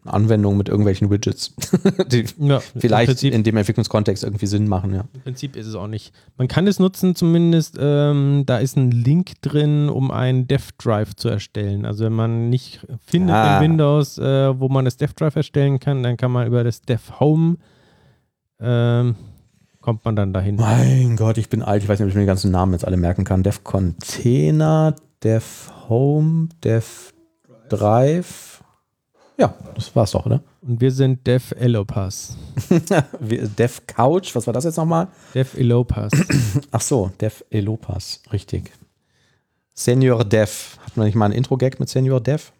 Anwendungen 0.09 0.59
mit 0.59 0.69
irgendwelchen 0.69 1.11
Widgets, 1.11 1.55
die 2.09 2.25
ja, 2.39 2.61
vielleicht 2.61 3.09
Prinzip, 3.09 3.33
in 3.33 3.43
dem 3.43 3.57
Entwicklungskontext 3.57 4.25
irgendwie 4.25 4.47
Sinn 4.47 4.69
machen. 4.69 4.95
Ja. 4.95 5.05
Im 5.15 5.21
Prinzip 5.21 5.57
ist 5.57 5.67
es 5.67 5.75
auch 5.75 5.89
nicht. 5.89 6.13
Man 6.37 6.49
kann 6.49 6.67
es 6.67 6.79
nutzen 6.79 7.15
zumindest, 7.15 7.77
ähm, 7.79 8.45
da 8.47 8.59
ist 8.59 8.77
ein 8.77 8.91
Link 8.91 9.41
drin, 9.43 9.89
um 9.89 10.11
einen 10.11 10.49
Dev-Drive 10.49 11.15
zu 11.17 11.29
erstellen. 11.29 11.85
Also 11.85 12.05
wenn 12.05 12.13
man 12.13 12.49
nicht 12.49 12.87
findet 13.05 13.37
ah. 13.37 13.57
in 13.57 13.71
Windows, 13.71 14.19
äh, 14.19 14.59
wo 14.59 14.69
man 14.69 14.85
das 14.85 14.97
Dev-Drive 14.97 15.37
erstellen 15.37 15.81
kann, 15.81 16.03
dann 16.03 16.17
kann 16.17 16.31
man 16.31 16.47
über 16.47 16.65
das 16.65 16.83
Dev-Home 16.83 17.57
ähm, 18.61 19.17
kommt 19.81 20.05
man 20.05 20.17
dann 20.17 20.33
dahin. 20.33 20.57
Mein 20.57 21.17
Gott, 21.17 21.39
ich 21.39 21.49
bin 21.49 21.63
alt, 21.63 21.83
ich 21.83 21.89
weiß 21.89 21.99
nicht, 21.99 22.07
ob 22.07 22.09
ich 22.09 22.15
mir 22.17 22.23
die 22.23 22.27
ganzen 22.27 22.51
Namen 22.51 22.73
jetzt 22.73 22.85
alle 22.85 22.97
merken 22.97 23.25
kann. 23.25 23.43
Dev 23.43 23.61
Container, 23.63 24.97
Dev 25.23 25.45
Home, 25.89 26.49
Dev 26.65 27.13
Drive. 27.69 28.56
Ja, 29.39 29.55
das 29.75 29.95
war's 29.95 30.13
doch, 30.13 30.25
oder? 30.25 30.43
Und 30.63 30.81
wir 30.81 30.91
sind 30.91 31.27
Dev 31.27 31.55
Elopas. 31.55 32.37
Dev 33.21 33.81
Couch, 33.87 34.35
was 34.35 34.47
war 34.47 34.55
das 34.55 34.65
jetzt 34.65 34.77
nochmal? 34.77 35.09
Dev 35.35 35.59
Elopas. 35.59 36.13
Ach 36.71 36.81
so, 36.81 37.13
Dev 37.21 37.45
Elopas, 37.51 38.23
richtig. 38.33 38.73
Senior 39.75 40.25
Dev. 40.25 40.79
Hat 40.85 40.97
man 40.97 41.07
nicht 41.07 41.17
mal 41.17 41.27
ein 41.27 41.33
Intro-Gag 41.33 41.79
mit 41.79 41.91
Senior 41.91 42.21
Dev? 42.21 42.51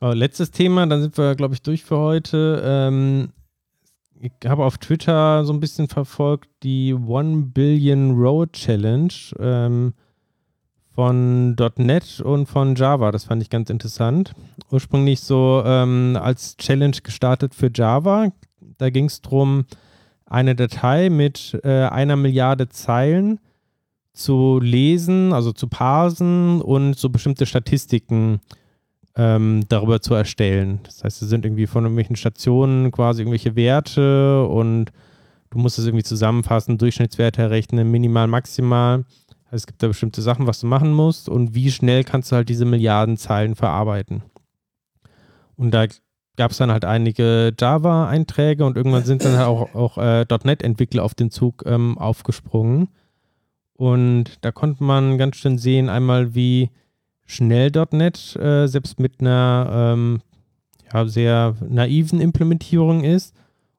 Oh, 0.00 0.10
letztes 0.10 0.50
Thema, 0.50 0.86
dann 0.86 1.00
sind 1.00 1.16
wir, 1.16 1.36
glaube 1.36 1.54
ich, 1.54 1.62
durch 1.62 1.84
für 1.84 1.96
heute. 1.96 2.60
Ähm, 2.64 3.30
ich 4.20 4.32
habe 4.44 4.64
auf 4.64 4.78
Twitter 4.78 5.44
so 5.44 5.52
ein 5.52 5.60
bisschen 5.60 5.88
verfolgt 5.88 6.48
die 6.62 6.92
One 6.92 7.42
Billion 7.54 8.12
Road 8.12 8.52
Challenge 8.52 9.12
ähm, 9.38 9.94
von 10.96 11.54
.NET 11.76 12.20
und 12.20 12.46
von 12.46 12.74
Java. 12.74 13.12
Das 13.12 13.24
fand 13.24 13.42
ich 13.42 13.50
ganz 13.50 13.68
interessant. 13.68 14.32
Ursprünglich 14.70 15.20
so 15.20 15.62
ähm, 15.64 16.18
als 16.20 16.56
Challenge 16.56 16.96
gestartet 17.02 17.54
für 17.54 17.70
Java. 17.72 18.32
Da 18.78 18.88
ging 18.88 19.04
es 19.04 19.20
darum, 19.20 19.66
eine 20.24 20.56
Datei 20.56 21.10
mit 21.10 21.60
äh, 21.62 21.84
einer 21.84 22.16
Milliarde 22.16 22.70
Zeilen 22.70 23.40
zu 24.14 24.58
lesen, 24.58 25.34
also 25.34 25.52
zu 25.52 25.68
parsen 25.68 26.62
und 26.62 26.96
so 26.96 27.10
bestimmte 27.10 27.44
Statistiken 27.44 28.40
ähm, 29.16 29.64
darüber 29.68 30.00
zu 30.00 30.14
erstellen. 30.14 30.80
Das 30.84 31.04
heißt, 31.04 31.20
es 31.20 31.28
sind 31.28 31.44
irgendwie 31.44 31.66
von 31.66 31.84
irgendwelchen 31.84 32.16
Stationen 32.16 32.90
quasi 32.90 33.20
irgendwelche 33.20 33.54
Werte 33.54 34.46
und 34.46 34.92
du 35.50 35.58
musst 35.58 35.78
es 35.78 35.84
irgendwie 35.84 36.04
zusammenfassen, 36.04 36.78
Durchschnittswerte 36.78 37.42
errechnen, 37.42 37.90
minimal, 37.90 38.28
maximal. 38.28 39.04
Also 39.46 39.56
es 39.56 39.66
gibt 39.66 39.82
da 39.82 39.88
bestimmte 39.88 40.22
Sachen, 40.22 40.46
was 40.46 40.60
du 40.60 40.66
machen 40.66 40.92
musst 40.92 41.28
und 41.28 41.54
wie 41.54 41.70
schnell 41.70 42.04
kannst 42.04 42.32
du 42.32 42.36
halt 42.36 42.48
diese 42.48 42.64
Milliarden 42.64 43.16
Zeilen 43.16 43.54
verarbeiten. 43.54 44.22
Und 45.56 45.72
da 45.72 45.86
gab 46.36 46.50
es 46.50 46.58
dann 46.58 46.70
halt 46.70 46.84
einige 46.84 47.54
Java-Einträge 47.58 48.64
und 48.64 48.76
irgendwann 48.76 49.04
sind 49.04 49.24
dann 49.24 49.36
halt 49.36 49.46
auch, 49.46 49.74
auch 49.74 49.98
äh, 49.98 50.26
.NET-Entwickler 50.44 51.02
auf 51.02 51.14
den 51.14 51.30
Zug 51.30 51.62
ähm, 51.66 51.96
aufgesprungen. 51.96 52.88
Und 53.74 54.44
da 54.44 54.52
konnte 54.52 54.82
man 54.82 55.18
ganz 55.18 55.36
schön 55.36 55.58
sehen, 55.58 55.88
einmal 55.88 56.34
wie 56.34 56.70
schnell 57.24 57.70
.NET 57.92 58.36
äh, 58.36 58.66
selbst 58.66 58.98
mit 59.00 59.20
einer 59.20 59.94
ähm, 59.94 60.20
ja, 60.92 61.06
sehr 61.06 61.56
naiven 61.68 62.20
Implementierung 62.20 63.04
ist 63.04 63.34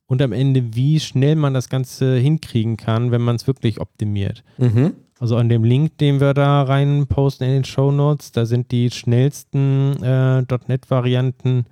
und 0.05 0.21
am 0.21 0.31
Ende, 0.31 0.75
wie 0.75 0.99
schnell 0.99 1.35
man 1.35 1.53
das 1.53 1.69
Ganze 1.69 2.15
hinkriegen 2.17 2.77
kann, 2.77 3.11
wenn 3.11 3.21
man 3.21 3.35
es 3.35 3.47
wirklich 3.47 3.79
optimiert. 3.79 4.43
Mhm. 4.57 4.93
Also 5.19 5.35
an 5.37 5.49
dem 5.49 5.63
Link, 5.63 5.97
den 5.97 6.19
wir 6.19 6.33
da 6.33 6.63
rein 6.63 7.07
posten 7.07 7.45
in 7.45 7.51
den 7.51 7.63
Show 7.63 7.91
Notes, 7.91 8.31
da 8.31 8.45
sind 8.45 8.71
die 8.71 8.91
schnellsten 8.91 10.01
äh, 10.03 10.41
.NET-Varianten 10.41 11.65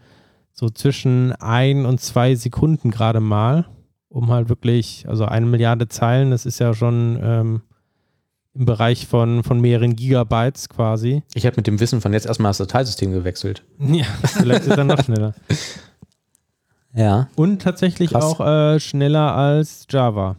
so 0.51 0.69
zwischen 0.69 1.33
ein 1.33 1.85
und 1.85 2.01
zwei 2.01 2.33
Sekunden 2.35 2.89
gerade 2.89 3.19
mal, 3.19 3.65
um 4.09 4.31
halt 4.31 4.49
wirklich, 4.49 5.05
also 5.07 5.25
eine 5.25 5.45
Milliarde 5.45 5.87
Zeilen, 5.89 6.31
das 6.31 6.45
ist 6.45 6.59
ja 6.59 6.73
schon 6.73 7.19
ähm, 7.21 7.61
im 8.55 8.65
Bereich 8.65 9.05
von, 9.05 9.43
von 9.43 9.59
mehreren 9.59 9.95
Gigabytes 9.95 10.69
quasi. 10.69 11.23
Ich 11.33 11.45
habe 11.45 11.57
mit 11.57 11.67
dem 11.67 11.79
Wissen 11.79 12.01
von 12.01 12.13
jetzt 12.13 12.25
erstmal 12.25 12.51
das 12.51 12.57
Dateisystem 12.57 13.11
gewechselt. 13.11 13.63
Ja, 13.79 14.05
vielleicht 14.21 14.65
ist 14.65 14.77
er 14.77 14.85
noch 14.85 15.03
schneller. 15.03 15.35
Ja. 16.97 17.27
Und 17.35 17.61
tatsächlich 17.61 18.11
Krass. 18.11 18.23
auch 18.23 18.39
äh, 18.39 18.79
schneller 18.79 19.35
als 19.35 19.85
Java. 19.89 20.37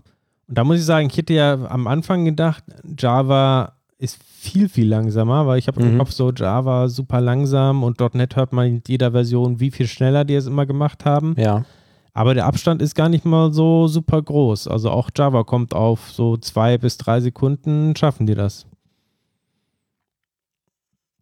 Und 0.49 0.59
da 0.59 0.64
muss 0.64 0.78
ich 0.78 0.84
sagen, 0.84 1.09
ich 1.11 1.16
hätte 1.16 1.34
ja 1.34 1.55
am 1.68 1.86
Anfang 1.86 2.24
gedacht, 2.24 2.62
Java 2.99 3.72
ist 3.99 4.22
viel, 4.22 4.68
viel 4.68 4.86
langsamer, 4.88 5.47
weil 5.47 5.59
ich 5.59 5.66
habe 5.68 5.80
im 5.82 5.94
Mhm. 5.94 5.99
Kopf 5.99 6.12
so 6.12 6.30
Java 6.32 6.88
super 6.88 7.20
langsam 7.20 7.82
und 7.82 7.99
.NET 8.14 8.36
hört 8.36 8.53
man 8.53 8.66
in 8.66 8.82
jeder 8.86 9.11
Version, 9.12 9.59
wie 9.59 9.70
viel 9.70 9.86
schneller 9.88 10.24
die 10.24 10.34
es 10.34 10.47
immer 10.47 10.66
gemacht 10.66 11.05
haben. 11.05 11.34
Ja. 11.38 11.64
Aber 12.12 12.32
der 12.34 12.47
Abstand 12.47 12.80
ist 12.80 12.94
gar 12.94 13.09
nicht 13.09 13.24
mal 13.24 13.53
so 13.53 13.88
super 13.88 14.22
groß. 14.22 14.68
Also 14.68 14.90
auch 14.90 15.11
Java 15.16 15.44
kommt 15.44 15.74
auf 15.74 16.11
so 16.11 16.36
zwei 16.36 16.78
bis 16.78 16.97
drei 16.97 17.20
Sekunden, 17.20 17.94
schaffen 17.97 18.26
die 18.26 18.34
das. 18.34 18.66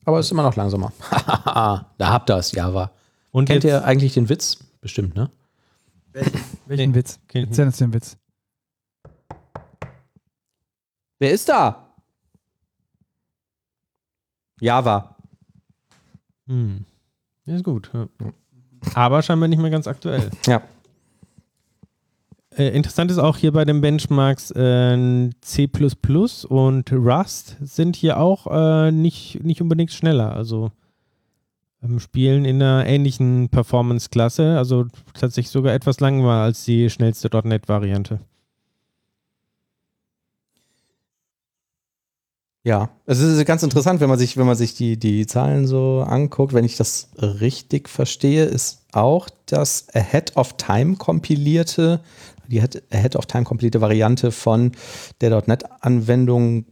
Aber 0.04 0.18
es 0.18 0.26
ist 0.26 0.32
immer 0.32 0.42
noch 0.42 0.54
langsamer. 0.56 0.92
da 1.44 1.86
habt 2.00 2.30
ihr 2.30 2.36
es, 2.36 2.52
Java. 2.52 2.90
Und 3.32 3.46
Kennt 3.46 3.64
jetzt, 3.64 3.72
ihr 3.72 3.84
eigentlich 3.84 4.14
den 4.14 4.28
Witz? 4.28 4.58
Bestimmt, 4.80 5.16
ne? 5.16 5.30
Welchen 6.66 6.90
Nee, 6.90 6.94
Witz? 6.96 7.18
Erzähl 7.32 7.66
uns 7.66 7.78
den 7.78 7.92
Witz. 7.92 8.16
Wer 11.24 11.32
ist 11.32 11.48
da? 11.48 11.88
Java. 14.60 15.16
Hm. 16.46 16.84
Ist 17.46 17.64
gut. 17.64 17.90
Ja. 17.94 18.08
Aber 18.94 19.22
scheinbar 19.22 19.48
nicht 19.48 19.58
mehr 19.58 19.70
ganz 19.70 19.86
aktuell. 19.86 20.30
Ja. 20.46 20.60
Äh, 22.54 22.76
interessant 22.76 23.10
ist 23.10 23.16
auch 23.16 23.38
hier 23.38 23.52
bei 23.52 23.64
den 23.64 23.80
Benchmarks 23.80 24.50
äh, 24.50 25.30
C 25.40 25.66
und 26.50 26.92
Rust 26.92 27.56
sind 27.62 27.96
hier 27.96 28.20
auch 28.20 28.46
äh, 28.50 28.92
nicht, 28.92 29.42
nicht 29.42 29.62
unbedingt 29.62 29.92
schneller. 29.92 30.36
Also 30.36 30.72
ähm, 31.82 32.00
spielen 32.00 32.44
in 32.44 32.62
einer 32.62 32.86
ähnlichen 32.86 33.48
Performance-Klasse, 33.48 34.58
also 34.58 34.88
tatsächlich 35.14 35.52
sogar 35.52 35.72
etwas 35.72 36.00
langsamer 36.00 36.42
als 36.42 36.66
die 36.66 36.90
schnellste 36.90 37.30
.NET-Variante. 37.32 38.20
Ja, 42.66 42.88
es 43.04 43.20
ist 43.20 43.44
ganz 43.44 43.62
interessant, 43.62 44.00
wenn 44.00 44.08
man 44.08 44.18
sich, 44.18 44.38
wenn 44.38 44.46
man 44.46 44.56
sich 44.56 44.74
die, 44.74 44.96
die 44.98 45.26
Zahlen 45.26 45.66
so 45.66 46.00
anguckt. 46.00 46.54
Wenn 46.54 46.64
ich 46.64 46.76
das 46.78 47.10
richtig 47.18 47.90
verstehe, 47.90 48.46
ist 48.46 48.86
auch 48.92 49.28
das 49.44 49.86
Ahead 49.94 50.34
of 50.36 50.56
Time 50.56 50.96
kompilierte, 50.96 52.00
die 52.48 52.60
Ahead- 52.62 52.82
Ahead 52.90 53.16
of 53.16 53.26
Time 53.26 53.44
kompilierte 53.44 53.82
Variante 53.82 54.32
von 54.32 54.72
der 55.20 55.42
.NET-Anwendung 55.46 56.64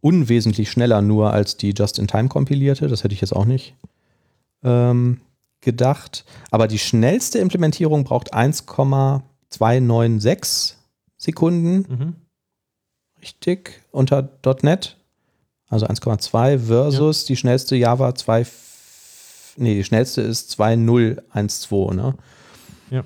unwesentlich 0.00 0.68
schneller 0.70 1.00
nur 1.00 1.32
als 1.32 1.56
die 1.56 1.70
Just-in-Time 1.70 2.28
kompilierte. 2.28 2.88
Das 2.88 3.04
hätte 3.04 3.14
ich 3.14 3.20
jetzt 3.20 3.36
auch 3.36 3.44
nicht 3.44 3.76
ähm, 4.64 5.20
gedacht. 5.60 6.24
Aber 6.50 6.66
die 6.66 6.80
schnellste 6.80 7.38
Implementierung 7.38 8.02
braucht 8.02 8.34
1,296 8.34 10.74
Sekunden 11.16 11.86
Mhm. 11.88 12.16
richtig 13.22 13.80
unter 13.92 14.28
.NET. 14.62 14.96
Also 15.74 15.86
1,2 15.88 16.60
versus 16.60 17.24
die 17.24 17.34
schnellste 17.34 17.74
Java 17.74 18.14
2. 18.14 18.46
Nee, 19.56 19.74
die 19.74 19.82
schnellste 19.82 20.20
ist 20.20 20.60
2.012, 20.60 21.94
ne? 21.94 22.14
Ja. 22.90 23.02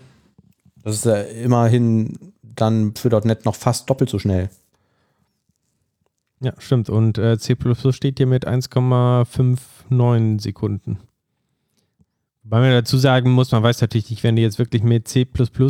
Das 0.85 0.97
ist 0.97 1.07
ja 1.07 1.17
immerhin 1.17 2.35
dann 2.43 2.95
für 2.95 3.09
.NET 3.25 3.47
noch 3.47 3.55
fast 3.55 3.89
doppelt 3.89 4.11
so 4.11 4.19
schnell. 4.19 4.51
Ja, 6.41 6.53
stimmt. 6.59 6.91
Und 6.91 7.17
äh, 7.17 7.39
C 7.39 7.57
steht 7.93 8.19
hier 8.19 8.27
mit 8.27 8.47
1,59 8.47 10.43
Sekunden. 10.43 10.99
Weil 12.43 12.61
man 12.61 12.73
dazu 12.73 12.99
sagen 12.99 13.31
muss, 13.31 13.51
man 13.51 13.63
weiß 13.63 13.81
natürlich 13.81 14.11
nicht, 14.11 14.25
wenn 14.25 14.37
du 14.37 14.43
jetzt 14.43 14.59
wirklich 14.59 14.83
mit 14.83 15.09
C 15.09 15.27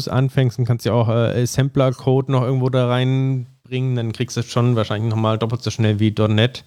anfängst, 0.08 0.58
dann 0.58 0.66
kannst 0.66 0.84
du 0.84 0.90
ja 0.90 0.96
auch 0.96 1.08
äh, 1.08 1.42
Assembler-Code 1.42 2.32
noch 2.32 2.42
irgendwo 2.42 2.70
da 2.70 2.88
reinbringen, 2.88 3.94
dann 3.94 4.10
kriegst 4.10 4.36
du 4.36 4.40
es 4.40 4.50
schon 4.50 4.74
wahrscheinlich 4.74 5.10
nochmal 5.10 5.38
doppelt 5.38 5.62
so 5.62 5.70
schnell 5.70 6.00
wie 6.00 6.12
.NET. 6.12 6.64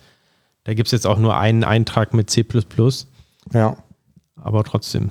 Da 0.63 0.73
gibt 0.73 0.87
es 0.87 0.91
jetzt 0.91 1.07
auch 1.07 1.17
nur 1.17 1.35
einen 1.37 1.63
Eintrag 1.63 2.13
mit 2.13 2.29
C, 2.29 2.45
Ja. 3.53 3.77
aber 4.35 4.63
trotzdem. 4.63 5.09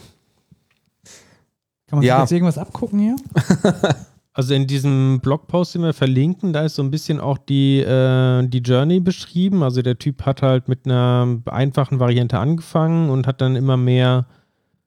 Kann 1.89 1.99
man 1.99 2.03
Ja. 2.03 2.17
sich 2.17 2.23
jetzt 2.23 2.33
irgendwas 2.33 2.59
abgucken 2.59 2.99
hier? 2.99 3.17
Also 4.33 4.55
in 4.55 4.69
diesem 4.69 5.19
Blogpost, 5.21 5.75
den 5.75 5.83
wir 5.83 5.93
verlinken, 5.93 6.53
da 6.53 6.63
ist 6.63 6.77
so 6.77 6.83
ein 6.85 6.91
bisschen 6.93 7.19
auch 7.19 7.37
die, 7.37 7.81
äh, 7.81 8.47
die 8.47 8.59
Journey 8.61 9.01
beschrieben. 9.01 9.65
Also 9.65 9.83
der 9.83 9.99
Typ 9.99 10.25
hat 10.25 10.41
halt 10.41 10.69
mit 10.69 10.87
einer 10.87 11.41
einfachen 11.47 11.99
Variante 11.99 12.39
angefangen 12.39 13.11
und 13.11 13.27
hat 13.27 13.41
dann 13.41 13.57
immer 13.57 13.77
mehr 13.77 14.27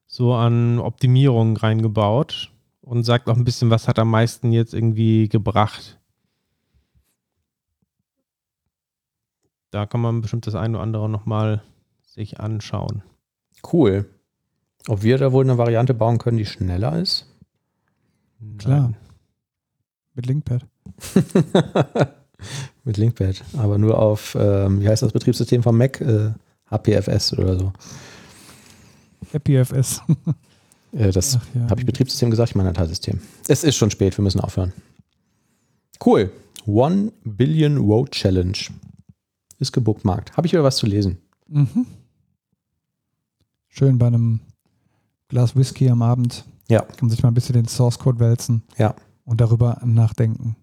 so 0.08 0.34
an 0.34 0.80
Optimierungen 0.80 1.58
reingebaut 1.58 2.52
und 2.82 3.04
sagt 3.04 3.28
auch 3.30 3.36
ein 3.36 3.44
bisschen, 3.44 3.70
was 3.70 3.90
hat 3.90 4.00
am 4.00 4.10
meisten 4.10 4.54
jetzt 4.54 4.74
irgendwie 4.74 5.28
gebracht. 5.28 6.00
Da 9.74 9.88
kann 9.88 10.02
man 10.02 10.22
bestimmt 10.22 10.46
das 10.46 10.54
eine 10.54 10.78
oder 10.78 10.84
andere 10.84 11.10
nochmal 11.10 11.64
sich 12.06 12.40
anschauen. 12.40 13.02
Cool. 13.72 14.06
Ob 14.88 15.02
wir 15.02 15.18
da 15.18 15.32
wohl 15.32 15.44
eine 15.44 15.58
Variante 15.58 15.96
bauen 15.96 16.20
können, 16.20 16.38
die 16.38 16.46
schneller 16.46 17.00
ist? 17.00 17.26
Klar. 18.60 18.82
Nein. 18.82 18.98
Mit 20.14 20.28
Linkpad. 20.28 20.68
Mit 22.84 22.98
Linkpad. 22.98 23.44
Aber 23.58 23.80
nur 23.80 23.98
auf, 23.98 24.38
ähm, 24.40 24.80
wie 24.80 24.88
heißt 24.88 25.02
das 25.02 25.12
Betriebssystem 25.12 25.64
vom 25.64 25.76
Mac? 25.76 26.00
Äh, 26.02 26.34
HPFS 26.70 27.34
oder 27.34 27.58
so. 27.58 27.74
FPFS. 29.32 30.02
Äh, 30.96 31.10
das 31.10 31.40
ja. 31.56 31.68
habe 31.72 31.80
ich 31.82 31.88
Betriebssystem 31.88 32.30
gesagt, 32.30 32.52
ich 32.52 32.56
meine 32.56 32.72
Dateisystem. 32.72 33.20
Es 33.48 33.64
ist 33.64 33.76
schon 33.76 33.90
spät, 33.90 34.16
wir 34.16 34.22
müssen 34.22 34.40
aufhören. 34.40 34.74
Cool. 36.06 36.30
One 36.68 37.12
Billion 37.24 37.78
Road 37.78 38.12
Challenge. 38.12 38.60
Ist 39.64 39.72
gebookmarkt. 39.72 40.36
Habe 40.36 40.46
ich 40.46 40.52
wieder 40.52 40.66
was 40.66 40.76
zu 40.76 40.86
lesen? 40.86 41.20
Mhm. 41.48 41.86
Schön 43.70 43.98
bei 43.98 44.08
einem 44.08 44.42
Glas 45.30 45.56
Whisky 45.56 45.90
am 45.90 46.02
Abend. 46.02 46.44
Ja. 46.70 46.82
Kann 46.82 46.98
man 47.02 47.10
sich 47.10 47.24
mal 47.24 47.30
ein 47.30 47.34
bisschen 47.34 47.54
den 47.54 47.68
Source 47.68 47.98
Code 47.98 48.20
wälzen. 48.20 48.64
Ja. 48.78 48.94
Und 49.24 49.40
darüber 49.40 49.80
nachdenken. 49.86 50.58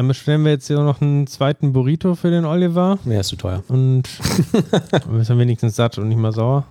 Dann 0.00 0.08
bestellen 0.08 0.44
wir 0.44 0.52
jetzt 0.52 0.66
hier 0.68 0.78
noch 0.82 1.02
einen 1.02 1.26
zweiten 1.26 1.72
Burrito 1.74 2.14
für 2.14 2.30
den 2.30 2.46
Oliver 2.46 2.98
Mir 3.04 3.20
ist 3.20 3.28
zu 3.28 3.36
teuer. 3.36 3.62
und 3.68 4.04
wir 5.10 5.24
sind 5.24 5.38
wenigstens 5.38 5.76
satt 5.76 5.98
und 5.98 6.08
nicht 6.08 6.16
mal 6.16 6.32
sauer. 6.32 6.64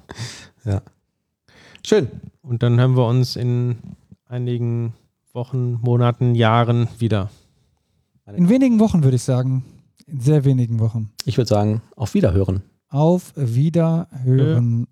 Schön. 1.86 2.08
Und 2.42 2.64
dann 2.64 2.80
hören 2.80 2.96
wir 2.98 3.06
uns 3.06 3.36
in 3.36 3.78
einigen 4.26 4.94
Wochen, 5.34 5.74
Monaten, 5.82 6.34
Jahren 6.34 6.88
wieder. 6.98 7.30
In 8.34 8.50
wenigen 8.50 8.80
Wochen 8.80 9.04
würde 9.04 9.18
ich 9.18 9.24
sagen. 9.24 9.64
In 10.12 10.20
sehr 10.22 10.46
wenigen 10.46 10.80
Wochen. 10.80 11.12
Ich 11.26 11.38
würde 11.38 11.48
sagen, 11.48 11.82
auf 11.96 12.14
Wiederhören. 12.14 12.64
Auf 12.90 13.34
Wiederhören. 13.36 14.88